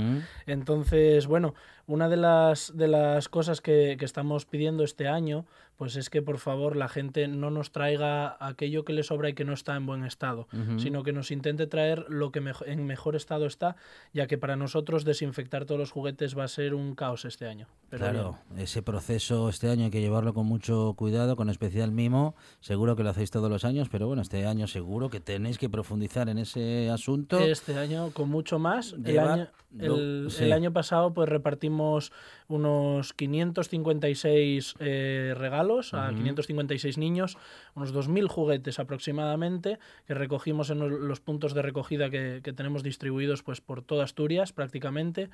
Entonces, 0.48 1.28
bueno, 1.28 1.54
una 1.86 2.10
de 2.10 2.17
las, 2.17 2.76
de 2.76 2.88
las 2.88 3.30
cosas 3.30 3.62
que, 3.62 3.96
que 4.00 4.06
estamos 4.06 4.46
pidiendo 4.46 4.84
este 4.84 5.08
año, 5.08 5.46
pues 5.84 5.98
es 5.98 6.10
que 6.10 6.22
por 6.22 6.38
favor 6.38 6.78
la 6.78 6.88
gente 6.88 7.28
no 7.28 7.52
nos 7.52 7.74
traiga 7.74 8.38
aquello 8.39 8.86
que 8.86 8.93
le 8.93 9.04
sobra 9.04 9.28
y 9.28 9.34
que 9.34 9.43
no 9.43 9.52
está 9.52 9.76
en 9.76 9.86
buen 9.86 10.06
estado, 10.06 10.48
sino 10.78 11.04
que 11.04 11.12
nos 11.12 11.30
intente 11.30 11.67
traer 11.67 12.06
lo 12.08 12.32
que 12.32 12.41
en 12.65 12.86
mejor 12.86 13.17
estado 13.17 13.46
está, 13.46 13.76
ya 14.13 14.26
que 14.28 14.38
para 14.38 14.56
nosotros 14.56 15.04
desinfectar 15.04 15.65
todos 15.65 15.78
los 15.80 15.91
juguetes 15.91 16.38
va 16.38 16.46
a 16.46 16.48
ser 16.48 16.74
un 16.74 16.96
caos 16.96 17.26
este 17.26 17.48
año. 17.48 17.67
Pero 17.89 18.04
claro, 18.06 18.39
ese 18.58 18.82
proceso 18.82 19.50
este 19.50 19.69
año 19.69 19.84
hay 19.84 19.91
que 19.91 20.00
llevarlo 20.00 20.34
con 20.34 20.46
mucho 20.46 20.93
cuidado, 20.96 21.36
con 21.36 21.50
especial 21.50 21.91
mimo. 21.91 22.34
Seguro 22.62 22.96
que 22.96 23.04
lo 23.04 23.10
hacéis 23.10 23.30
todos 23.30 23.50
los 23.50 23.65
años, 23.65 23.89
pero 23.91 24.08
bueno, 24.08 24.22
este 24.22 24.46
año 24.48 24.67
seguro 24.67 25.10
que 25.10 25.19
tenéis 25.19 25.58
que 25.58 25.69
profundizar 25.69 26.30
en 26.30 26.38
ese 26.38 26.89
asunto. 26.89 27.39
Este 27.39 27.78
año 27.78 28.12
con 28.13 28.30
mucho 28.30 28.58
más. 28.58 28.93
El 28.93 29.04
Lleva- 29.04 29.34
año, 29.34 29.48
lo- 29.78 29.98
el, 29.98 30.28
sí. 30.32 30.46
el 30.46 30.54
año 30.54 30.72
pasado 30.72 31.13
pues 31.13 31.28
repartimos 31.28 32.12
unos 32.48 33.13
556 33.13 34.76
eh, 34.80 35.34
regalos 35.38 35.73
a 35.94 36.10
Ujú. 36.10 36.18
556 36.18 36.98
niños, 36.98 37.38
unos 37.76 37.94
2.000 37.94 38.28
juguetes 38.28 38.80
aproximadamente 38.80 39.80
que 40.06 40.14
recogimos 40.14 40.70
en 40.70 41.08
los- 41.08 41.20
puntos 41.20 41.54
de 41.54 41.62
recogida 41.62 42.10
que, 42.10 42.42
que 42.44 42.54
tenemos 42.54 42.84
distribuidos 42.84 43.42
pues 43.44 43.62
por 43.62 43.82
toda 43.82 44.04
Asturias 44.04 44.52
prácticamente. 44.54 45.30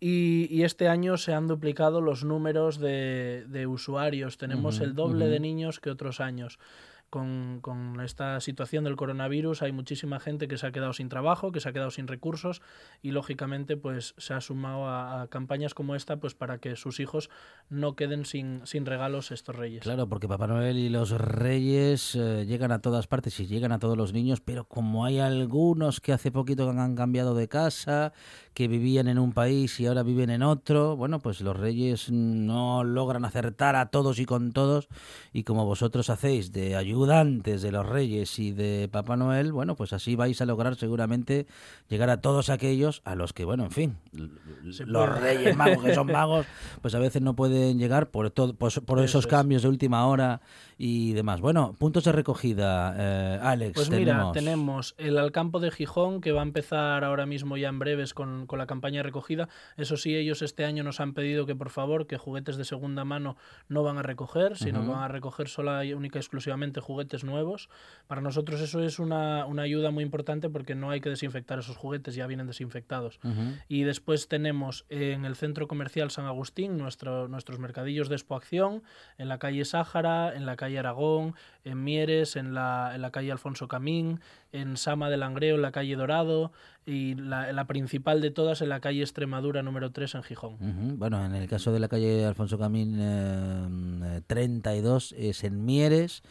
Y, 0.00 0.48
y 0.50 0.64
este 0.64 0.88
año 0.88 1.16
se 1.16 1.32
han 1.34 1.46
duplicado 1.46 2.00
los 2.00 2.24
números 2.24 2.78
de, 2.78 3.44
de 3.48 3.66
usuarios. 3.66 4.38
Tenemos 4.38 4.80
el 4.80 4.94
doble 4.94 5.26
de 5.28 5.40
niños 5.40 5.78
que 5.80 5.90
otros 5.90 6.20
años. 6.20 6.58
Con, 7.14 7.60
con 7.60 8.00
esta 8.00 8.40
situación 8.40 8.82
del 8.82 8.96
coronavirus 8.96 9.62
hay 9.62 9.70
muchísima 9.70 10.18
gente 10.18 10.48
que 10.48 10.58
se 10.58 10.66
ha 10.66 10.72
quedado 10.72 10.92
sin 10.92 11.08
trabajo, 11.08 11.52
que 11.52 11.60
se 11.60 11.68
ha 11.68 11.72
quedado 11.72 11.92
sin 11.92 12.08
recursos 12.08 12.60
y 13.02 13.12
lógicamente 13.12 13.76
pues 13.76 14.16
se 14.18 14.34
ha 14.34 14.40
sumado 14.40 14.88
a, 14.88 15.22
a 15.22 15.28
campañas 15.28 15.74
como 15.74 15.94
esta 15.94 16.16
pues 16.16 16.34
para 16.34 16.58
que 16.58 16.74
sus 16.74 16.98
hijos 16.98 17.30
no 17.70 17.94
queden 17.94 18.24
sin, 18.24 18.66
sin 18.66 18.84
regalos 18.84 19.30
estos 19.30 19.54
reyes. 19.54 19.84
Claro, 19.84 20.08
porque 20.08 20.26
Papá 20.26 20.48
Noel 20.48 20.76
y 20.76 20.88
los 20.88 21.12
reyes 21.12 22.16
eh, 22.16 22.46
llegan 22.46 22.72
a 22.72 22.80
todas 22.80 23.06
partes 23.06 23.38
y 23.38 23.46
llegan 23.46 23.70
a 23.70 23.78
todos 23.78 23.96
los 23.96 24.12
niños, 24.12 24.40
pero 24.40 24.64
como 24.64 25.04
hay 25.04 25.20
algunos 25.20 26.00
que 26.00 26.12
hace 26.12 26.32
poquito 26.32 26.68
han 26.68 26.96
cambiado 26.96 27.36
de 27.36 27.46
casa, 27.46 28.12
que 28.54 28.66
vivían 28.66 29.06
en 29.06 29.20
un 29.20 29.32
país 29.32 29.78
y 29.78 29.86
ahora 29.86 30.02
viven 30.02 30.30
en 30.30 30.42
otro, 30.42 30.96
bueno, 30.96 31.20
pues 31.20 31.40
los 31.42 31.56
reyes 31.56 32.10
no 32.10 32.82
logran 32.82 33.24
acertar 33.24 33.76
a 33.76 33.90
todos 33.90 34.18
y 34.18 34.26
con 34.26 34.52
todos 34.52 34.88
y 35.32 35.44
como 35.44 35.64
vosotros 35.64 36.10
hacéis 36.10 36.50
de 36.50 36.74
ayudantes 37.04 37.60
de 37.62 37.70
los 37.70 37.86
reyes 37.86 38.38
y 38.38 38.52
de 38.52 38.88
Papá 38.90 39.16
Noel, 39.16 39.52
bueno, 39.52 39.76
pues 39.76 39.92
así 39.92 40.16
vais 40.16 40.40
a 40.40 40.46
lograr 40.46 40.74
seguramente 40.76 41.46
llegar 41.88 42.08
a 42.10 42.20
todos 42.20 42.48
aquellos 42.48 43.02
a 43.04 43.14
los 43.14 43.32
que, 43.32 43.44
bueno, 43.44 43.64
en 43.64 43.70
fin, 43.70 43.96
Se 44.72 44.86
los 44.86 45.08
puede. 45.10 45.20
reyes 45.20 45.56
magos 45.56 45.84
que 45.84 45.94
son 45.94 46.06
magos, 46.06 46.46
pues 46.80 46.94
a 46.94 46.98
veces 46.98 47.20
no 47.22 47.34
pueden 47.36 47.78
llegar 47.78 48.10
por, 48.10 48.30
todo, 48.30 48.54
por, 48.54 48.72
por 48.84 48.98
Eso 48.98 49.04
esos 49.04 49.24
es. 49.26 49.30
cambios 49.30 49.62
de 49.62 49.68
última 49.68 50.06
hora 50.06 50.40
y 50.78 51.12
demás. 51.12 51.40
Bueno, 51.40 51.74
puntos 51.78 52.04
de 52.04 52.12
recogida, 52.12 52.94
eh, 52.98 53.38
Alex, 53.42 53.74
Pues 53.74 53.90
mira, 53.90 54.30
tenemos. 54.32 54.94
el 54.98 55.18
Alcampo 55.18 55.60
de 55.60 55.70
Gijón, 55.70 56.20
que 56.20 56.32
va 56.32 56.40
a 56.40 56.44
empezar 56.44 57.04
ahora 57.04 57.26
mismo 57.26 57.56
ya 57.56 57.68
en 57.68 57.78
breves 57.78 58.14
con, 58.14 58.46
con 58.46 58.58
la 58.58 58.66
campaña 58.66 58.98
de 59.00 59.02
recogida. 59.04 59.48
Eso 59.76 59.96
sí, 59.96 60.16
ellos 60.16 60.42
este 60.42 60.64
año 60.64 60.82
nos 60.84 61.00
han 61.00 61.12
pedido 61.14 61.46
que 61.46 61.54
por 61.54 61.70
favor, 61.70 62.06
que 62.06 62.16
juguetes 62.16 62.56
de 62.56 62.64
segunda 62.64 63.04
mano 63.04 63.36
no 63.68 63.82
van 63.82 63.98
a 63.98 64.02
recoger, 64.02 64.56
sino 64.56 64.82
que 64.82 64.88
van 64.88 65.02
a 65.02 65.08
recoger 65.08 65.48
sola 65.48 65.84
y 65.84 65.92
única 65.94 66.18
y 66.18 66.20
exclusivamente 66.20 66.80
juguetes 66.84 67.24
nuevos. 67.24 67.68
Para 68.06 68.20
nosotros 68.20 68.60
eso 68.60 68.80
es 68.80 68.98
una, 68.98 69.46
una 69.46 69.62
ayuda 69.62 69.90
muy 69.90 70.04
importante 70.04 70.48
porque 70.48 70.74
no 70.74 70.90
hay 70.90 71.00
que 71.00 71.08
desinfectar 71.08 71.58
esos 71.58 71.76
juguetes, 71.76 72.14
ya 72.14 72.26
vienen 72.26 72.46
desinfectados. 72.46 73.18
Y 73.68 73.82
después 73.82 74.28
tenemos 74.28 74.86
en 74.88 75.24
el 75.24 75.34
Centro 75.34 75.66
Comercial 75.66 76.10
San 76.10 76.26
Agustín 76.26 76.78
nuestro, 76.78 77.28
nuestros 77.28 77.58
mercadillos 77.58 78.08
de 78.08 78.14
expoacción, 78.14 78.82
en 79.18 79.28
la 79.28 79.38
calle 79.38 79.64
Sáhara, 79.64 80.34
en 80.36 80.46
la 80.46 80.56
calle 80.56 80.78
Aragón, 80.78 81.34
en 81.64 81.82
Mieres, 81.82 82.36
en 82.36 82.54
la, 82.54 82.92
en 82.94 83.02
la 83.02 83.10
calle 83.10 83.32
Alfonso 83.32 83.66
Camín, 83.68 84.20
en 84.52 84.76
Sama 84.76 85.10
de 85.10 85.16
Langreo, 85.16 85.56
en 85.56 85.62
la 85.62 85.72
calle 85.72 85.96
Dorado, 85.96 86.52
y 86.86 87.14
la, 87.14 87.52
la 87.52 87.66
principal 87.66 88.20
de 88.20 88.30
todas 88.30 88.60
en 88.60 88.68
la 88.68 88.80
calle 88.80 89.00
Extremadura 89.00 89.62
número 89.62 89.90
3 89.90 90.16
en 90.16 90.22
Gijón. 90.22 90.98
Bueno, 90.98 91.24
en 91.24 91.34
el 91.34 91.48
caso 91.48 91.72
de 91.72 91.80
la 91.80 91.88
calle 91.88 92.24
Alfonso 92.24 92.58
Camín 92.58 92.98
eh, 93.00 94.16
eh, 94.16 94.20
32 94.26 95.14
es 95.16 95.44
en 95.44 95.64
Mieres, 95.64 96.22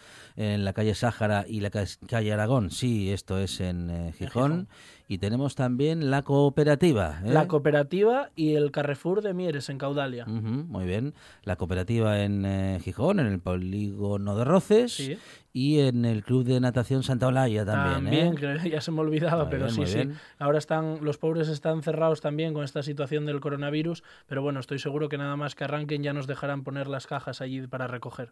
en 0.43 0.65
la 0.65 0.73
calle 0.73 0.93
Sáhara 0.95 1.45
y 1.47 1.61
la 1.61 1.69
ca- 1.69 1.85
calle 2.07 2.33
Aragón, 2.33 2.69
sí, 2.71 3.11
esto 3.11 3.39
es 3.39 3.59
en 3.61 3.89
eh, 3.89 4.11
Gijón. 4.17 4.51
Gijón. 4.51 4.67
Y 5.09 5.17
tenemos 5.17 5.53
también 5.55 6.09
la 6.09 6.21
cooperativa. 6.23 7.19
¿eh? 7.25 7.29
La 7.33 7.47
cooperativa 7.47 8.29
y 8.35 8.55
el 8.55 8.71
Carrefour 8.71 9.21
de 9.21 9.33
Mieres 9.33 9.69
en 9.69 9.77
Caudalia. 9.77 10.25
Muy 10.25 10.85
bien. 10.85 11.13
La 11.43 11.55
cooperativa 11.57 12.21
en 12.21 12.45
eh, 12.45 12.79
Gijón, 12.81 13.19
en 13.19 13.27
el 13.27 13.39
polígono 13.39 14.35
de 14.37 14.43
Roces 14.45 14.93
Sí. 14.93 15.17
y 15.51 15.79
en 15.81 16.05
el 16.05 16.23
club 16.23 16.45
de 16.45 16.59
natación 16.61 17.03
Santa 17.03 17.27
Olaya 17.27 17.65
también. 17.65 18.13
¿eh? 18.13 18.59
que 18.61 18.69
ya 18.71 18.81
se 18.81 18.91
me 18.91 19.01
olvidaba, 19.01 19.43
Muy 19.43 19.51
pero 19.51 19.65
bien, 19.67 19.75
sí, 19.75 19.85
sí. 19.85 19.95
bien. 19.97 20.17
Ahora 20.39 20.57
están, 20.57 20.99
los 21.01 21.17
pobres 21.17 21.49
están 21.49 21.83
cerrados 21.83 22.21
también 22.21 22.53
con 22.53 22.63
esta 22.63 22.81
situación 22.81 23.25
del 23.25 23.41
coronavirus, 23.41 24.03
pero 24.25 24.41
bueno, 24.41 24.61
estoy 24.61 24.79
seguro 24.79 25.09
que 25.09 25.17
nada 25.17 25.35
más 25.35 25.53
que 25.53 25.65
arranquen 25.65 26.01
ya 26.01 26.13
nos 26.13 26.27
dejarán 26.27 26.63
poner 26.63 26.87
las 26.87 27.07
cajas 27.07 27.41
allí 27.41 27.67
para 27.67 27.87
recoger. 27.87 28.31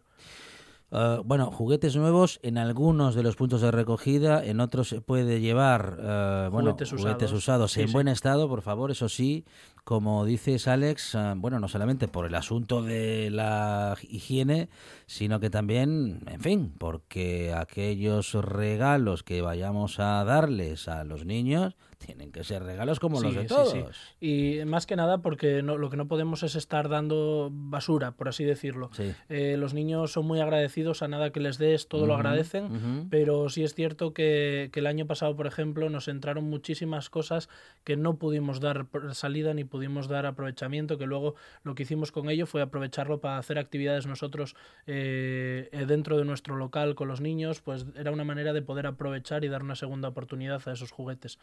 Uh, 0.94 1.22
bueno, 1.24 1.50
juguetes 1.50 1.96
nuevos 1.96 2.38
en 2.42 2.58
algunos 2.58 3.14
de 3.14 3.22
los 3.22 3.34
puntos 3.34 3.62
de 3.62 3.70
recogida, 3.70 4.44
en 4.44 4.60
otros 4.60 4.88
se 4.90 5.00
puede 5.00 5.40
llevar 5.40 5.96
uh, 5.98 6.50
bueno, 6.52 6.72
Juguetes 6.72 6.90
juguetes 6.90 7.32
usados. 7.32 7.32
usados 7.32 7.72
Sí, 7.72 7.80
en 7.80 7.88
sí. 7.88 7.92
buen 7.94 8.08
estado, 8.08 8.46
por 8.46 8.60
favor, 8.60 8.90
eso 8.90 9.08
sí, 9.08 9.46
como 9.84 10.26
dices 10.26 10.68
Alex, 10.68 11.14
uh, 11.14 11.18
bueno, 11.36 11.58
no 11.60 11.68
solamente 11.68 12.08
por 12.08 12.26
el 12.26 12.34
asunto 12.34 12.82
de 12.82 13.30
la 13.30 13.96
higiene, 14.02 14.68
sino 15.06 15.40
que 15.40 15.48
también, 15.48 16.20
en 16.26 16.40
fin, 16.42 16.74
porque 16.76 17.54
aquellos 17.56 18.34
regalos 18.34 19.22
que 19.22 19.40
vayamos 19.40 19.98
a 19.98 20.22
darles 20.24 20.88
a 20.88 21.04
los 21.04 21.24
niños 21.24 21.74
tienen 22.04 22.32
que 22.32 22.44
ser 22.44 22.62
regalos 22.62 23.00
como 23.00 23.20
los 23.20 23.34
de 23.34 23.44
todos. 23.44 23.72
sí. 23.72 23.84
Y 24.20 24.64
más 24.64 24.86
que 24.86 24.96
nada 24.96 25.18
porque 25.18 25.62
no, 25.62 25.78
lo 25.78 25.90
que 25.90 25.96
no 25.96 26.08
podemos 26.08 26.42
es 26.42 26.54
estar 26.54 26.88
dando 26.88 27.50
basura, 27.52 28.12
por 28.12 28.28
así 28.28 28.44
decirlo. 28.44 28.90
Eh, 29.28 29.56
los 29.58 29.74
niños 29.74 30.12
son 30.12 30.26
muy 30.26 30.40
agradecidos 30.40 31.02
a 31.02 31.08
nada 31.08 31.30
que 31.30 31.40
les 31.40 31.58
des, 31.58 31.88
todo 31.88 32.06
lo 32.06 32.14
agradecen, 32.14 33.08
pero 33.10 33.48
sí 33.48 33.64
es 33.64 33.74
cierto 33.74 34.12
que, 34.12 34.70
que 34.72 34.80
el 34.80 34.86
año 34.86 35.06
pasado, 35.06 35.36
por 35.36 35.46
ejemplo, 35.46 35.88
nos 35.90 36.08
entraron 36.08 36.44
muchísimas 36.44 37.10
cosas 37.10 37.48
que 37.84 37.96
no 37.96 38.16
pudimos 38.16 38.60
dar 38.60 38.86
salida 39.12 39.54
ni 39.54 39.64
pudimos 39.64 40.08
dar 40.08 40.26
aprovechamiento, 40.26 40.98
que 40.98 41.06
luego 41.06 41.34
lo 41.62 41.74
que 41.74 41.84
hicimos 41.84 42.12
con 42.12 42.28
ello 42.30 42.46
fue 42.46 42.62
aprovecharlo 42.62 43.20
para 43.20 43.38
hacer 43.38 43.58
actividades 43.58 44.06
nosotros 44.06 44.54
eh, 44.86 45.68
eh, 45.72 45.86
dentro 45.86 46.16
de 46.16 46.24
nuestro 46.24 46.56
local 46.56 46.94
con 46.94 47.08
los 47.08 47.20
niños, 47.20 47.60
pues 47.60 47.86
era 47.96 48.10
una 48.10 48.24
manera 48.24 48.52
de 48.52 48.62
poder 48.62 48.86
aprovechar 48.86 49.44
y 49.44 49.48
dar 49.48 49.62
una 49.62 49.74
segunda 49.74 50.08
oportunidad 50.08 50.66
a 50.66 50.72
esos 50.72 50.90
juguetes. 50.90 51.38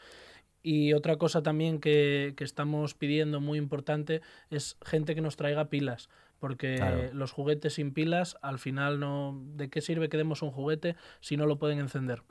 Y 0.61 0.93
otra 0.93 1.17
cosa 1.17 1.41
también 1.41 1.79
que, 1.79 2.33
que 2.35 2.43
estamos 2.43 2.93
pidiendo 2.93 3.39
muy 3.39 3.57
importante 3.57 4.21
es 4.49 4.77
gente 4.85 5.15
que 5.15 5.21
nos 5.21 5.35
traiga 5.37 5.69
pilas. 5.69 6.09
Porque 6.39 6.75
Claro. 6.75 7.09
los 7.13 7.31
juguetes 7.31 7.73
sin 7.73 7.93
pilas, 7.93 8.37
al 8.41 8.59
final 8.59 8.99
no. 8.99 9.41
¿De 9.55 9.69
qué 9.69 9.81
sirve 9.81 10.07
que 10.09 10.17
demos 10.17 10.41
un 10.41 10.51
juguete 10.51 10.95
si 11.19 11.35
no 11.37 11.45
lo 11.45 11.57
pueden 11.59 11.79
encender? 11.79 12.23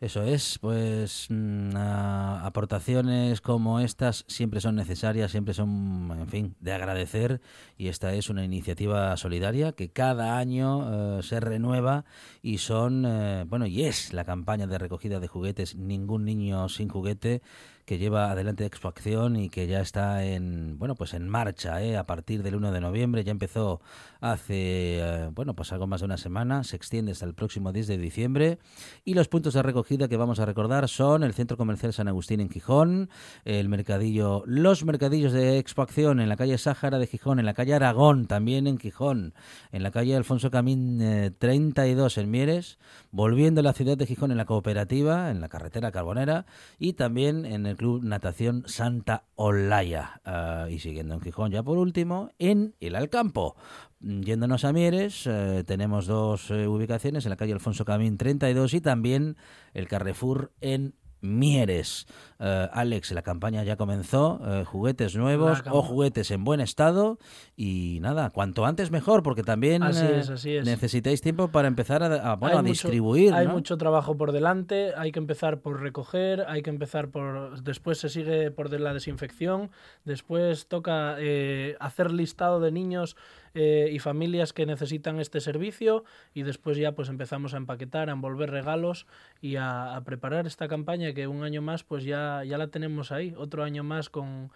Eso 0.00 0.22
es, 0.22 0.58
pues 0.58 1.26
mm, 1.28 1.76
aportaciones 1.76 3.42
como 3.42 3.80
estas 3.80 4.24
siempre 4.28 4.62
son 4.62 4.74
necesarias, 4.74 5.30
siempre 5.30 5.52
son, 5.52 6.16
en 6.18 6.26
fin, 6.26 6.56
de 6.60 6.72
agradecer. 6.72 7.42
Y 7.76 7.88
esta 7.88 8.14
es 8.14 8.30
una 8.30 8.42
iniciativa 8.42 9.14
solidaria 9.18 9.72
que 9.72 9.90
cada 9.90 10.38
año 10.38 11.18
eh, 11.18 11.22
se 11.22 11.38
renueva 11.38 12.06
y 12.40 12.58
son, 12.58 13.04
eh, 13.06 13.44
bueno, 13.46 13.66
y 13.66 13.84
es 13.84 14.14
la 14.14 14.24
campaña 14.24 14.66
de 14.66 14.78
recogida 14.78 15.20
de 15.20 15.28
juguetes. 15.28 15.76
Ningún 15.76 16.24
niño 16.24 16.70
sin 16.70 16.88
juguete 16.88 17.42
que 17.90 17.98
lleva 17.98 18.30
adelante 18.30 18.64
Expo 18.64 18.86
Acción 18.86 19.34
y 19.34 19.48
que 19.48 19.66
ya 19.66 19.80
está 19.80 20.24
en, 20.24 20.78
bueno, 20.78 20.94
pues 20.94 21.12
en 21.12 21.28
marcha, 21.28 21.82
¿eh? 21.82 21.96
a 21.96 22.06
partir 22.06 22.44
del 22.44 22.54
1 22.54 22.70
de 22.70 22.80
noviembre, 22.80 23.24
ya 23.24 23.32
empezó 23.32 23.80
hace, 24.20 25.00
eh, 25.00 25.30
bueno, 25.34 25.54
pues 25.54 25.72
algo 25.72 25.88
más 25.88 26.00
de 26.00 26.04
una 26.04 26.16
semana, 26.16 26.62
se 26.62 26.76
extiende 26.76 27.10
hasta 27.10 27.26
el 27.26 27.34
próximo 27.34 27.72
10 27.72 27.88
de 27.88 27.98
diciembre 27.98 28.58
y 29.04 29.14
los 29.14 29.26
puntos 29.26 29.54
de 29.54 29.64
recogida 29.64 30.06
que 30.06 30.16
vamos 30.16 30.38
a 30.38 30.46
recordar 30.46 30.88
son 30.88 31.24
el 31.24 31.34
Centro 31.34 31.56
Comercial 31.56 31.92
San 31.92 32.06
Agustín 32.06 32.38
en 32.38 32.48
Gijón, 32.48 33.10
el 33.44 33.68
mercadillo, 33.68 34.44
los 34.46 34.84
mercadillos 34.84 35.32
de 35.32 35.58
Expo 35.58 35.82
Acción 35.82 36.20
en 36.20 36.28
la 36.28 36.36
calle 36.36 36.58
Sáhara 36.58 37.00
de 37.00 37.08
Gijón, 37.08 37.40
en 37.40 37.46
la 37.46 37.54
calle 37.54 37.74
Aragón 37.74 38.28
también 38.28 38.68
en 38.68 38.78
Gijón, 38.78 39.34
en 39.72 39.82
la 39.82 39.90
calle 39.90 40.14
Alfonso 40.14 40.52
Camín 40.52 41.02
eh, 41.02 41.32
32 41.36 42.18
en 42.18 42.30
Mieres, 42.30 42.78
volviendo 43.10 43.62
a 43.62 43.64
la 43.64 43.72
ciudad 43.72 43.98
de 43.98 44.06
Gijón 44.06 44.30
en 44.30 44.36
la 44.36 44.44
cooperativa, 44.44 45.32
en 45.32 45.40
la 45.40 45.48
carretera 45.48 45.90
Carbonera 45.90 46.46
y 46.78 46.92
también 46.92 47.44
en 47.46 47.66
el 47.66 47.79
Club 47.80 48.04
Natación 48.04 48.64
Santa 48.66 49.24
Olaya. 49.36 50.20
Ah, 50.26 50.66
y 50.68 50.80
siguiendo 50.80 51.14
en 51.14 51.22
Gijón 51.22 51.50
ya 51.50 51.62
por 51.62 51.78
último, 51.78 52.30
en 52.38 52.74
el 52.78 52.94
Alcampo. 52.94 53.56
Mm, 54.00 54.20
Yéndonos 54.20 54.66
a 54.66 54.74
Mieres, 54.74 55.26
eh, 55.26 55.64
tenemos 55.66 56.06
dos 56.06 56.50
eh, 56.50 56.68
ubicaciones, 56.68 57.24
en 57.24 57.30
la 57.30 57.36
calle 57.36 57.54
Alfonso 57.54 57.86
Camín 57.86 58.18
32 58.18 58.74
y 58.74 58.82
también 58.82 59.38
el 59.72 59.88
Carrefour 59.88 60.52
en 60.60 60.94
Mieres. 61.20 62.06
Eh, 62.38 62.68
Alex, 62.72 63.12
la 63.12 63.22
campaña 63.22 63.62
ya 63.64 63.76
comenzó, 63.76 64.40
eh, 64.44 64.64
juguetes 64.64 65.14
nuevos 65.16 65.62
o 65.70 65.82
juguetes 65.82 66.30
en 66.30 66.44
buen 66.44 66.60
estado 66.60 67.18
y 67.56 67.98
nada, 68.00 68.30
cuanto 68.30 68.64
antes 68.64 68.90
mejor, 68.90 69.22
porque 69.22 69.42
también 69.42 69.82
Así 69.82 70.04
eh, 70.06 70.18
es, 70.20 70.30
así 70.30 70.56
es. 70.56 70.64
necesitáis 70.64 71.20
tiempo 71.20 71.48
para 71.48 71.68
empezar 71.68 72.02
a, 72.02 72.32
a, 72.32 72.36
bueno, 72.36 72.58
a 72.58 72.62
mucho- 72.62 72.70
distribuir. 72.72 73.34
Hay 73.34 73.46
¿no? 73.46 73.52
mucho 73.54 73.76
trabajo 73.76 74.16
por 74.16 74.32
delante, 74.32 74.92
hay 74.96 75.12
que 75.12 75.18
empezar 75.18 75.60
por 75.60 75.80
recoger, 75.82 76.44
hay 76.48 76.62
que 76.62 76.70
empezar 76.70 77.08
por... 77.10 77.62
Después 77.62 77.98
se 77.98 78.08
sigue 78.08 78.50
por 78.50 78.70
la 78.80 78.94
desinfección, 78.94 79.70
después 80.04 80.66
toca 80.68 81.16
eh, 81.18 81.76
hacer 81.80 82.10
listado 82.10 82.60
de 82.60 82.72
niños 82.72 83.16
eh, 83.54 83.90
y 83.92 83.98
familias 83.98 84.52
que 84.52 84.66
necesitan 84.66 85.20
este 85.20 85.40
servicio 85.40 86.04
y 86.34 86.42
después 86.42 86.76
ya 86.76 86.92
pues 86.92 87.08
empezamos 87.08 87.54
a 87.54 87.56
empaquetar, 87.56 88.08
a 88.08 88.12
envolver 88.12 88.50
regalos 88.50 89.06
y 89.40 89.56
a, 89.56 89.96
a 89.96 90.04
preparar 90.04 90.46
esta 90.46 90.68
campaña 90.68 91.12
que 91.12 91.26
un 91.26 91.42
año 91.42 91.62
más 91.62 91.82
pues 91.82 92.04
ya, 92.04 92.44
ya 92.44 92.58
la 92.58 92.68
tenemos 92.68 93.12
ahí, 93.12 93.34
otro 93.36 93.64
año 93.64 93.82
más 93.82 94.10
con... 94.10 94.50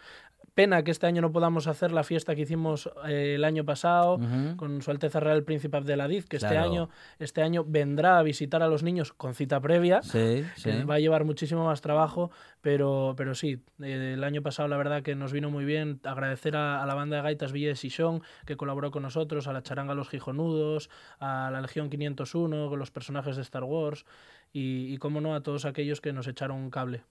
Pena 0.55 0.85
que 0.85 0.93
este 0.93 1.07
año 1.09 1.21
no 1.21 1.33
podamos 1.33 1.67
hacer 1.67 1.91
la 1.91 2.05
fiesta 2.05 2.37
que 2.37 2.43
hicimos 2.43 2.89
eh, 3.09 3.35
el 3.35 3.43
año 3.45 3.65
pasado 3.65 4.21
con 4.57 4.83
Su 4.83 4.93
Alteza 4.93 5.19
Real 5.19 5.39
el 5.39 5.43
Príncipe 5.45 5.77
Abdelaziz, 5.77 6.27
que 6.29 6.37
este 6.37 6.49
Claro. 6.51 6.71
año, 6.71 6.91
este 7.19 7.43
año 7.43 7.65
vendrá 7.67 8.19
a 8.21 8.23
visitar 8.23 8.63
a 8.63 8.69
los 8.69 8.85
niños 8.85 9.13
con 9.13 9.35
cita 9.35 9.61
previa. 9.61 10.01
Sí, 10.03 10.45
que 10.55 10.73
sí. 10.73 10.83
va 10.85 10.95
a 10.95 10.99
llevar 11.01 11.25
muchísimo 11.25 11.65
más 11.65 11.81
trabajo, 11.81 12.31
pero, 12.61 13.15
pero 13.17 13.35
sí, 13.35 13.59
eh, 13.83 14.13
el 14.15 14.23
año 14.23 14.43
pasado 14.43 14.69
la 14.69 14.77
verdad 14.77 15.03
que 15.03 15.17
nos 15.17 15.33
vino 15.33 15.51
muy 15.51 15.65
bien. 15.65 15.99
Agradecer 16.05 16.55
a, 16.57 16.81
a 16.83 16.87
la 16.87 16.95
banda 16.95 17.17
de 17.17 17.23
gaitas 17.23 17.51
Villa 17.51 17.69
de 17.69 17.77
Sison, 17.77 18.23
que 18.47 18.57
colaboró 18.57 18.93
con 18.93 19.03
nosotros, 19.03 19.49
a 19.49 19.53
la 19.53 19.63
charanga 19.65 19.95
Los 19.95 20.09
Gijonudos, 20.09 20.89
a 21.19 21.51
la 21.53 21.61
Legión 21.63 21.91
501, 21.91 22.69
con 22.69 22.79
los 22.79 22.93
personajes 22.93 23.35
de 23.35 23.43
Star 23.43 23.65
Wars, 23.65 24.05
y, 24.53 24.95
y 24.95 24.99
cómo 24.99 25.21
no, 25.21 25.35
a 25.35 25.43
todos 25.43 25.65
aquellos 25.65 26.01
que 26.01 26.13
nos 26.13 26.29
echaron 26.29 26.59
un 26.59 26.71
cable. 26.71 27.03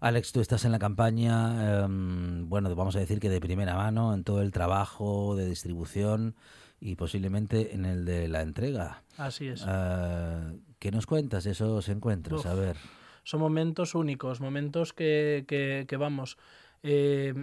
Alex, 0.00 0.32
tú 0.32 0.40
estás 0.40 0.64
en 0.64 0.72
la 0.72 0.78
campaña, 0.78 1.84
em, 1.84 2.48
bueno, 2.48 2.74
vamos 2.74 2.96
a 2.96 3.00
decir 3.00 3.20
que 3.20 3.28
de 3.28 3.40
primera 3.40 3.76
mano 3.76 4.14
en 4.14 4.24
todo 4.24 4.40
el 4.40 4.50
trabajo 4.50 5.36
de 5.36 5.46
distribución 5.46 6.34
y 6.80 6.94
posiblemente 6.96 7.74
en 7.74 7.84
el 7.84 8.06
de 8.06 8.28
la 8.28 8.40
entrega. 8.40 9.02
Así 9.18 9.48
es. 9.48 9.62
Eh, 9.68 10.58
¿Qué 10.78 10.90
nos 10.90 11.04
cuentas 11.06 11.44
de 11.44 11.50
esos 11.50 11.88
encuentros? 11.90 12.40
Uf. 12.40 12.46
A 12.50 12.54
ver. 12.54 12.76
son 13.24 13.40
momentos 13.40 13.94
únicos, 13.94 14.40
momentos 14.40 14.94
que, 14.94 15.44
que- 15.46 15.84
que, 15.86 15.96
vamos, 15.98 16.38
eh, 16.82 17.34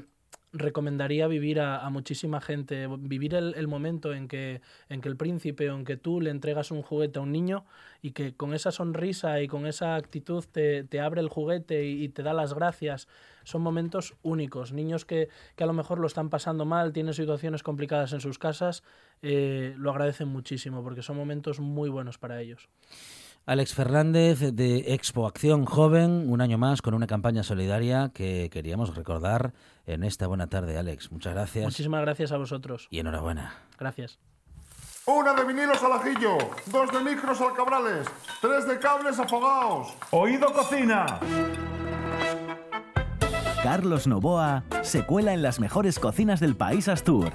recomendaría 0.57 1.27
vivir 1.27 1.59
a, 1.59 1.89
muchísima 1.89 2.41
gente, 2.41 2.87
vivir 2.99 3.35
el, 3.35 3.67
momento 3.67 4.13
en 4.13 4.27
que, 4.27 4.61
en 4.89 5.01
que 5.01 5.09
el 5.09 5.17
príncipe 5.17 5.69
o 5.69 5.75
en 5.75 5.85
que 5.85 5.97
tú 5.97 6.21
le 6.21 6.29
entregas 6.29 6.71
un 6.71 6.81
juguete 6.81 7.19
a 7.19 7.21
un 7.21 7.31
niño 7.31 7.65
y 8.01 8.11
que 8.11 8.35
con 8.35 8.53
esa 8.53 8.71
sonrisa 8.71 9.41
y 9.41 9.47
con 9.47 9.65
esa 9.65 9.95
actitud 9.95 10.43
te, 10.51 10.83
te 10.83 10.99
abre 10.99 11.21
el 11.21 11.29
juguete 11.29 11.85
y, 11.85 12.03
y 12.03 12.09
te 12.09 12.23
da 12.23 12.33
las 12.33 12.53
gracias. 12.53 13.07
Son 13.43 13.61
momentos 13.61 14.15
únicos. 14.23 14.73
Niños 14.73 15.05
que, 15.05 15.29
que 15.55 15.63
a 15.63 15.67
lo 15.67 15.73
mejor 15.73 15.99
lo 15.99 16.07
están 16.07 16.29
pasando 16.29 16.65
mal, 16.65 16.91
tienen 16.91 17.13
situaciones 17.13 17.63
complicadas 17.63 18.13
en 18.13 18.19
sus 18.19 18.37
casas, 18.39 18.83
eh, 19.21 19.73
lo 19.77 19.91
agradecen 19.91 20.27
muchísimo 20.27 20.83
porque 20.83 21.01
son 21.01 21.17
momentos 21.17 21.59
muy 21.59 21.89
buenos 21.89 22.17
para 22.17 22.41
ellos. 22.41 22.69
Alex 23.47 23.73
Fernández 23.73 24.39
de 24.41 24.93
Expo 24.93 25.25
Acción 25.25 25.63
Joven, 25.65 26.25
un 26.29 26.41
año 26.41 26.57
más 26.57 26.81
con 26.81 26.93
una 26.93 27.07
campaña 27.07 27.43
solidaria 27.43 28.11
que 28.13 28.49
queríamos 28.51 28.93
recordar 28.93 29.53
en 29.85 30.03
esta 30.03 30.27
buena 30.27 30.47
tarde, 30.47 30.77
Alex. 30.77 31.13
Muchas 31.13 31.33
gracias 31.33 31.63
Muchísimas 31.63 32.01
gracias 32.01 32.33
a 32.33 32.37
vosotros. 32.37 32.87
y 32.91 32.99
enhorabuena. 32.99 33.55
Gracias. 33.79 34.19
Una 35.05 35.33
de 35.33 35.45
vinilos 35.45 35.81
al 35.81 35.93
ajillo, 35.93 36.37
dos 36.65 36.91
de 36.91 36.99
micros 36.99 37.39
al 37.39 37.53
cabrales, 37.53 38.05
tres 38.41 38.67
de 38.67 38.77
cables 38.79 39.17
afogados. 39.17 39.93
Oído 40.11 40.51
cocina. 40.51 41.05
Carlos 43.63 44.07
Novoa 44.07 44.65
se 44.81 45.05
cuela 45.05 45.33
en 45.33 45.41
las 45.41 45.61
mejores 45.61 45.99
cocinas 45.99 46.41
del 46.41 46.57
país 46.57 46.89
Astur. 46.89 47.31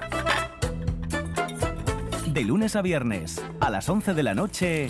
De 2.27 2.43
lunes 2.43 2.75
a 2.75 2.83
viernes, 2.83 3.43
a 3.59 3.71
las 3.71 3.89
11 3.89 4.13
de 4.13 4.23
la 4.23 4.35
noche, 4.35 4.89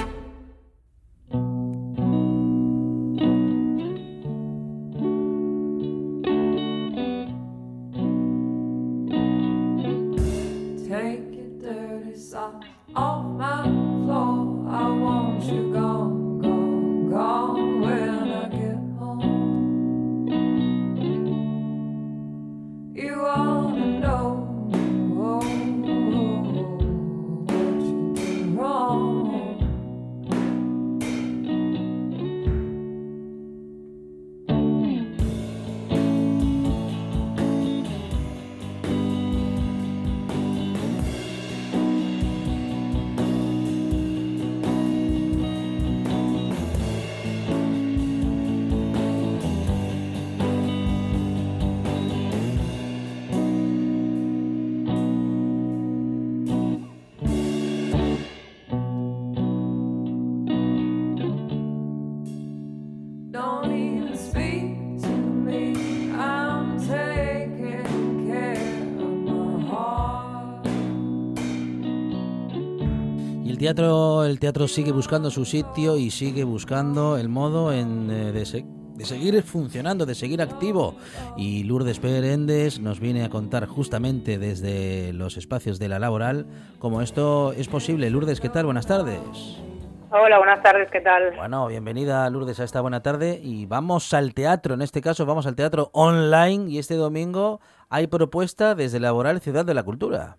Teatro, 73.75 74.25
el 74.25 74.39
teatro 74.39 74.67
sigue 74.67 74.91
buscando 74.91 75.31
su 75.31 75.45
sitio 75.45 75.95
y 75.95 76.11
sigue 76.11 76.43
buscando 76.43 77.17
el 77.17 77.29
modo 77.29 77.71
en, 77.71 78.11
eh, 78.11 78.31
de, 78.33 78.45
se- 78.45 78.65
de 78.95 79.05
seguir 79.05 79.41
funcionando, 79.43 80.05
de 80.05 80.13
seguir 80.13 80.41
activo. 80.41 80.95
Y 81.37 81.63
Lourdes 81.63 81.99
Perendes 81.99 82.81
nos 82.81 82.99
viene 82.99 83.23
a 83.23 83.29
contar 83.29 83.65
justamente 83.67 84.37
desde 84.37 85.13
los 85.13 85.37
espacios 85.37 85.79
de 85.79 85.87
la 85.87 85.99
laboral 85.99 86.45
cómo 86.79 87.01
esto 87.01 87.53
es 87.53 87.69
posible. 87.69 88.09
Lourdes, 88.09 88.41
¿qué 88.41 88.49
tal? 88.49 88.65
Buenas 88.65 88.87
tardes. 88.87 89.19
Hola, 90.11 90.37
buenas 90.39 90.61
tardes, 90.61 90.89
¿qué 90.91 90.99
tal? 90.99 91.33
Bueno, 91.37 91.67
bienvenida 91.67 92.29
Lourdes 92.29 92.59
a 92.59 92.65
esta 92.65 92.81
buena 92.81 93.01
tarde 93.01 93.39
y 93.41 93.65
vamos 93.67 94.13
al 94.13 94.33
teatro, 94.33 94.73
en 94.73 94.81
este 94.81 94.99
caso 94.99 95.25
vamos 95.25 95.45
al 95.47 95.55
teatro 95.55 95.89
online 95.93 96.69
y 96.69 96.79
este 96.79 96.95
domingo 96.95 97.61
hay 97.89 98.07
propuesta 98.07 98.75
desde 98.75 98.99
Laboral 98.99 99.39
Ciudad 99.39 99.63
de 99.63 99.73
la 99.73 99.83
Cultura. 99.83 100.35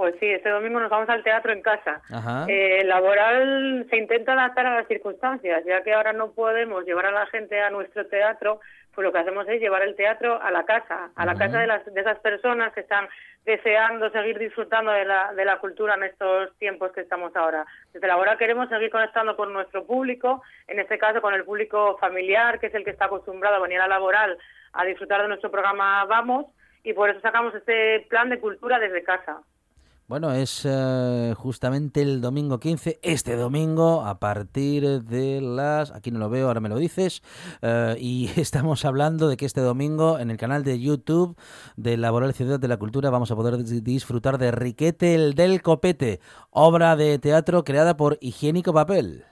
Pues 0.00 0.14
sí, 0.18 0.24
este 0.30 0.48
domingo 0.48 0.80
nos 0.80 0.88
vamos 0.88 1.10
al 1.10 1.22
teatro 1.22 1.52
en 1.52 1.60
casa. 1.60 2.00
Eh, 2.48 2.84
laboral 2.86 3.86
se 3.90 3.98
intenta 3.98 4.32
adaptar 4.32 4.64
a 4.64 4.76
las 4.76 4.88
circunstancias, 4.88 5.62
ya 5.66 5.82
que 5.82 5.92
ahora 5.92 6.14
no 6.14 6.30
podemos 6.30 6.86
llevar 6.86 7.04
a 7.04 7.10
la 7.10 7.26
gente 7.26 7.60
a 7.60 7.68
nuestro 7.68 8.06
teatro, 8.06 8.60
pues 8.94 9.04
lo 9.04 9.12
que 9.12 9.18
hacemos 9.18 9.46
es 9.46 9.60
llevar 9.60 9.82
el 9.82 9.96
teatro 9.96 10.40
a 10.40 10.50
la 10.52 10.64
casa, 10.64 11.10
a 11.14 11.26
la 11.26 11.34
casa 11.34 11.58
de, 11.58 11.66
las, 11.66 11.84
de 11.84 12.00
esas 12.00 12.18
personas 12.20 12.72
que 12.72 12.80
están 12.80 13.10
deseando 13.44 14.08
seguir 14.08 14.38
disfrutando 14.38 14.90
de 14.90 15.04
la, 15.04 15.34
de 15.34 15.44
la 15.44 15.58
cultura 15.58 15.96
en 15.96 16.04
estos 16.04 16.56
tiempos 16.56 16.92
que 16.92 17.02
estamos 17.02 17.36
ahora. 17.36 17.66
Desde 17.92 18.06
Laboral 18.06 18.38
queremos 18.38 18.70
seguir 18.70 18.88
conectando 18.88 19.36
con 19.36 19.52
nuestro 19.52 19.84
público, 19.84 20.42
en 20.66 20.80
este 20.80 20.96
caso 20.96 21.20
con 21.20 21.34
el 21.34 21.44
público 21.44 21.98
familiar, 21.98 22.58
que 22.58 22.68
es 22.68 22.74
el 22.74 22.84
que 22.84 22.90
está 22.92 23.04
acostumbrado 23.04 23.56
a 23.56 23.60
venir 23.60 23.82
a 23.82 23.86
Laboral 23.86 24.38
a 24.72 24.82
disfrutar 24.86 25.20
de 25.20 25.28
nuestro 25.28 25.50
programa 25.50 26.06
Vamos, 26.06 26.46
y 26.84 26.94
por 26.94 27.10
eso 27.10 27.20
sacamos 27.20 27.54
este 27.54 28.06
plan 28.08 28.30
de 28.30 28.40
cultura 28.40 28.78
desde 28.78 29.02
casa. 29.02 29.42
Bueno, 30.10 30.32
es 30.32 30.66
eh, 30.68 31.34
justamente 31.36 32.02
el 32.02 32.20
domingo 32.20 32.58
15, 32.58 32.98
este 33.00 33.36
domingo, 33.36 34.04
a 34.04 34.18
partir 34.18 34.82
de 35.02 35.40
las... 35.40 35.92
Aquí 35.94 36.10
no 36.10 36.18
lo 36.18 36.28
veo, 36.28 36.48
ahora 36.48 36.58
me 36.58 36.68
lo 36.68 36.78
dices. 36.78 37.22
eh, 37.62 37.94
y 37.96 38.28
estamos 38.40 38.84
hablando 38.84 39.28
de 39.28 39.36
que 39.36 39.46
este 39.46 39.60
domingo 39.60 40.18
en 40.18 40.32
el 40.32 40.36
canal 40.36 40.64
de 40.64 40.80
YouTube 40.80 41.36
de 41.76 41.96
Laboral 41.96 42.34
Ciudad 42.34 42.58
de 42.58 42.66
la 42.66 42.76
Cultura 42.76 43.08
vamos 43.10 43.30
a 43.30 43.36
poder 43.36 43.54
dis- 43.54 43.84
disfrutar 43.84 44.38
de 44.38 44.50
Riquete 44.50 45.14
el 45.14 45.34
del 45.34 45.62
Copete, 45.62 46.18
obra 46.50 46.96
de 46.96 47.20
teatro 47.20 47.62
creada 47.62 47.96
por 47.96 48.18
Higiénico 48.20 48.74
Papel. 48.74 49.22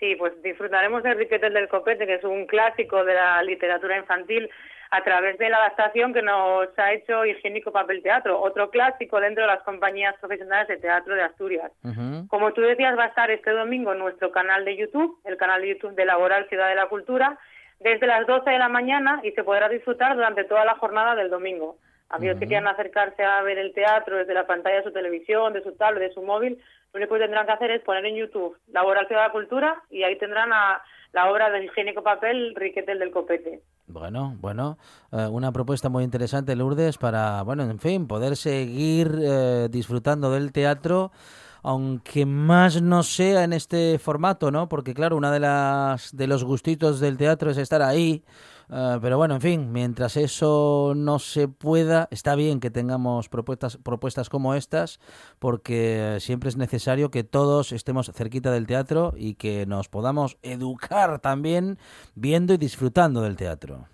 Sí, 0.00 0.14
pues 0.18 0.32
disfrutaremos 0.42 1.02
de 1.02 1.12
Riquetes 1.12 1.52
del 1.52 1.68
Copete, 1.68 2.06
que 2.06 2.14
es 2.14 2.24
un 2.24 2.46
clásico 2.46 3.04
de 3.04 3.12
la 3.12 3.42
literatura 3.42 3.98
infantil, 3.98 4.48
a 4.90 5.02
través 5.02 5.38
de 5.38 5.48
la 5.48 5.58
adaptación 5.58 6.12
que 6.12 6.22
nos 6.22 6.68
ha 6.78 6.92
hecho 6.92 7.24
Higiénico 7.24 7.72
Papel 7.72 8.02
Teatro, 8.02 8.40
otro 8.40 8.70
clásico 8.70 9.20
dentro 9.20 9.42
de 9.42 9.48
las 9.48 9.62
compañías 9.62 10.14
profesionales 10.20 10.68
de 10.68 10.76
teatro 10.76 11.14
de 11.14 11.22
Asturias. 11.22 11.72
Como 12.28 12.52
tú 12.52 12.60
decías, 12.60 12.96
va 12.98 13.04
a 13.04 13.08
estar 13.08 13.30
este 13.30 13.50
domingo 13.50 13.92
en 13.92 13.98
nuestro 13.98 14.30
canal 14.30 14.64
de 14.64 14.76
YouTube, 14.76 15.18
el 15.24 15.36
canal 15.36 15.62
de 15.62 15.68
YouTube 15.68 15.94
de 15.94 16.04
Laboral 16.04 16.48
Ciudad 16.48 16.68
de 16.68 16.76
la 16.76 16.86
Cultura, 16.86 17.38
desde 17.80 18.06
las 18.06 18.26
12 18.26 18.48
de 18.48 18.58
la 18.58 18.68
mañana 18.68 19.20
y 19.22 19.32
se 19.32 19.44
podrá 19.44 19.68
disfrutar 19.68 20.14
durante 20.14 20.44
toda 20.44 20.64
la 20.64 20.76
jornada 20.76 21.14
del 21.14 21.30
domingo. 21.30 21.76
Aquellos 22.08 22.38
que 22.38 22.46
quieran 22.46 22.68
acercarse 22.68 23.24
a 23.24 23.42
ver 23.42 23.58
el 23.58 23.74
teatro 23.74 24.16
desde 24.16 24.32
la 24.32 24.46
pantalla 24.46 24.76
de 24.76 24.84
su 24.84 24.92
televisión, 24.92 25.52
de 25.52 25.62
su 25.62 25.72
tablet, 25.72 26.08
de 26.08 26.14
su 26.14 26.22
móvil, 26.22 26.62
lo 26.92 26.98
único 26.98 27.14
que 27.14 27.20
tendrán 27.20 27.46
que 27.46 27.52
hacer 27.52 27.70
es 27.70 27.82
poner 27.82 28.06
en 28.06 28.16
YouTube 28.16 28.56
Ciudad 29.06 29.22
de 29.22 29.28
la 29.28 29.32
Cultura 29.32 29.82
y 29.90 30.02
ahí 30.02 30.18
tendrán 30.18 30.52
a 30.52 30.82
la 31.12 31.30
obra 31.30 31.50
del 31.50 31.64
higiénico 31.64 32.02
papel 32.02 32.54
Riquetel 32.54 32.98
del 32.98 33.10
Copete. 33.10 33.62
Bueno, 33.86 34.36
bueno, 34.40 34.78
eh, 35.12 35.26
una 35.30 35.52
propuesta 35.52 35.88
muy 35.88 36.02
interesante, 36.02 36.56
Lourdes, 36.56 36.98
para, 36.98 37.42
bueno, 37.42 37.62
en 37.62 37.78
fin, 37.78 38.08
poder 38.08 38.36
seguir 38.36 39.16
eh, 39.22 39.68
disfrutando 39.70 40.30
del 40.32 40.52
teatro, 40.52 41.12
aunque 41.62 42.26
más 42.26 42.82
no 42.82 43.02
sea 43.02 43.44
en 43.44 43.52
este 43.52 43.98
formato, 43.98 44.50
¿no? 44.50 44.68
Porque 44.68 44.92
claro, 44.92 45.16
una 45.16 45.30
de 45.30 45.40
las 45.40 46.16
de 46.16 46.26
los 46.26 46.44
gustitos 46.44 47.00
del 47.00 47.16
teatro 47.16 47.50
es 47.50 47.58
estar 47.58 47.82
ahí. 47.82 48.24
Eh, 48.70 48.98
pero 49.00 49.16
bueno, 49.16 49.34
en 49.34 49.40
fin, 49.40 49.72
mientras 49.72 50.16
eso 50.16 50.94
no 50.96 51.18
se 51.18 51.48
pueda, 51.48 52.08
está 52.10 52.34
bien 52.34 52.60
que 52.60 52.70
tengamos 52.70 53.28
propuestas, 53.28 53.76
propuestas 53.78 54.28
como 54.28 54.54
estas, 54.54 54.98
porque 55.38 56.16
siempre 56.20 56.48
es 56.48 56.56
necesario 56.56 57.10
que 57.10 57.24
todos 57.24 57.72
estemos 57.72 58.10
cerquita 58.12 58.50
del 58.50 58.66
teatro 58.66 59.12
y 59.16 59.34
que 59.34 59.66
nos 59.66 59.88
podamos 59.88 60.38
educar 60.42 61.20
también 61.20 61.78
viendo 62.14 62.54
y 62.54 62.56
disfrutando 62.56 63.22
del 63.22 63.36
teatro. 63.36 63.86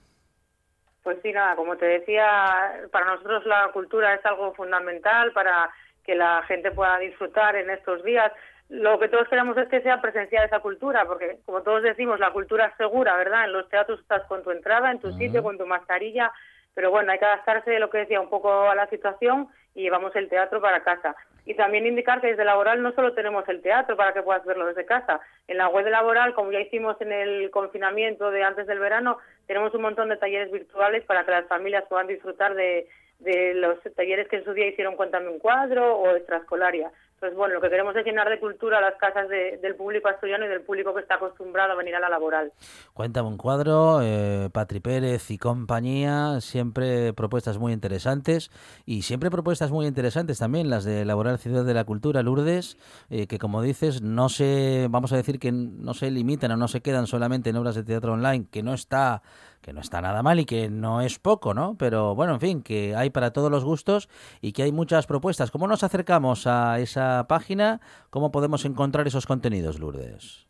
Pues 1.03 1.19
sí, 1.23 1.33
nada, 1.33 1.57
como 1.57 1.77
te 1.77 1.87
decía, 1.87 2.89
para 2.93 3.07
nosotros 3.07 3.45
la 3.45 3.71
cultura 3.73 4.15
es 4.15 4.25
algo 4.25 4.55
fundamental 4.55 5.33
para 5.33 5.71
que 6.05 6.15
la 6.15 6.43
gente 6.47 6.71
pueda 6.71 6.99
disfrutar 6.99 7.57
en 7.57 7.71
estos 7.71 8.03
días. 8.05 8.33
Lo 8.73 8.99
que 8.99 9.09
todos 9.09 9.29
queremos 9.29 9.55
es 9.59 9.69
que 9.69 9.83
sea 9.83 10.01
presencial 10.01 10.47
esa 10.47 10.61
cultura, 10.61 11.05
porque 11.05 11.41
como 11.45 11.61
todos 11.61 11.83
decimos, 11.83 12.19
la 12.19 12.31
cultura 12.31 12.69
es 12.69 12.77
segura, 12.79 13.15
¿verdad? 13.19 13.45
En 13.45 13.53
los 13.53 13.69
teatros 13.69 14.01
estás 14.01 14.23
con 14.23 14.43
tu 14.43 14.51
entrada, 14.51 14.91
en 14.91 14.99
tu 14.99 15.13
sitio, 15.13 15.43
con 15.43 15.59
tu 15.59 15.67
mascarilla, 15.67 16.33
pero 16.73 16.91
bueno, 16.91 17.13
hay 17.13 17.19
que 17.19 17.27
adaptarse, 17.27 17.79
lo 17.79 17.91
que 17.91 17.99
decía, 17.99 18.19
un 18.19 18.31
poco 18.31 18.71
a 18.71 18.75
la 18.75 18.87
situación 18.87 19.49
y 19.75 19.83
llevamos 19.83 20.17
el 20.17 20.31
teatro 20.31 20.63
para 20.63 20.83
casa. 20.83 21.15
Y 21.45 21.53
también 21.53 21.87
indicar 21.87 22.23
que 22.23 22.29
desde 22.29 22.47
Laboral 22.47 22.83
no 22.83 22.93
solo 22.93 23.13
tenemos 23.13 23.47
el 23.47 23.61
teatro 23.61 23.95
para 23.95 24.15
que 24.15 24.23
puedas 24.23 24.43
verlo 24.47 24.65
desde 24.65 24.87
casa. 24.87 25.21
En 25.49 25.59
la 25.59 25.69
web 25.69 25.85
de 25.85 25.91
Laboral, 25.91 26.33
como 26.33 26.51
ya 26.51 26.61
hicimos 26.61 26.99
en 27.03 27.13
el 27.13 27.51
confinamiento 27.51 28.31
de 28.31 28.43
antes 28.43 28.67
del 28.67 28.79
verano, 28.79 29.19
tenemos 29.47 29.75
un 29.75 29.83
montón 29.83 30.09
de 30.09 30.17
talleres 30.17 30.51
virtuales 30.51 31.05
para 31.05 31.27
que 31.27 31.31
las 31.31 31.47
familias 31.47 31.85
puedan 31.91 32.07
disfrutar 32.07 32.55
de, 32.55 32.89
de 33.19 33.53
los 33.53 33.79
talleres 33.95 34.29
que 34.29 34.37
en 34.37 34.45
su 34.45 34.55
día 34.55 34.69
hicieron 34.69 34.97
Cuéntame 34.97 35.29
un 35.29 35.41
cuadro 35.41 35.95
o 35.95 36.17
extraescolaria. 36.17 36.91
Entonces, 37.23 37.39
bueno, 37.39 37.55
lo 37.55 37.61
que 37.61 37.71
queremos 37.71 37.95
es 37.95 38.05
llenar 38.05 38.29
de 38.29 38.41
cultura 38.41 38.81
las 38.81 38.97
casas 38.97 39.29
de- 39.29 39.57
del 39.63 39.77
público 39.77 40.09
asturiano 40.09 40.45
y 40.45 40.49
del 40.49 40.63
público 40.63 40.93
que 40.93 41.03
está 41.03 41.15
acostumbrado 41.15 41.71
a 41.71 41.77
venir 41.77 41.95
a 41.95 42.01
la 42.01 42.09
laboral. 42.09 42.53
Cuéntame 42.95 43.29
un 43.29 43.37
cuadro, 43.37 44.01
eh, 44.03 44.49
Patri 44.53 44.81
Pérez 44.81 45.31
y 45.31 45.39
compañía, 45.39 46.41
siempre 46.41 47.13
propuestas 47.13 47.59
muy 47.59 47.73
interesantes 47.73 48.51
y 48.87 49.03
siempre 49.03 49.31
propuestas 49.31 49.71
muy 49.71 49.87
interesantes 49.87 50.41
también 50.41 50.69
las 50.69 50.83
de 50.83 51.05
Laboral 51.05 51.39
Ciudad 51.39 51.65
de 51.65 51.75
la 51.75 51.85
Cultura, 51.85 52.25
Lourdes, 52.25 52.77
eh, 53.09 53.29
que 53.29 53.39
como 53.39 53.63
dices, 53.63 54.03
no 54.03 54.29
se, 54.29 54.89
vamos 54.91 55.13
a 55.13 55.17
decir 55.17 55.39
que 55.39 55.53
no 55.53 55.95
se 55.95 56.11
limitan 56.11 56.51
o 56.51 56.57
no 56.57 56.67
se 56.67 56.81
quedan 56.81 57.07
solamente 57.07 57.51
en 57.51 57.57
obras 57.57 57.77
de 57.77 57.85
teatro 57.85 58.15
online, 58.15 58.47
que 58.51 58.65
no 58.65 58.75
está 58.75 59.23
que 59.63 59.73
no 59.73 59.81
está 59.81 60.01
nada 60.01 60.25
mal 60.25 60.41
y 60.41 60.45
que 60.45 60.69
no 60.69 61.03
es 61.03 61.21
poco, 61.21 61.55
¿no? 61.55 61.77
Pero 61.79 62.17
bueno, 62.17 62.35
en 62.35 62.41
fin, 62.41 62.63
que 62.65 62.97
hay 62.97 63.11
para 63.11 63.33
todos 63.33 63.49
los 63.49 63.65
gustos 63.65 64.09
y 64.41 64.51
que 64.51 64.65
hay 64.65 64.73
muchas 64.73 65.07
propuestas. 65.07 65.53
¿Cómo 65.53 65.69
nos 65.69 65.85
acercamos 65.85 66.49
a 66.49 66.81
esa 66.81 67.12
página? 67.29 67.81
¿Cómo 68.11 68.31
podemos 68.31 68.65
encontrar 68.65 69.07
esos 69.07 69.27
contenidos, 69.27 69.79
Lourdes? 69.79 70.47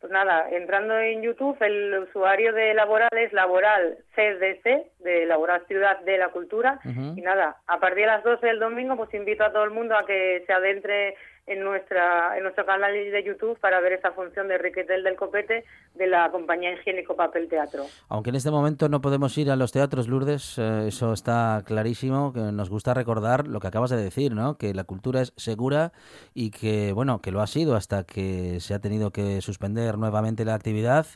Pues 0.00 0.12
nada, 0.12 0.48
entrando 0.50 0.96
en 0.96 1.22
YouTube, 1.22 1.56
el 1.60 1.98
usuario 1.98 2.52
de 2.52 2.72
Laboral 2.72 3.10
es 3.16 3.32
Laboral 3.32 3.98
CDC, 4.14 4.92
de 5.00 5.26
Laboral 5.26 5.66
Ciudad 5.66 5.98
de 6.00 6.18
la 6.18 6.28
Cultura. 6.28 6.78
Y 6.84 7.20
nada, 7.20 7.56
a 7.66 7.80
partir 7.80 8.02
de 8.02 8.06
las 8.06 8.22
12 8.22 8.46
del 8.46 8.60
domingo, 8.60 8.96
pues 8.96 9.12
invito 9.12 9.44
a 9.44 9.52
todo 9.52 9.64
el 9.64 9.72
mundo 9.72 9.96
a 9.96 10.06
que 10.06 10.44
se 10.46 10.52
adentre 10.52 11.16
en 11.48 11.64
nuestra 11.64 12.36
en 12.36 12.42
nuestro 12.42 12.64
canal 12.66 12.92
de 12.92 13.24
YouTube 13.24 13.58
para 13.58 13.80
ver 13.80 13.94
esa 13.94 14.12
función 14.12 14.48
de 14.48 14.58
Riquetel 14.58 15.02
del 15.02 15.16
Copete 15.16 15.64
de 15.94 16.06
la 16.06 16.30
compañía 16.30 16.72
Higiénico 16.72 17.16
Papel 17.16 17.48
Teatro. 17.48 17.84
Aunque 18.08 18.30
en 18.30 18.36
este 18.36 18.50
momento 18.50 18.88
no 18.88 19.00
podemos 19.00 19.36
ir 19.38 19.50
a 19.50 19.56
los 19.56 19.72
teatros, 19.72 20.08
Lourdes, 20.08 20.58
eh, 20.58 20.86
eso 20.88 21.12
está 21.12 21.62
clarísimo, 21.64 22.32
que 22.32 22.40
nos 22.40 22.70
gusta 22.70 22.94
recordar 22.94 23.48
lo 23.48 23.60
que 23.60 23.66
acabas 23.66 23.90
de 23.90 23.96
decir, 23.96 24.34
¿no? 24.34 24.58
Que 24.58 24.74
la 24.74 24.84
cultura 24.84 25.20
es 25.22 25.32
segura 25.36 25.92
y 26.34 26.50
que, 26.50 26.92
bueno, 26.92 27.20
que 27.20 27.32
lo 27.32 27.40
ha 27.40 27.46
sido 27.46 27.74
hasta 27.74 28.04
que 28.04 28.60
se 28.60 28.74
ha 28.74 28.78
tenido 28.80 29.10
que 29.10 29.40
suspender 29.40 29.98
nuevamente 29.98 30.44
la 30.44 30.54
actividad 30.54 31.06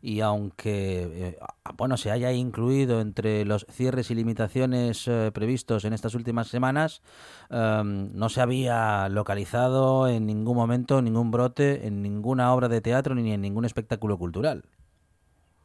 y 0.00 0.20
aunque, 0.20 1.28
eh, 1.28 1.38
bueno, 1.76 1.96
se 1.96 2.10
haya 2.10 2.32
incluido 2.32 3.00
entre 3.00 3.44
los 3.44 3.64
cierres 3.70 4.10
y 4.10 4.16
limitaciones 4.16 5.06
eh, 5.06 5.30
previstos 5.32 5.84
en 5.84 5.92
estas 5.92 6.16
últimas 6.16 6.48
semanas, 6.48 7.02
em, 7.50 8.10
no 8.12 8.28
se 8.28 8.40
había 8.40 9.08
localizado 9.08 9.81
en 10.08 10.26
ningún 10.26 10.56
momento 10.56 11.02
ningún 11.02 11.30
brote 11.30 11.86
en 11.86 12.02
ninguna 12.02 12.52
obra 12.54 12.68
de 12.68 12.80
teatro 12.80 13.14
ni 13.14 13.32
en 13.32 13.40
ningún 13.40 13.64
espectáculo 13.64 14.18
cultural. 14.18 14.62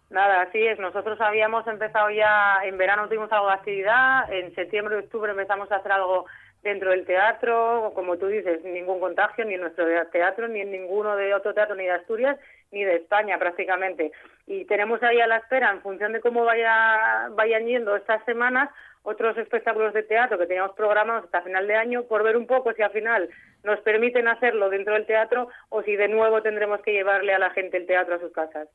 Nada, 0.10 0.44
así 0.44 0.66
es. 0.66 0.80
Nosotros 0.80 1.20
habíamos 1.20 1.68
empezado 1.68 2.10
ya, 2.10 2.60
en 2.64 2.78
verano 2.78 3.08
tuvimos 3.08 3.32
algo 3.32 3.48
de 3.48 3.54
actividad, 3.54 4.32
en 4.32 4.56
septiembre 4.56 4.96
y 4.96 5.00
octubre 5.00 5.32
empezamos 5.32 5.72
a 5.72 5.78
hacer 5.78 5.92
algo 5.92 6.26
dentro 6.64 6.92
del 6.92 7.06
teatro, 7.06 7.92
como 7.94 8.18
tú 8.18 8.28
dices, 8.28 8.64
ningún 8.64 9.00
contagio 9.00 9.46
ni 9.46 9.56
en 9.56 9.62
nuestro 9.62 9.86
teatro, 10.12 10.48
ni 10.48 10.62
en 10.62 10.72
ninguno 10.72 11.16
de 11.16 11.34
otro 11.34 11.54
teatro, 11.54 11.76
ni 11.76 11.84
de 11.84 11.92
Asturias, 11.92 12.38
ni 12.72 12.84
de 12.84 12.98
España 12.98 13.38
prácticamente. 13.38 14.12
Y 14.46 14.66
tenemos 14.66 15.02
ahí 15.04 15.20
a 15.20 15.28
la 15.28 15.38
espera, 15.38 15.72
en 15.72 15.82
función 15.82 16.14
de 16.14 16.22
cómo 16.22 16.46
vaya, 16.46 17.30
vayan 17.32 17.66
yendo 17.66 17.96
estas 17.96 18.24
semanas, 18.26 18.70
otros 19.04 19.38
espectáculos 19.38 19.94
de 19.94 20.04
teatro 20.04 20.38
que 20.38 20.48
teníamos 20.48 20.76
programados 20.76 21.26
hasta 21.26 21.42
final 21.42 21.68
de 21.68 21.76
año, 21.76 22.04
por 22.04 22.24
ver 22.24 22.36
un 22.36 22.48
poco 22.48 22.74
si 22.74 22.82
al 22.82 22.92
final 22.92 23.30
nos 23.64 23.80
permiten 23.82 24.28
hacerlo 24.28 24.70
dentro 24.70 24.94
del 24.94 25.06
teatro 25.06 25.50
o 25.70 25.82
si 25.84 25.96
de 25.96 26.08
nuevo 26.08 26.42
tendremos 26.42 26.82
que 26.82 26.94
llevarle 26.94 27.34
a 27.34 27.40
la 27.40 27.50
gente 27.52 27.78
el 27.78 27.88
teatro 27.88 28.16
a 28.16 28.20
sus 28.20 28.32
casas. 28.32 28.68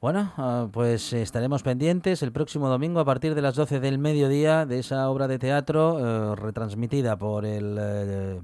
Bueno, 0.00 0.32
ah, 0.36 0.68
pues 0.70 1.12
estaremos 1.12 1.64
pendientes 1.64 2.22
el 2.22 2.30
próximo 2.30 2.68
domingo 2.68 3.00
a 3.00 3.04
partir 3.04 3.34
de 3.34 3.42
las 3.42 3.56
12 3.56 3.80
del 3.80 3.98
mediodía 3.98 4.64
de 4.64 4.78
esa 4.78 5.10
obra 5.10 5.26
de 5.26 5.40
teatro 5.40 5.98
eh, 5.98 6.36
retransmitida 6.36 7.18
por 7.18 7.44
el 7.44 7.76
eh, 7.80 8.40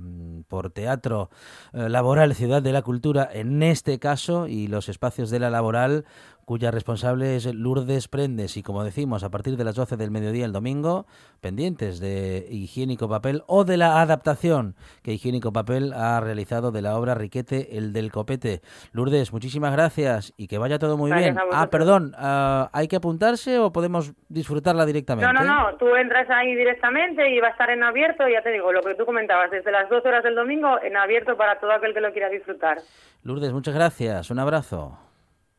por 0.49 0.71
Teatro 0.71 1.31
eh, 1.73 1.89
Laboral 1.89 2.35
Ciudad 2.35 2.61
de 2.61 2.73
la 2.73 2.83
Cultura 2.83 3.31
en 3.33 3.63
este 3.63 4.01
caso 4.01 4.49
y 4.49 4.67
los 4.67 4.89
espacios 4.89 5.31
de 5.31 5.39
la 5.39 5.49
laboral 5.49 6.05
cuya 6.45 6.71
responsable 6.71 7.37
es 7.37 7.53
Lourdes 7.55 8.09
Prendes 8.09 8.57
y 8.57 8.63
como 8.63 8.85
decimos 8.85 9.25
a 9.25 9.31
partir 9.31 9.57
de 9.57 9.65
las 9.65 9.75
12 9.75 9.97
del 9.97 10.11
mediodía 10.11 10.45
el 10.45 10.53
domingo 10.53 11.07
pendientes 11.41 12.01
de 12.01 12.47
Higiénico 12.51 13.09
Papel 13.09 13.43
o 13.47 13.65
de 13.65 13.77
la 13.77 14.01
adaptación 14.01 14.75
que 15.03 15.13
Higiénico 15.13 15.53
Papel 15.53 15.93
ha 15.93 16.21
realizado 16.21 16.71
de 16.73 16.83
la 16.83 16.97
obra 16.97 17.15
Riquete 17.15 17.77
el 17.77 17.93
del 17.93 18.13
Copete. 18.13 18.61
Lourdes, 18.93 19.33
muchísimas 19.33 19.73
gracias 19.73 20.33
y 20.37 20.47
que 20.47 20.59
vaya 20.59 20.79
todo 20.79 20.97
muy 20.97 21.11
Gracias 21.11 21.35
bien. 21.35 21.47
Ah, 21.53 21.69
perdón, 21.71 22.13
ah, 22.17 22.71
¿hay 22.73 22.89
que 22.89 22.97
apuntarse 22.97 23.59
o 23.59 23.73
podemos 23.73 24.13
disfrutarla 24.29 24.87
directamente? 24.87 25.33
No, 25.33 25.45
no, 25.45 25.45
no, 25.45 25.77
tú 25.77 25.95
entras 25.97 26.29
ahí 26.31 26.55
directamente 26.55 27.29
y 27.31 27.41
va 27.41 27.49
a 27.49 27.51
estar 27.51 27.71
en 27.71 27.83
abierto, 27.83 28.29
ya 28.29 28.43
te 28.43 28.51
digo, 28.51 28.73
lo 28.73 28.83
que 28.83 28.95
tú 28.95 29.05
comentabas, 29.05 29.51
desde 29.51 29.71
las 29.71 29.89
12 29.89 30.07
horas 30.07 30.25
del 30.25 30.35
domingo 30.35 30.81
en 30.83 30.97
abierto 30.97 31.37
para 31.37 31.59
todo 31.59 31.73
aquel 31.73 31.95
que 31.95 32.01
lo 32.01 32.13
quiera 32.13 32.29
disfrutar. 32.29 32.79
Lourdes, 33.23 33.53
muchas 33.53 33.75
gracias. 33.75 34.31
Un 34.31 34.39
abrazo. 34.39 34.99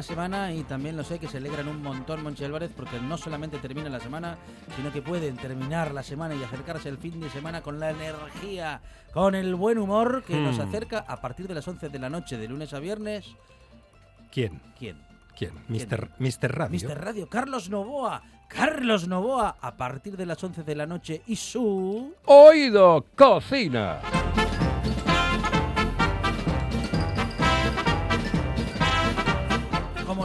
La 0.00 0.04
semana 0.04 0.50
y 0.54 0.62
también 0.62 0.96
lo 0.96 1.04
sé 1.04 1.18
que 1.18 1.28
se 1.28 1.36
alegran 1.36 1.68
un 1.68 1.82
montón 1.82 2.22
Monchi 2.22 2.42
Álvarez 2.42 2.70
porque 2.74 2.98
no 3.00 3.18
solamente 3.18 3.58
termina 3.58 3.90
la 3.90 4.00
semana, 4.00 4.38
sino 4.74 4.90
que 4.90 5.02
pueden 5.02 5.36
terminar 5.36 5.92
la 5.92 6.02
semana 6.02 6.34
y 6.34 6.42
acercarse 6.42 6.88
el 6.88 6.96
fin 6.96 7.20
de 7.20 7.28
semana 7.28 7.60
con 7.60 7.78
la 7.78 7.90
energía, 7.90 8.80
con 9.12 9.34
el 9.34 9.54
buen 9.56 9.76
humor 9.76 10.24
que 10.26 10.36
nos 10.36 10.56
Hmm. 10.56 10.62
acerca 10.62 11.04
a 11.06 11.20
partir 11.20 11.46
de 11.48 11.54
las 11.54 11.68
11 11.68 11.90
de 11.90 11.98
la 11.98 12.08
noche 12.08 12.38
de 12.38 12.48
lunes 12.48 12.72
a 12.72 12.78
viernes. 12.78 13.26
¿Quién? 14.32 14.62
¿Quién? 14.78 14.96
¿Quién? 15.36 15.52
Mister, 15.68 16.08
Mister 16.18 16.50
Radio. 16.50 16.70
Mister 16.72 16.98
Radio, 16.98 17.28
Carlos 17.28 17.68
Novoa. 17.68 18.22
Carlos 18.48 19.06
Novoa, 19.06 19.56
a 19.60 19.76
partir 19.76 20.16
de 20.16 20.24
las 20.24 20.42
11 20.42 20.62
de 20.62 20.74
la 20.76 20.86
noche 20.86 21.20
y 21.26 21.36
su... 21.36 22.14
Oído 22.24 23.04
Cocina. 23.14 24.00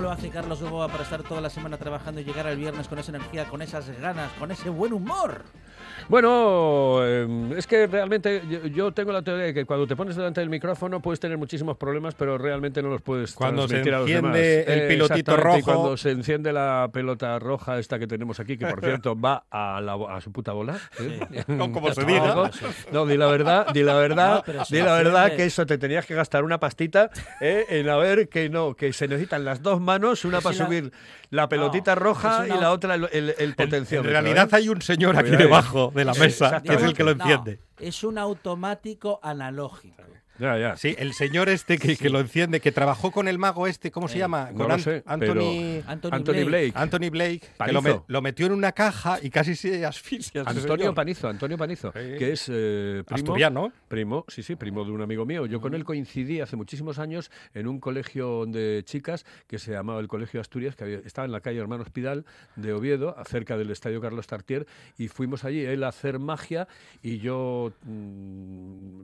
Lo 0.06 0.12
hace 0.12 0.30
Carlos 0.30 0.62
Novoa 0.62 0.88
para 0.88 1.01
estar 1.01 1.24
toda 1.24 1.41
la 1.41 1.49
semana 1.49 1.78
trabajando 1.78 2.22
y 2.22 2.24
llegar 2.24 2.45
al 2.45 2.58
viernes 2.58 2.88
con 2.88 2.99
esa 2.99 3.10
energía, 3.10 3.45
con 3.45 3.64
esas 3.64 3.89
ganas, 3.99 4.32
con 4.34 4.51
ese 4.51 4.70
buen 4.70 4.93
humor? 4.93 5.45
Bueno, 6.10 7.00
eh, 7.04 7.54
es 7.58 7.68
que 7.68 7.88
realmente 7.88 8.41
yo, 8.50 8.68
yo 8.68 8.91
tengo 8.91 9.12
la 9.12 9.22
teoría 9.22 9.46
de 9.46 9.54
que 9.54 9.66
cuando 9.66 9.88
te 9.88 9.96
pones 9.96 10.16
delante 10.16 10.39
del 10.41 10.50
micrófono 10.50 11.00
puedes 11.02 11.20
tener 11.20 11.38
muchísimos 11.38 11.78
problemas, 11.78 12.16
pero 12.16 12.38
realmente 12.38 12.82
no 12.82 12.89
los 12.89 13.02
puedes 13.02 13.34
Cuando 13.34 13.64
se 13.68 13.82
transmitir 13.82 13.93
a 13.96 14.00
los 14.00 14.10
enciende 14.10 14.39
demás. 14.39 14.68
el 14.70 14.80
Eh, 14.84 14.88
pilotito 14.88 15.32
exactamente, 15.32 15.60
y 15.60 15.62
rojo. 15.62 15.80
cuando 15.82 15.98
se 15.98 16.12
enciende 16.12 16.54
la 16.54 16.89
pelota 16.93 17.39
roja 17.39 17.80
esta 17.80 18.00
que 18.00 18.08
tenemos 18.08 18.39
aquí, 18.39 18.58
que 18.58 18.66
por 18.68 18.82
cierto 18.84 19.20
va 19.20 19.46
a, 19.50 19.82
la 19.82 19.96
bo- 19.96 20.10
a 20.10 20.22
su 20.22 20.32
puta 20.32 20.52
bola. 20.54 20.78
¿eh? 21.00 21.20
No, 21.48 21.72
como 21.72 21.93
se 21.93 22.04
diga. 22.06 22.34
no, 22.36 22.50
No, 22.91 23.06
di 23.06 23.18
la 23.18 23.28
verdad, 23.28 23.68
di 23.74 23.84
la 23.84 23.93
verdad, 23.96 24.43
No, 24.48 24.64
di 24.70 24.78
la 24.82 24.93
verdad 24.98 25.24
enciende- 25.26 25.38
que 25.38 25.46
eso 25.46 25.66
te 25.66 25.78
tenías 25.78 26.06
que 26.06 26.16
gastar 26.16 26.43
una 26.43 26.60
pastita 26.60 27.10
eh, 27.41 27.66
en 27.70 27.89
a 27.89 27.98
ver 27.98 28.30
que 28.30 28.50
no, 28.50 28.74
que 28.76 28.93
se 28.93 29.08
necesitan 29.08 29.43
las 29.46 29.62
dos 29.62 29.82
manos, 29.82 30.26
una 30.26 30.41
para 30.41 30.56
si 30.56 30.64
subir 30.64 30.91
la 31.32 31.50
pelotita 31.50 31.96
roja 31.96 32.46
y 32.48 32.60
la 32.60 32.72
otra 32.72 32.96
el, 32.96 33.10
el, 33.12 33.36
el 33.38 33.56
En 33.58 34.04
realidad 34.04 34.48
¿eh? 34.52 34.56
hay 34.56 34.70
un 34.70 34.82
señor 34.82 35.16
aquí 35.18 35.30
Cuidado. 35.30 35.43
debajo 35.43 35.85
de 35.94 36.06
la 36.06 36.14
mesa, 36.14 36.62
que 36.62 36.74
es 36.74 36.82
el 36.84 36.94
que 36.94 37.04
lo 37.04 37.16
No, 37.16 37.24
enciende. 37.24 37.60
es 37.80 38.04
un 38.04 38.18
automático 38.18 39.20
analógico. 39.22 40.04
Ya, 40.40 40.58
ya. 40.58 40.76
Sí, 40.78 40.96
el 40.98 41.14
señor 41.14 41.48
este 41.50 41.78
que, 41.78 41.96
que 41.96 42.10
lo 42.10 42.20
enciende, 42.20 42.60
que 42.60 42.72
trabajó 42.72 43.12
con 43.12 43.28
el 43.28 43.38
mago 43.40 43.68
este, 43.68 43.90
¿cómo 43.92 44.08
se 44.08 44.16
Eh, 44.18 44.20
llama? 44.20 44.50
no 44.52 44.58
con 44.60 44.68
lo 44.68 44.74
An- 44.74 44.80
sé, 44.82 45.04
Anthony, 45.06 45.82
Anthony 45.88 46.10
Anthony 46.12 46.34
Blake. 46.34 46.46
Blake. 46.46 46.72
Anthony 46.76 47.10
Blake, 47.10 47.40
que 47.40 47.48
Panizo. 47.58 47.74
lo, 47.74 47.82
me- 47.82 48.02
lo 48.08 48.22
metió 48.22 48.46
en 48.48 48.52
una 48.52 48.72
caja 48.74 49.18
y 49.22 49.30
casi 49.30 49.56
se 49.56 49.86
asfixia. 49.86 50.42
Antonio 50.46 50.76
señor. 50.78 50.94
Panizo, 50.96 51.30
Antonio 51.30 51.58
Panizo, 51.58 51.92
Sí. 51.94 52.18
que 52.18 52.32
es 52.34 52.46
eh, 52.52 53.04
primo, 53.06 53.16
Asturiano. 53.16 53.72
primo, 53.88 54.26
sí, 54.28 54.44
sí, 54.44 54.56
primo 54.56 54.84
de 54.84 54.92
un 54.92 55.02
amigo 55.02 55.26
mío. 55.26 55.46
Yo 55.46 55.62
con 55.62 55.74
él 55.74 55.84
coincidí 55.86 56.42
hace 56.42 56.56
muchísimos 56.56 57.00
años 57.00 57.32
en 57.54 57.68
un 57.68 57.80
colegio 57.80 58.46
de 58.46 58.82
chicas 58.86 59.26
que 59.48 59.58
se 59.60 59.72
llamaba 59.72 60.00
el 60.00 60.08
Colegio 60.08 60.42
Asturias, 60.42 60.76
que 60.76 60.84
había- 60.84 61.00
estaba 61.06 61.26
en 61.26 61.32
la 61.32 61.40
calle 61.40 61.60
Hermanos 61.60 61.90
Pidal 61.92 62.26
de 62.58 62.74
Oviedo, 62.74 63.16
cerca 63.26 63.58
del 63.58 63.72
Estadio 63.72 64.02
Carlos 64.02 64.28
Tartier, 64.28 64.68
y 64.98 65.08
fuimos 65.08 65.46
allí 65.46 65.62
él 65.64 65.84
a 65.84 65.88
hacer 65.88 66.20
magia 66.20 66.68
y 67.02 67.20
yo 67.20 67.72
mm, 67.84 69.02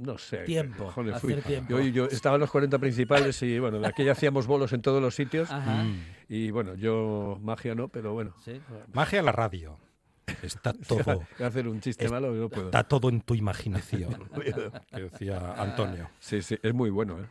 no 0.00 0.18
sé. 0.18 0.38
Tiempo, 0.38 0.84
cojones 0.84 1.14
hacer 1.14 1.34
fui. 1.34 1.42
tiempo. 1.42 1.70
Yo, 1.70 1.80
yo 1.80 2.04
estaba 2.06 2.36
en 2.36 2.40
los 2.40 2.50
40 2.50 2.78
principales 2.78 3.40
y 3.42 3.58
bueno, 3.58 3.78
de 3.78 3.86
aquella 3.86 4.12
hacíamos 4.12 4.46
bolos 4.46 4.72
en 4.72 4.82
todos 4.82 5.00
los 5.02 5.14
sitios. 5.14 5.50
Ajá. 5.50 5.84
Y 6.28 6.50
bueno, 6.50 6.74
yo 6.74 7.38
magia 7.42 7.74
no, 7.74 7.88
pero 7.88 8.12
bueno. 8.12 8.34
Sí. 8.44 8.60
Magia 8.92 9.20
en 9.20 9.26
la 9.26 9.32
radio. 9.32 9.78
Está 10.42 10.72
todo, 10.88 11.02
Voy 11.38 11.44
a 11.44 11.46
hacer 11.48 11.66
un 11.68 11.80
chiste 11.80 12.04
Es- 12.04 12.10
malo 12.10 12.32
no 12.32 12.48
puedo. 12.48 12.66
está 12.66 12.84
todo 12.84 13.08
en 13.08 13.20
tu 13.20 13.34
imaginación, 13.34 14.28
que 14.92 15.00
decía 15.00 15.54
Antonio. 15.56 16.08
Sí, 16.20 16.40
sí, 16.42 16.56
es 16.62 16.72
muy 16.74 16.90
bueno, 16.90 17.18
¿eh? 17.18 17.26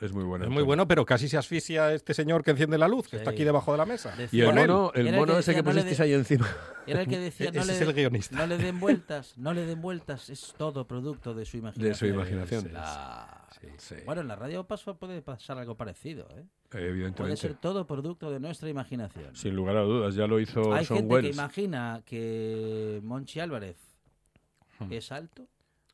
Es 0.00 0.12
muy 0.12 0.22
bueno. 0.24 0.44
Es 0.44 0.50
muy 0.50 0.62
bueno, 0.62 0.86
pero 0.86 1.04
casi 1.04 1.28
se 1.28 1.36
asfixia 1.36 1.92
este 1.92 2.14
señor 2.14 2.44
que 2.44 2.52
enciende 2.52 2.78
la 2.78 2.86
luz, 2.86 3.08
que 3.08 3.16
está 3.16 3.30
aquí 3.30 3.42
debajo 3.42 3.72
de 3.72 3.78
la 3.78 3.84
mesa. 3.84 4.14
Y 4.30 4.40
el 4.42 4.54
mono, 4.54 4.92
el 4.94 5.12
mono 5.12 5.34
que 5.34 5.40
ese 5.40 5.52
que 5.54 5.62
no 5.62 5.70
pusisteis 5.70 5.98
de- 5.98 6.04
ahí 6.04 6.12
encima. 6.12 6.48
Era 6.86 7.00
el 7.00 7.08
que 7.08 7.18
decía, 7.18 7.50
no 7.52 7.60
Ese 7.60 7.66
le, 7.72 7.74
es 7.74 7.80
el 7.80 7.92
guionista. 7.92 8.36
no 8.36 8.46
le 8.46 8.58
den 8.58 8.78
vueltas, 8.78 9.36
no 9.36 9.52
le 9.52 9.66
den 9.66 9.80
vueltas, 9.82 10.30
es 10.30 10.54
todo 10.56 10.86
producto 10.86 11.34
de 11.34 11.44
su 11.44 11.56
imaginación. 11.56 11.88
De 11.92 11.94
su 11.98 12.06
imaginación. 12.06 12.72
La- 12.72 13.34
Sí. 13.78 13.96
Bueno, 14.06 14.20
en 14.20 14.28
la 14.28 14.36
radio 14.36 14.62
pasó, 14.64 14.96
puede 14.96 15.20
pasar 15.20 15.58
algo 15.58 15.74
parecido, 15.76 16.28
¿eh? 16.36 16.44
Puede 16.68 16.88
Evidentemente. 16.90 17.36
ser 17.40 17.54
todo 17.56 17.86
producto 17.88 18.30
de 18.30 18.38
nuestra 18.38 18.68
imaginación. 18.68 19.34
Sin 19.34 19.56
lugar 19.56 19.76
a 19.76 19.80
dudas, 19.82 20.14
ya 20.14 20.28
lo 20.28 20.38
hizo 20.38 20.72
Hay 20.72 20.80
Orson 20.82 20.98
gente 20.98 21.20
que 21.22 21.28
imagina 21.30 22.02
que 22.06 23.00
Monchi 23.02 23.40
Álvarez 23.40 23.76
Hmm. 24.78 24.92
es 24.92 25.10
alto, 25.10 25.48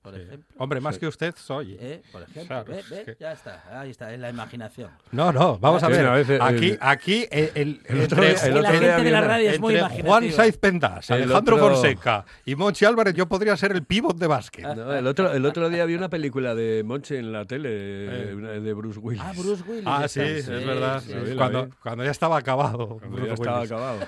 por 0.05 0.15
ejemplo. 0.21 0.55
Hombre, 0.59 0.81
más 0.83 0.97
Sí. 0.97 1.01
que 1.01 1.07
usted 1.09 1.35
soy. 1.37 1.79
¿Eh? 1.81 2.03
Por 2.13 2.21
ejemplo, 2.23 2.45
Claro, 2.47 2.65
ve, 2.67 2.83
ve, 2.91 3.05
que- 3.05 3.17
ya 3.19 3.33
está, 3.33 3.65
ahí 3.81 3.91
está, 3.91 4.13
es 4.13 4.21
la 4.21 4.29
imaginación. 4.29 4.91
No, 5.13 5.33
no, 5.33 5.59
vamos 5.59 5.83
a 5.83 5.87
Sí, 5.87 5.93
ver. 5.93 6.07
a 6.07 6.13
veces, 6.13 6.41
aquí, 6.43 6.71
el- 6.73 6.79
aquí 6.83 7.27
el, 7.31 7.51
el- 7.55 7.81
el 7.89 8.01
otro 8.03 8.23
el 8.23 8.35
la 8.55 8.61
otro 8.61 8.81
día 8.81 8.91
gente 8.97 9.03
de 9.05 9.11
la 9.11 9.21
radio 9.23 9.51
es 9.51 9.59
muy 9.61 9.75
imaginativa. 9.79 10.09
Juan 10.09 10.31
Saiz 10.33 10.59
Pendas, 10.59 11.11
Alejandro 11.11 11.57
otro- 11.57 11.69
Fonseca 11.71 12.27
y 12.45 12.55
Monchi 12.55 12.85
Álvarez, 12.85 13.15
yo 13.15 13.27
podría 13.27 13.57
ser 13.57 13.73
el 13.73 13.83
pívot 13.83 14.19
de 14.19 14.27
básquet. 14.27 14.67
No, 14.77 14.93
el, 14.95 15.07
otro, 15.07 15.33
el 15.33 15.47
otro 15.47 15.71
día 15.71 15.87
vi 15.87 15.95
una 15.95 16.11
película 16.11 16.55
de 16.55 16.83
Monche 16.85 17.19
en 17.19 17.33
la 17.33 17.47
tele, 17.47 17.71
Eh. 17.73 18.61
de 18.61 18.73
Bruce 18.75 18.99
Willis. 19.01 19.23
Ah, 19.25 19.33
Bruce 19.35 19.63
Willis. 19.67 19.85
Ah, 19.87 20.07
sí, 20.07 20.21
es 20.21 20.47
verdad. 20.49 21.01
sí, 21.01 21.15
La 21.15 21.21
sí. 21.25 21.31
la 21.31 21.37
Cuando, 21.37 21.69
cuando 21.83 22.05
ya 22.05 22.11
estaba 22.11 22.37
acabado. 22.37 22.99
Cuando 22.99 23.27
ya 23.27 23.33
estaba 23.33 23.63
acabado. 23.63 24.01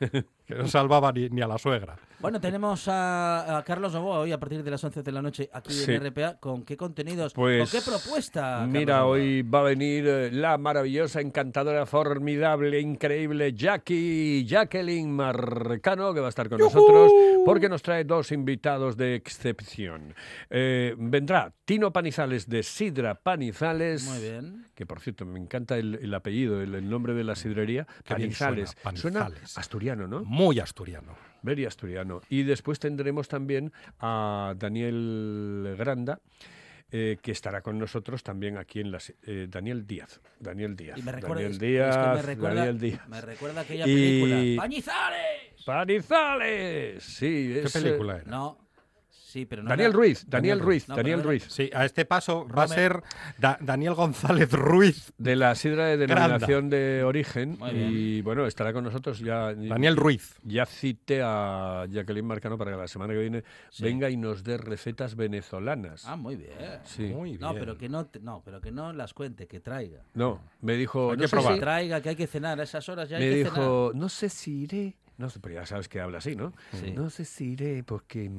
Que 0.46 0.54
no 0.54 0.68
salvaba 0.68 1.10
ni, 1.12 1.28
ni 1.30 1.40
a 1.42 1.46
la 1.46 1.58
suegra. 1.58 1.96
Bueno, 2.20 2.40
tenemos 2.40 2.86
a, 2.88 3.58
a 3.58 3.64
Carlos 3.64 3.92
Novoa 3.92 4.20
hoy 4.20 4.32
a 4.32 4.38
partir 4.40 4.62
de 4.62 4.70
las 4.70 4.82
11 4.82 5.02
de 5.02 5.12
la 5.12 5.20
noche 5.20 5.50
aquí 5.52 5.72
Sí. 5.74 5.92
en 5.92 6.04
RPA. 6.06 6.38
¿Con 6.38 6.64
qué 6.64 6.76
contenidos? 6.76 7.34
Pues, 7.34 7.70
¿Con 7.70 7.80
qué 7.80 7.84
propuesta? 7.84 8.40
Carlos 8.40 8.68
Mira, 8.70 8.98
Novoa? 8.98 9.10
hoy 9.12 9.42
va 9.42 9.60
a 9.60 9.62
venir 9.64 10.06
eh, 10.06 10.30
la 10.32 10.56
maravillosa, 10.56 11.20
encantadora, 11.20 11.84
formidable, 11.86 12.80
increíble 12.80 13.52
Jackie 13.52 14.44
Jacqueline 14.46 15.10
Marcano, 15.10 16.14
que 16.14 16.20
va 16.20 16.26
a 16.26 16.28
estar 16.30 16.48
con 16.48 16.58
nosotros, 16.58 17.12
porque 17.44 17.68
nos 17.68 17.82
trae 17.82 18.04
dos 18.04 18.32
invitados 18.32 18.96
de 18.96 19.14
excepción. 19.16 20.14
Eh, 20.50 20.94
vendrá 20.98 21.52
Tino 21.64 21.92
Panizales 21.92 22.48
de 22.48 22.62
Sidra 22.62 23.14
Panizales. 23.16 24.04
Muy 24.04 24.20
bien. 24.20 24.66
Que 24.74 24.86
por 24.86 25.00
cierto, 25.00 25.24
me 25.24 25.38
encanta 25.38 25.76
el, 25.76 25.96
el 26.02 26.12
apellido, 26.14 26.60
el, 26.60 26.74
el 26.74 26.88
nombre 26.88 27.14
de 27.14 27.22
la 27.24 27.34
sidrería. 27.36 27.86
Panizales. 28.08 28.70
suena, 28.82 28.96
Suena 28.98 29.20
Panizales. 29.20 29.58
asturiano, 29.58 30.06
¿no? 30.08 30.24
Muy 30.34 30.58
asturiano. 30.60 31.14
Very 31.42 31.64
asturiano. 31.66 32.20
Y 32.28 32.42
después 32.42 32.78
tendremos 32.78 33.28
también 33.28 33.72
a 34.00 34.54
Daniel 34.56 35.74
Granda, 35.78 36.20
eh, 36.90 37.18
que 37.20 37.32
estará 37.32 37.60
con 37.60 37.78
nosotros 37.78 38.22
también 38.22 38.56
aquí 38.56 38.80
en 38.80 38.90
las... 38.92 39.12
eh, 39.26 39.46
Daniel 39.48 39.86
Díaz. 39.86 40.20
Daniel 40.40 40.74
Díaz. 40.76 40.96
Y 40.98 41.02
me 41.02 41.12
recuerda, 41.12 41.42
Daniel 41.42 41.50
es- 41.50 41.56
es 41.56 41.60
que 41.60 41.66
Díaz. 41.66 42.16
me 42.16 42.22
recuerda, 42.22 42.54
Daniel 42.56 42.78
Díaz. 42.80 43.08
me 43.08 43.20
recuerda 43.20 43.60
aquella 43.62 43.86
Y- 43.86 43.94
película. 43.94 44.62
¡Pañizales! 44.62 45.64
¡Panizales! 45.66 47.02
Sí, 47.02 47.50
¿Qué 47.54 47.60
es, 47.64 47.72
película 47.72 48.16
era? 48.16 48.24
No, 48.30 48.58
sí, 49.34 49.46
pero 49.46 49.62
no 49.64 49.68
Daniel 49.70 49.90
era- 49.90 49.96
Ruiz, 49.96 50.24
Daniel 50.28 50.60
Ruiz, 50.60 50.88
No, 50.88 50.94
Daniel 50.96 51.22
Ruiz. 51.24 51.44
Sí, 51.48 51.68
a 51.74 51.84
este 51.84 52.04
paso 52.04 52.46
va 52.46 52.62
a 52.62 52.68
ser 52.68 53.02
Da- 53.38 53.58
Daniel 53.60 53.94
González 53.94 54.50
Ruiz. 54.52 55.12
De 55.18 55.34
la 55.34 55.54
sidra 55.56 55.86
de 55.88 55.96
Granda. 55.96 56.14
denominación 56.38 56.70
de 56.70 57.02
origen. 57.02 57.58
Y 57.72 58.20
bueno, 58.22 58.46
estará 58.46 58.72
con 58.72 58.84
nosotros 58.84 59.18
ya. 59.18 59.52
Daniel 59.54 59.96
Ruiz. 59.96 60.36
Ya 60.44 60.66
cité 60.66 61.20
a 61.22 61.84
Jacqueline 61.90 62.24
Marcano 62.26 62.56
para 62.56 62.70
que 62.70 62.76
la 62.76 62.86
semana 62.88 63.12
que 63.12 63.20
viene 63.20 63.42
venga 63.80 64.08
y 64.08 64.16
nos 64.16 64.44
dé 64.44 64.56
recetas 64.56 65.16
venezolanas. 65.16 66.04
Ah, 66.06 66.14
muy 66.16 66.36
bien. 66.36 66.52
Sí. 66.84 67.02
Muy 67.04 67.36
No, 67.38 67.50
bien. 67.50 67.60
pero 67.60 67.76
que 67.76 67.88
no, 67.88 68.06
te- 68.06 68.20
no, 68.20 68.40
pero 68.44 68.60
que 68.60 68.70
no 68.70 68.92
las 68.92 69.14
cuente, 69.14 69.46
que 69.48 69.58
traiga. 69.60 70.02
No, 70.14 70.40
me 70.60 70.74
dijo. 70.76 71.10
Hay 71.10 71.16
no 71.16 71.22
que 71.22 71.28
sé 71.28 71.36
probar. 71.36 71.52
si- 71.54 71.58
Que 71.58 71.60
traiga, 71.64 72.00
que 72.00 72.08
hay 72.10 72.16
que 72.16 72.26
cenar 72.28 72.60
a 72.60 72.62
esas 72.62 72.88
horas 72.88 73.08
ya 73.08 73.16
hay 73.16 73.24
me 73.24 73.30
que 73.30 73.36
dijo, 73.44 73.90
no 73.94 74.08
sé 74.08 74.28
si 74.28 74.62
iré. 74.62 74.94
No 75.16 75.30
sé, 75.30 75.38
pero 75.40 75.54
ya 75.54 75.64
sabes 75.66 75.88
que 75.88 76.00
habla 76.00 76.18
así, 76.18 76.34
¿no? 76.34 76.52
Sí. 76.72 76.90
No 76.90 77.08
sé 77.08 77.24
si 77.24 77.52
iré 77.52 77.84
porque 77.84 78.30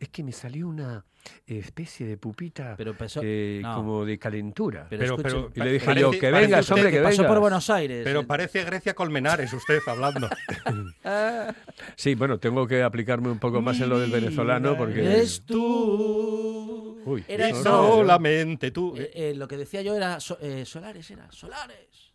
es 0.00 0.08
que 0.08 0.24
me 0.24 0.32
salió 0.32 0.66
una 0.68 1.04
especie 1.46 2.06
de 2.06 2.16
pupita 2.16 2.74
Pero 2.76 2.94
pasó- 2.96 3.22
no. 3.22 3.74
como 3.76 4.04
de 4.04 4.18
calentura. 4.18 4.86
Pero, 4.90 5.00
Pero- 5.00 5.28
escuche, 5.28 5.48
pero- 5.52 5.52
y 5.54 5.60
le 5.68 5.72
dije 5.74 5.86
parece- 5.86 6.00
yo, 6.02 6.10
que 6.10 6.30
vengas, 6.30 6.70
hombre, 6.72 6.90
que 6.90 6.96
que 6.98 7.02
pasó 7.02 7.26
por 7.26 7.38
Buenos 7.38 7.70
Aires. 7.70 8.02
Pero 8.04 8.20
eh, 8.20 8.24
parece 8.26 8.64
Grecia 8.64 8.94
Colmenares 8.94 9.52
usted 9.52 9.78
hablando. 9.86 10.28
Sí, 11.96 12.14
bueno, 12.14 12.38
tengo 12.38 12.66
que 12.66 12.82
aplicarme 12.82 13.30
un 13.30 13.38
poco 13.38 13.60
más 13.60 13.80
en 13.80 13.88
lo 13.88 13.98
del 13.98 14.10
venezolano 14.10 14.76
porque... 14.76 15.00
Eres 15.04 15.42
tú. 15.44 17.00
Uy, 17.04 17.24
Era 17.28 17.50
no, 17.50 17.62
solamente 17.62 18.70
tú. 18.70 18.94
Eh, 18.96 19.10
eh, 19.14 19.34
lo 19.34 19.46
que 19.46 19.56
decía 19.56 19.82
yo 19.82 19.94
era 19.94 20.18
so- 20.20 20.38
eh, 20.40 20.64
Solares, 20.64 21.10
era 21.10 21.30
Solares. 21.30 22.13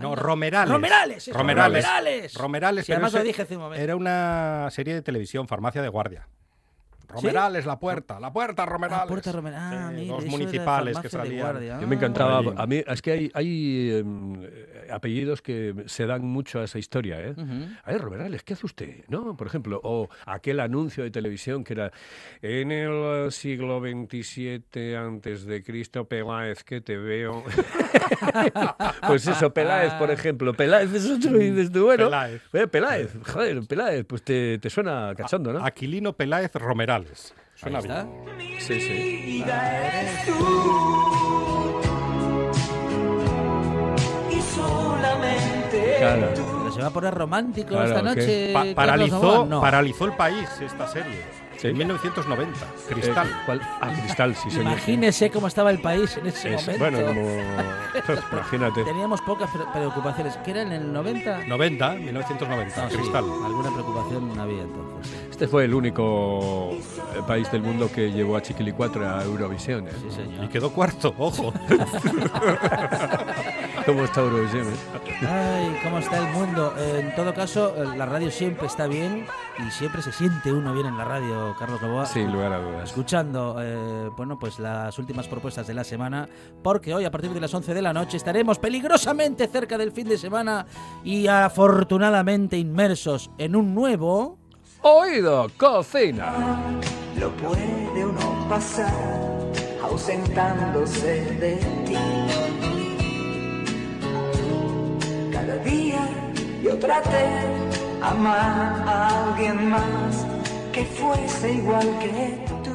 No. 0.00 0.16
Romerales. 0.16 0.72
Romerales, 0.72 1.28
eso, 1.28 1.36
Romerales. 1.38 1.84
Romerales. 1.84 2.34
Romerales, 2.34 2.86
Sí, 2.86 2.92
además 2.92 3.12
lo 3.12 3.22
dije 3.22 3.42
hace 3.42 3.56
un 3.56 3.62
momento. 3.62 3.82
Era 3.82 3.96
una 3.96 4.68
serie 4.70 4.94
de 4.94 5.02
televisión, 5.02 5.46
Farmacia 5.46 5.82
de 5.82 5.88
Guardia. 5.88 6.26
Romerales, 7.08 7.66
la 7.66 7.78
puerta, 7.80 8.20
la 8.20 8.32
puerta, 8.32 8.64
Romerales. 8.66 9.02
Ah, 9.04 9.08
Puerta 9.08 9.32
Romer- 9.32 9.54
ah, 9.56 9.88
Sí, 9.90 9.94
mira, 9.96 10.12
dos 10.14 10.22
era 10.22 10.30
municipales 10.30 10.98
que 11.00 11.08
salían. 11.08 11.40
guardia. 11.40 11.80
Yo 11.80 11.86
me 11.88 11.96
Ah. 11.96 11.98
encantaba. 11.98 12.38
A 12.56 12.66
mí, 12.66 12.84
es 12.86 13.02
que 13.02 13.10
hay, 13.10 13.30
hay 13.34 13.98
em, 13.98 14.34
apellidos 14.92 15.42
que 15.42 15.74
se 15.86 16.06
dan 16.06 16.22
mucho 16.24 16.60
a 16.60 16.64
esa 16.64 16.78
historia, 16.78 17.20
¿eh? 17.20 17.32
Ujú. 17.36 17.68
A 17.84 17.92
ver, 17.92 18.00
Romerales, 18.00 18.42
¿qué 18.42 18.54
hace 18.54 18.66
usted? 18.66 19.04
¿No? 19.08 19.36
Por 19.36 19.46
ejemplo, 19.46 19.80
o 19.82 20.08
aquel 20.26 20.60
anuncio 20.60 21.04
de 21.04 21.10
televisión 21.10 21.64
que 21.64 21.74
era 21.74 21.92
en 22.42 22.70
el 22.72 23.32
siglo 23.32 23.80
XXVII 23.80 24.96
antes 24.96 25.44
de 25.44 25.62
Cristo, 25.62 26.04
Peláez, 26.06 26.64
que 26.64 26.80
te 26.80 26.96
veo. 26.96 27.44
pues 29.06 29.26
eso, 29.26 29.52
Peláez, 29.52 29.92
por 29.94 30.10
ejemplo. 30.10 30.52
Peláez 30.54 30.92
es 30.92 31.08
otro 31.10 31.40
y 31.40 31.50
dices 31.50 31.72
tú, 31.72 31.84
bueno. 31.84 32.06
Peláez. 32.06 32.42
eh, 32.52 32.66
Peláez, 32.66 33.16
joder, 33.26 33.60
Peláez, 33.68 34.04
pues 34.06 34.22
te, 34.22 34.58
te 34.58 34.70
suena 34.70 35.12
cachondo, 35.16 35.52
¿no? 35.52 35.64
Aquilino 35.64 36.12
Peláez 36.12 36.54
Romerales. 36.54 37.34
Suena 37.54 37.80
bien. 37.80 38.08
Sí, 38.58 38.80
sí. 38.80 39.44
Claro. 46.00 46.28
Pero 46.34 46.72
se 46.72 46.80
va 46.82 46.88
a 46.88 46.90
poner 46.90 47.14
romántico 47.14 47.68
Claro, 47.70 47.86
esta 47.88 48.02
noche. 48.02 48.52
Pa- 48.52 48.64
paralizó. 48.74 49.46
No. 49.46 49.60
paralizó 49.60 50.04
el 50.06 50.12
país 50.12 50.48
esta 50.60 50.86
serie. 50.88 51.40
En 51.62 51.76
1990. 51.76 52.58
Cristal. 52.88 53.28
Eh, 53.28 53.32
¿cuál? 53.44 53.60
Ah, 53.82 53.92
Cristal, 54.02 54.34
sí, 54.34 54.50
señor. 54.50 54.62
Imagínese 54.72 55.30
cómo 55.30 55.46
estaba 55.46 55.70
el 55.70 55.78
país 55.80 56.16
en 56.16 56.26
ese 56.28 56.54
Es- 56.54 56.66
momento. 56.66 56.78
bueno, 56.78 57.06
como- 57.06 57.20
imagínate. 58.32 58.84
Teníamos 58.84 59.20
pocas 59.20 59.50
pre- 59.50 59.64
preocupaciones. 59.72 60.38
¿Qué 60.38 60.52
era 60.52 60.62
en 60.62 60.72
el 60.72 60.90
90? 60.92 61.44
90, 61.46 61.90
1990. 61.96 62.82
Ah, 62.82 62.88
sí, 62.90 62.96
Cristal. 62.96 63.24
Alguna 63.44 63.70
preocupación 63.72 64.34
no 64.34 64.42
había 64.42 64.62
entonces. 64.62 65.29
Este 65.40 65.48
fue 65.48 65.64
el 65.64 65.72
único 65.72 66.68
eh, 66.72 67.22
país 67.26 67.50
del 67.50 67.62
mundo 67.62 67.90
que 67.90 68.12
llevó 68.12 68.36
a 68.36 68.42
Chiquilicuatre 68.42 69.06
a 69.06 69.24
Eurovisión. 69.24 69.88
¿eh? 69.88 69.92
Sí, 69.98 70.10
señor. 70.10 70.44
Y 70.44 70.48
quedó 70.48 70.70
cuarto, 70.70 71.14
ojo. 71.16 71.50
¿Cómo 73.86 74.04
está 74.04 74.20
Eurovisión? 74.20 74.66
eh? 74.66 75.26
Ay, 75.26 75.80
cómo 75.82 75.98
está 75.98 76.18
el 76.18 76.30
mundo. 76.34 76.74
Eh, 76.76 77.06
en 77.06 77.14
todo 77.14 77.32
caso, 77.32 77.72
la 77.96 78.04
radio 78.04 78.30
siempre 78.30 78.66
está 78.66 78.86
bien 78.86 79.24
y 79.66 79.70
siempre 79.70 80.02
se 80.02 80.12
siente 80.12 80.52
uno 80.52 80.74
bien 80.74 80.84
en 80.84 80.98
la 80.98 81.06
radio, 81.06 81.56
Carlos 81.58 81.80
Novoa. 81.80 82.04
Sin 82.04 82.30
lugar 82.30 82.52
a 82.52 82.58
dudas. 82.58 82.90
Escuchando, 82.90 83.56
eh, 83.62 84.10
bueno, 84.18 84.38
pues 84.38 84.58
las 84.58 84.98
últimas 84.98 85.26
propuestas 85.26 85.66
de 85.66 85.72
la 85.72 85.84
semana, 85.84 86.28
porque 86.62 86.92
hoy 86.92 87.06
a 87.06 87.10
partir 87.10 87.30
de 87.30 87.40
las 87.40 87.54
11 87.54 87.72
de 87.72 87.80
la 87.80 87.94
noche 87.94 88.18
estaremos 88.18 88.58
peligrosamente 88.58 89.46
cerca 89.46 89.78
del 89.78 89.92
fin 89.92 90.06
de 90.06 90.18
semana 90.18 90.66
y 91.02 91.28
afortunadamente 91.28 92.58
inmersos 92.58 93.30
en 93.38 93.56
un 93.56 93.74
nuevo... 93.74 94.39
Oído, 94.82 95.46
cocina. 95.58 96.32
Lo 97.18 97.30
puede 97.36 98.02
uno 98.02 98.48
pasar 98.48 98.90
ausentándose 99.82 101.20
de 101.38 101.56
ti. 101.84 101.98
Cada 105.30 105.56
día 105.58 106.00
yo 106.62 106.78
traté 106.78 107.28
amar 108.00 108.82
a 108.86 109.28
alguien 109.28 109.68
más 109.68 110.24
que 110.72 110.86
fuese 110.86 111.52
igual 111.52 111.98
que 111.98 112.42
tú. 112.64 112.70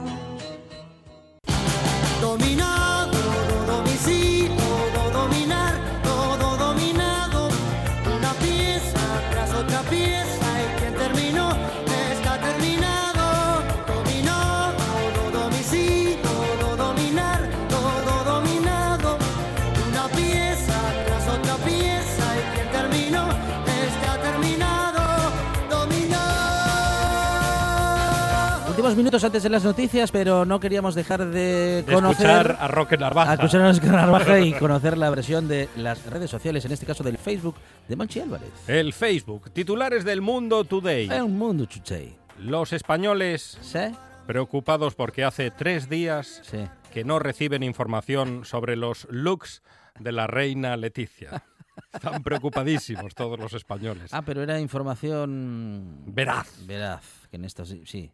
Últimos 28.85 28.97
minutos 28.97 29.23
antes 29.23 29.41
de 29.41 29.49
las 29.49 29.63
noticias, 29.63 30.11
pero 30.11 30.45
no 30.45 30.59
queríamos 30.59 30.93
dejar 30.93 31.25
de, 31.25 31.81
De 31.81 31.91
conocer... 31.91 32.27
escuchar 32.29 32.57
a 32.59 32.67
Roque 32.67 32.97
Narvaja. 32.99 33.31
a 33.31 33.33
escuchar 33.33 33.61
a 33.61 33.71
Roque 33.73 33.87
Narvaja 33.87 34.39
y 34.41 34.53
conocer 34.53 34.95
la 34.95 35.09
versión 35.09 35.47
de 35.47 35.69
las 35.75 36.05
redes 36.05 36.29
sociales, 36.29 36.63
en 36.65 36.71
este 36.71 36.85
caso 36.85 37.03
del 37.03 37.17
Facebook 37.17 37.55
de 37.87 37.95
Monchi 37.95 38.19
Álvarez. 38.19 38.51
El 38.67 38.93
Facebook. 38.93 39.49
Titulares 39.49 40.05
del 40.05 40.21
Mundo 40.21 40.65
Today. 40.65 41.09
Un 41.19 41.35
mundo 41.35 41.65
chuchey. 41.65 42.15
Los 42.37 42.73
españoles 42.73 43.57
¿Sí? 43.59 43.79
preocupados 44.27 44.93
porque 44.93 45.23
hace 45.23 45.49
tres 45.49 45.89
días 45.89 46.41
Sí. 46.43 46.59
que 46.93 47.03
no 47.03 47.17
reciben 47.17 47.63
información 47.63 48.45
sobre 48.45 48.75
los 48.75 49.07
looks 49.09 49.63
de 49.99 50.11
la 50.11 50.27
reina 50.27 50.77
Leticia. 50.77 51.43
Están 51.91 52.21
preocupadísimos 52.21 53.15
todos 53.15 53.39
los 53.39 53.51
españoles. 53.53 54.13
Ah, 54.13 54.21
pero 54.21 54.43
era 54.43 54.59
información... 54.59 56.03
Veraz. 56.05 56.67
Veraz, 56.67 57.03
que 57.31 57.37
en 57.37 57.45
esto 57.45 57.65
sí. 57.65 58.11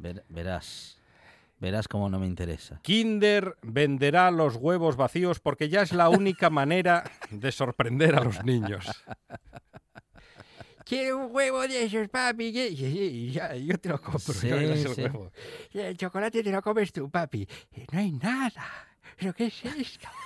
Ver- 0.00 0.24
verás. 0.28 0.96
Verás 1.58 1.86
cómo 1.88 2.08
no 2.08 2.18
me 2.18 2.26
interesa. 2.26 2.80
Kinder 2.82 3.56
venderá 3.62 4.30
los 4.30 4.56
huevos 4.56 4.96
vacíos 4.96 5.40
porque 5.40 5.68
ya 5.68 5.82
es 5.82 5.92
la 5.92 6.08
única 6.08 6.48
manera 6.50 7.04
de 7.30 7.52
sorprender 7.52 8.14
a 8.16 8.24
los 8.24 8.42
niños. 8.44 8.86
Quiero 10.84 11.18
un 11.26 11.34
huevo 11.36 11.60
de 11.68 11.84
esos, 11.84 12.08
papi. 12.08 12.52
que- 12.52 12.68
y- 12.70 12.84
y- 13.28 13.30
ya, 13.32 13.54
yo 13.54 13.78
te 13.78 13.90
lo 13.90 14.00
compro. 14.00 14.32
Sí, 14.34 14.48
el 14.48 14.78
sí. 14.94 15.02
huevo. 15.02 15.30
Y 15.72 15.78
el 15.80 15.96
chocolate 15.96 16.42
te 16.42 16.50
lo 16.50 16.62
comes 16.62 16.92
tú, 16.92 17.10
papi. 17.10 17.46
Y 17.76 17.80
no 17.92 17.98
hay 17.98 18.12
nada. 18.12 18.64
¿Pero 19.18 19.34
qué 19.34 19.46
es 19.46 19.64
esto? 19.64 20.08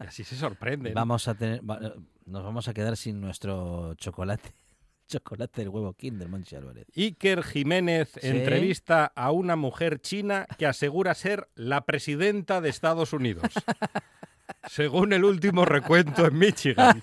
Y 0.00 0.06
así 0.06 0.24
se 0.24 0.34
sorprenden. 0.34 0.92
Vamos 0.92 1.28
a 1.28 1.34
tener... 1.36 1.60
va- 1.68 1.78
Nos 2.26 2.42
vamos 2.42 2.66
a 2.66 2.74
quedar 2.74 2.96
sin 2.96 3.20
nuestro 3.20 3.94
chocolate. 3.94 4.52
Chocolate 5.18 5.60
del 5.60 5.68
huevo 5.68 5.92
Kinder, 5.94 6.28
Monchi 6.28 6.56
Álvarez. 6.56 6.86
Iker 6.96 7.42
Jiménez 7.44 8.10
Sí. 8.20 8.26
entrevista 8.28 9.12
a 9.14 9.30
una 9.30 9.54
mujer 9.54 10.00
china 10.00 10.46
que 10.58 10.66
asegura 10.66 11.14
ser 11.14 11.48
la 11.54 11.82
presidenta 11.84 12.60
de 12.60 12.68
Estados 12.70 13.12
Unidos. 13.12 13.44
Según 14.68 15.12
el 15.12 15.24
último 15.24 15.64
recuento 15.64 16.26
en 16.26 16.36
Michigan. 16.38 17.00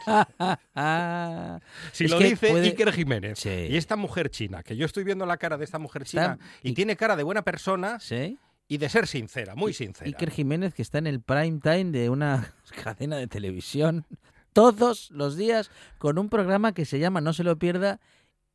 Si 1.94 2.06
Es 2.06 2.12
lo 2.12 2.20
dice 2.20 2.50
puede- 2.50 2.68
Iker 2.68 2.92
Jiménez. 2.92 3.40
Sí. 3.40 3.50
Y 3.50 3.78
esta 3.78 3.96
mujer 3.96 4.30
china, 4.30 4.62
que 4.64 4.76
yo 4.76 4.86
estoy 4.86 5.04
viendo 5.04 5.26
la 5.26 5.38
cara 5.38 5.58
de 5.58 5.64
esta 5.66 5.80
mujer 5.80 6.04
Está- 6.04 6.36
china 6.38 6.40
y 6.64 6.74
tiene 6.74 6.96
cara 6.96 7.16
de 7.16 7.24
buena 7.24 7.44
persona 7.44 8.00
¿Sí? 8.00 8.38
y 8.68 8.78
de 8.78 8.90
ser 8.90 9.08
sincera, 9.08 9.56
muy 9.56 9.74
sincera. 9.74 10.08
Iker 10.08 10.32
Jiménez, 10.32 10.74
que 10.74 10.82
está 10.82 10.98
en 10.98 11.08
el 11.08 11.22
prime 11.22 11.60
time 11.62 11.86
de 11.92 12.10
una 12.10 12.54
cadena 12.84 13.18
de 13.18 13.28
televisión 13.28 14.06
todos 14.54 15.10
los 15.12 15.36
días 15.38 15.72
con 15.98 16.18
un 16.20 16.30
programa 16.30 16.74
que 16.74 16.86
se 16.86 17.00
llama, 17.00 17.22
no 17.22 17.34
se 17.34 17.44
lo 17.44 17.58
pierda, 17.58 18.00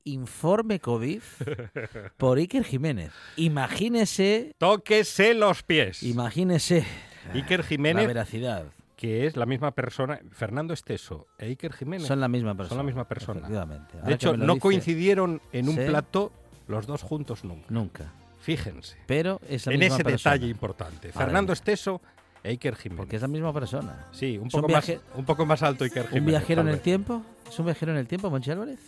Informe 0.04 0.78
COVID 0.78 1.20
por 2.16 2.38
Iker 2.38 2.62
Jiménez. 2.64 3.10
Imagínese, 3.36 4.54
Tóquese 4.58 5.34
los 5.34 5.62
pies. 5.64 6.02
imagínese 6.04 6.84
Iker 7.34 7.60
la 7.60 7.66
Jiménez, 7.66 8.06
veracidad. 8.06 8.66
que 8.96 9.26
es 9.26 9.36
la 9.36 9.46
misma 9.46 9.72
persona, 9.72 10.20
Fernando 10.30 10.72
Esteso 10.74 11.26
e 11.38 11.46
Iker 11.46 11.72
Jiménez. 11.72 12.06
Son 12.06 12.20
la 12.20 12.28
misma 12.28 12.54
persona. 12.54 12.68
Son 12.68 12.78
la 12.78 12.84
misma 12.84 13.08
persona. 13.08 13.40
efectivamente. 13.40 13.98
De 14.00 14.14
hecho, 14.14 14.36
no 14.36 14.54
dice, 14.54 14.60
coincidieron 14.60 15.42
en 15.52 15.68
un 15.68 15.74
Sí. 15.74 15.82
plató 15.86 16.30
los 16.68 16.86
dos 16.86 17.02
juntos 17.02 17.42
nunca. 17.42 17.66
Nunca. 17.68 18.12
Fíjense. 18.40 18.96
Pero 19.06 19.40
es 19.48 19.66
la 19.66 19.72
en 19.72 19.80
misma 19.80 19.94
ese 19.96 20.04
persona. 20.04 20.34
detalle 20.34 20.50
importante. 20.50 21.10
Fernando 21.10 21.52
Esteso 21.52 22.00
Iker 22.44 22.76
Jiménez. 22.76 22.98
Porque 22.98 23.16
es 23.16 23.22
la 23.22 23.28
misma 23.28 23.52
persona. 23.52 24.06
Sí, 24.12 24.38
un 24.38 24.48
poco, 24.48 24.68
más, 24.68 24.92
un 25.14 25.24
poco 25.24 25.46
más 25.46 25.62
alto 25.62 25.84
Iker 25.84 26.04
Jiménez. 26.08 26.20
¿Un 26.20 26.26
viajero 26.26 26.60
en 26.62 26.68
el 26.68 26.80
tiempo? 26.80 27.22
¿Es 27.48 27.58
un 27.58 27.66
viajero 27.66 27.92
en 27.92 27.98
el 27.98 28.06
tiempo, 28.06 28.30
Monchi 28.30 28.50
Álvarez? 28.50 28.78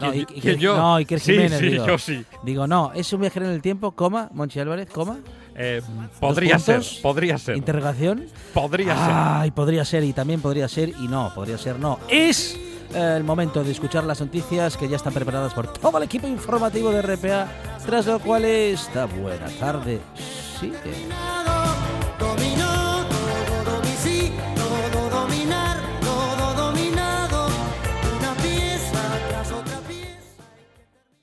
No, 0.00 0.10
¿Quién- 0.10 0.26
Iker- 0.26 0.40
quién 0.42 0.58
yo? 0.58 0.76
no, 0.76 0.94
Iker 0.96 1.20
Sí, 1.20 1.32
Jiménez. 1.32 1.58
sí, 1.60 1.68
digo. 1.70 1.86
yo 1.86 1.98
sí. 1.98 2.24
Digo, 2.42 2.66
no, 2.66 2.92
es 2.94 3.12
un 3.12 3.20
viajero 3.20 3.46
en 3.46 3.52
el 3.52 3.62
tiempo, 3.62 3.92
coma, 3.92 4.28
Monchi 4.32 4.58
Álvarez, 4.58 4.88
coma. 4.90 5.18
Eh, 5.54 5.82
podría 6.18 6.54
¿Dos 6.54 6.62
ser, 6.64 7.02
podría 7.02 7.36
ser. 7.38 7.56
Interrogación. 7.56 8.24
Podría 8.54 8.94
ser. 8.96 9.14
Ay, 9.14 9.50
podría 9.50 9.84
ser 9.84 10.02
y 10.04 10.12
también 10.12 10.40
podría 10.40 10.66
ser 10.68 10.88
y 10.88 11.08
no, 11.08 11.30
podría 11.34 11.58
ser 11.58 11.78
no. 11.78 11.98
Es 12.08 12.56
eh, 12.94 13.14
el 13.18 13.22
momento 13.24 13.62
de 13.62 13.70
escuchar 13.70 14.04
las 14.04 14.20
noticias 14.20 14.76
que 14.78 14.88
ya 14.88 14.96
están 14.96 15.12
preparadas 15.12 15.52
por 15.52 15.70
todo 15.72 15.98
el 15.98 16.04
equipo 16.04 16.26
informativo 16.26 16.90
de 16.90 17.02
RPA, 17.02 17.48
tras 17.84 18.06
lo 18.06 18.18
cual 18.18 18.44
esta 18.46 19.04
buena 19.04 19.46
tarde 19.60 20.00
sigue. 20.58 20.72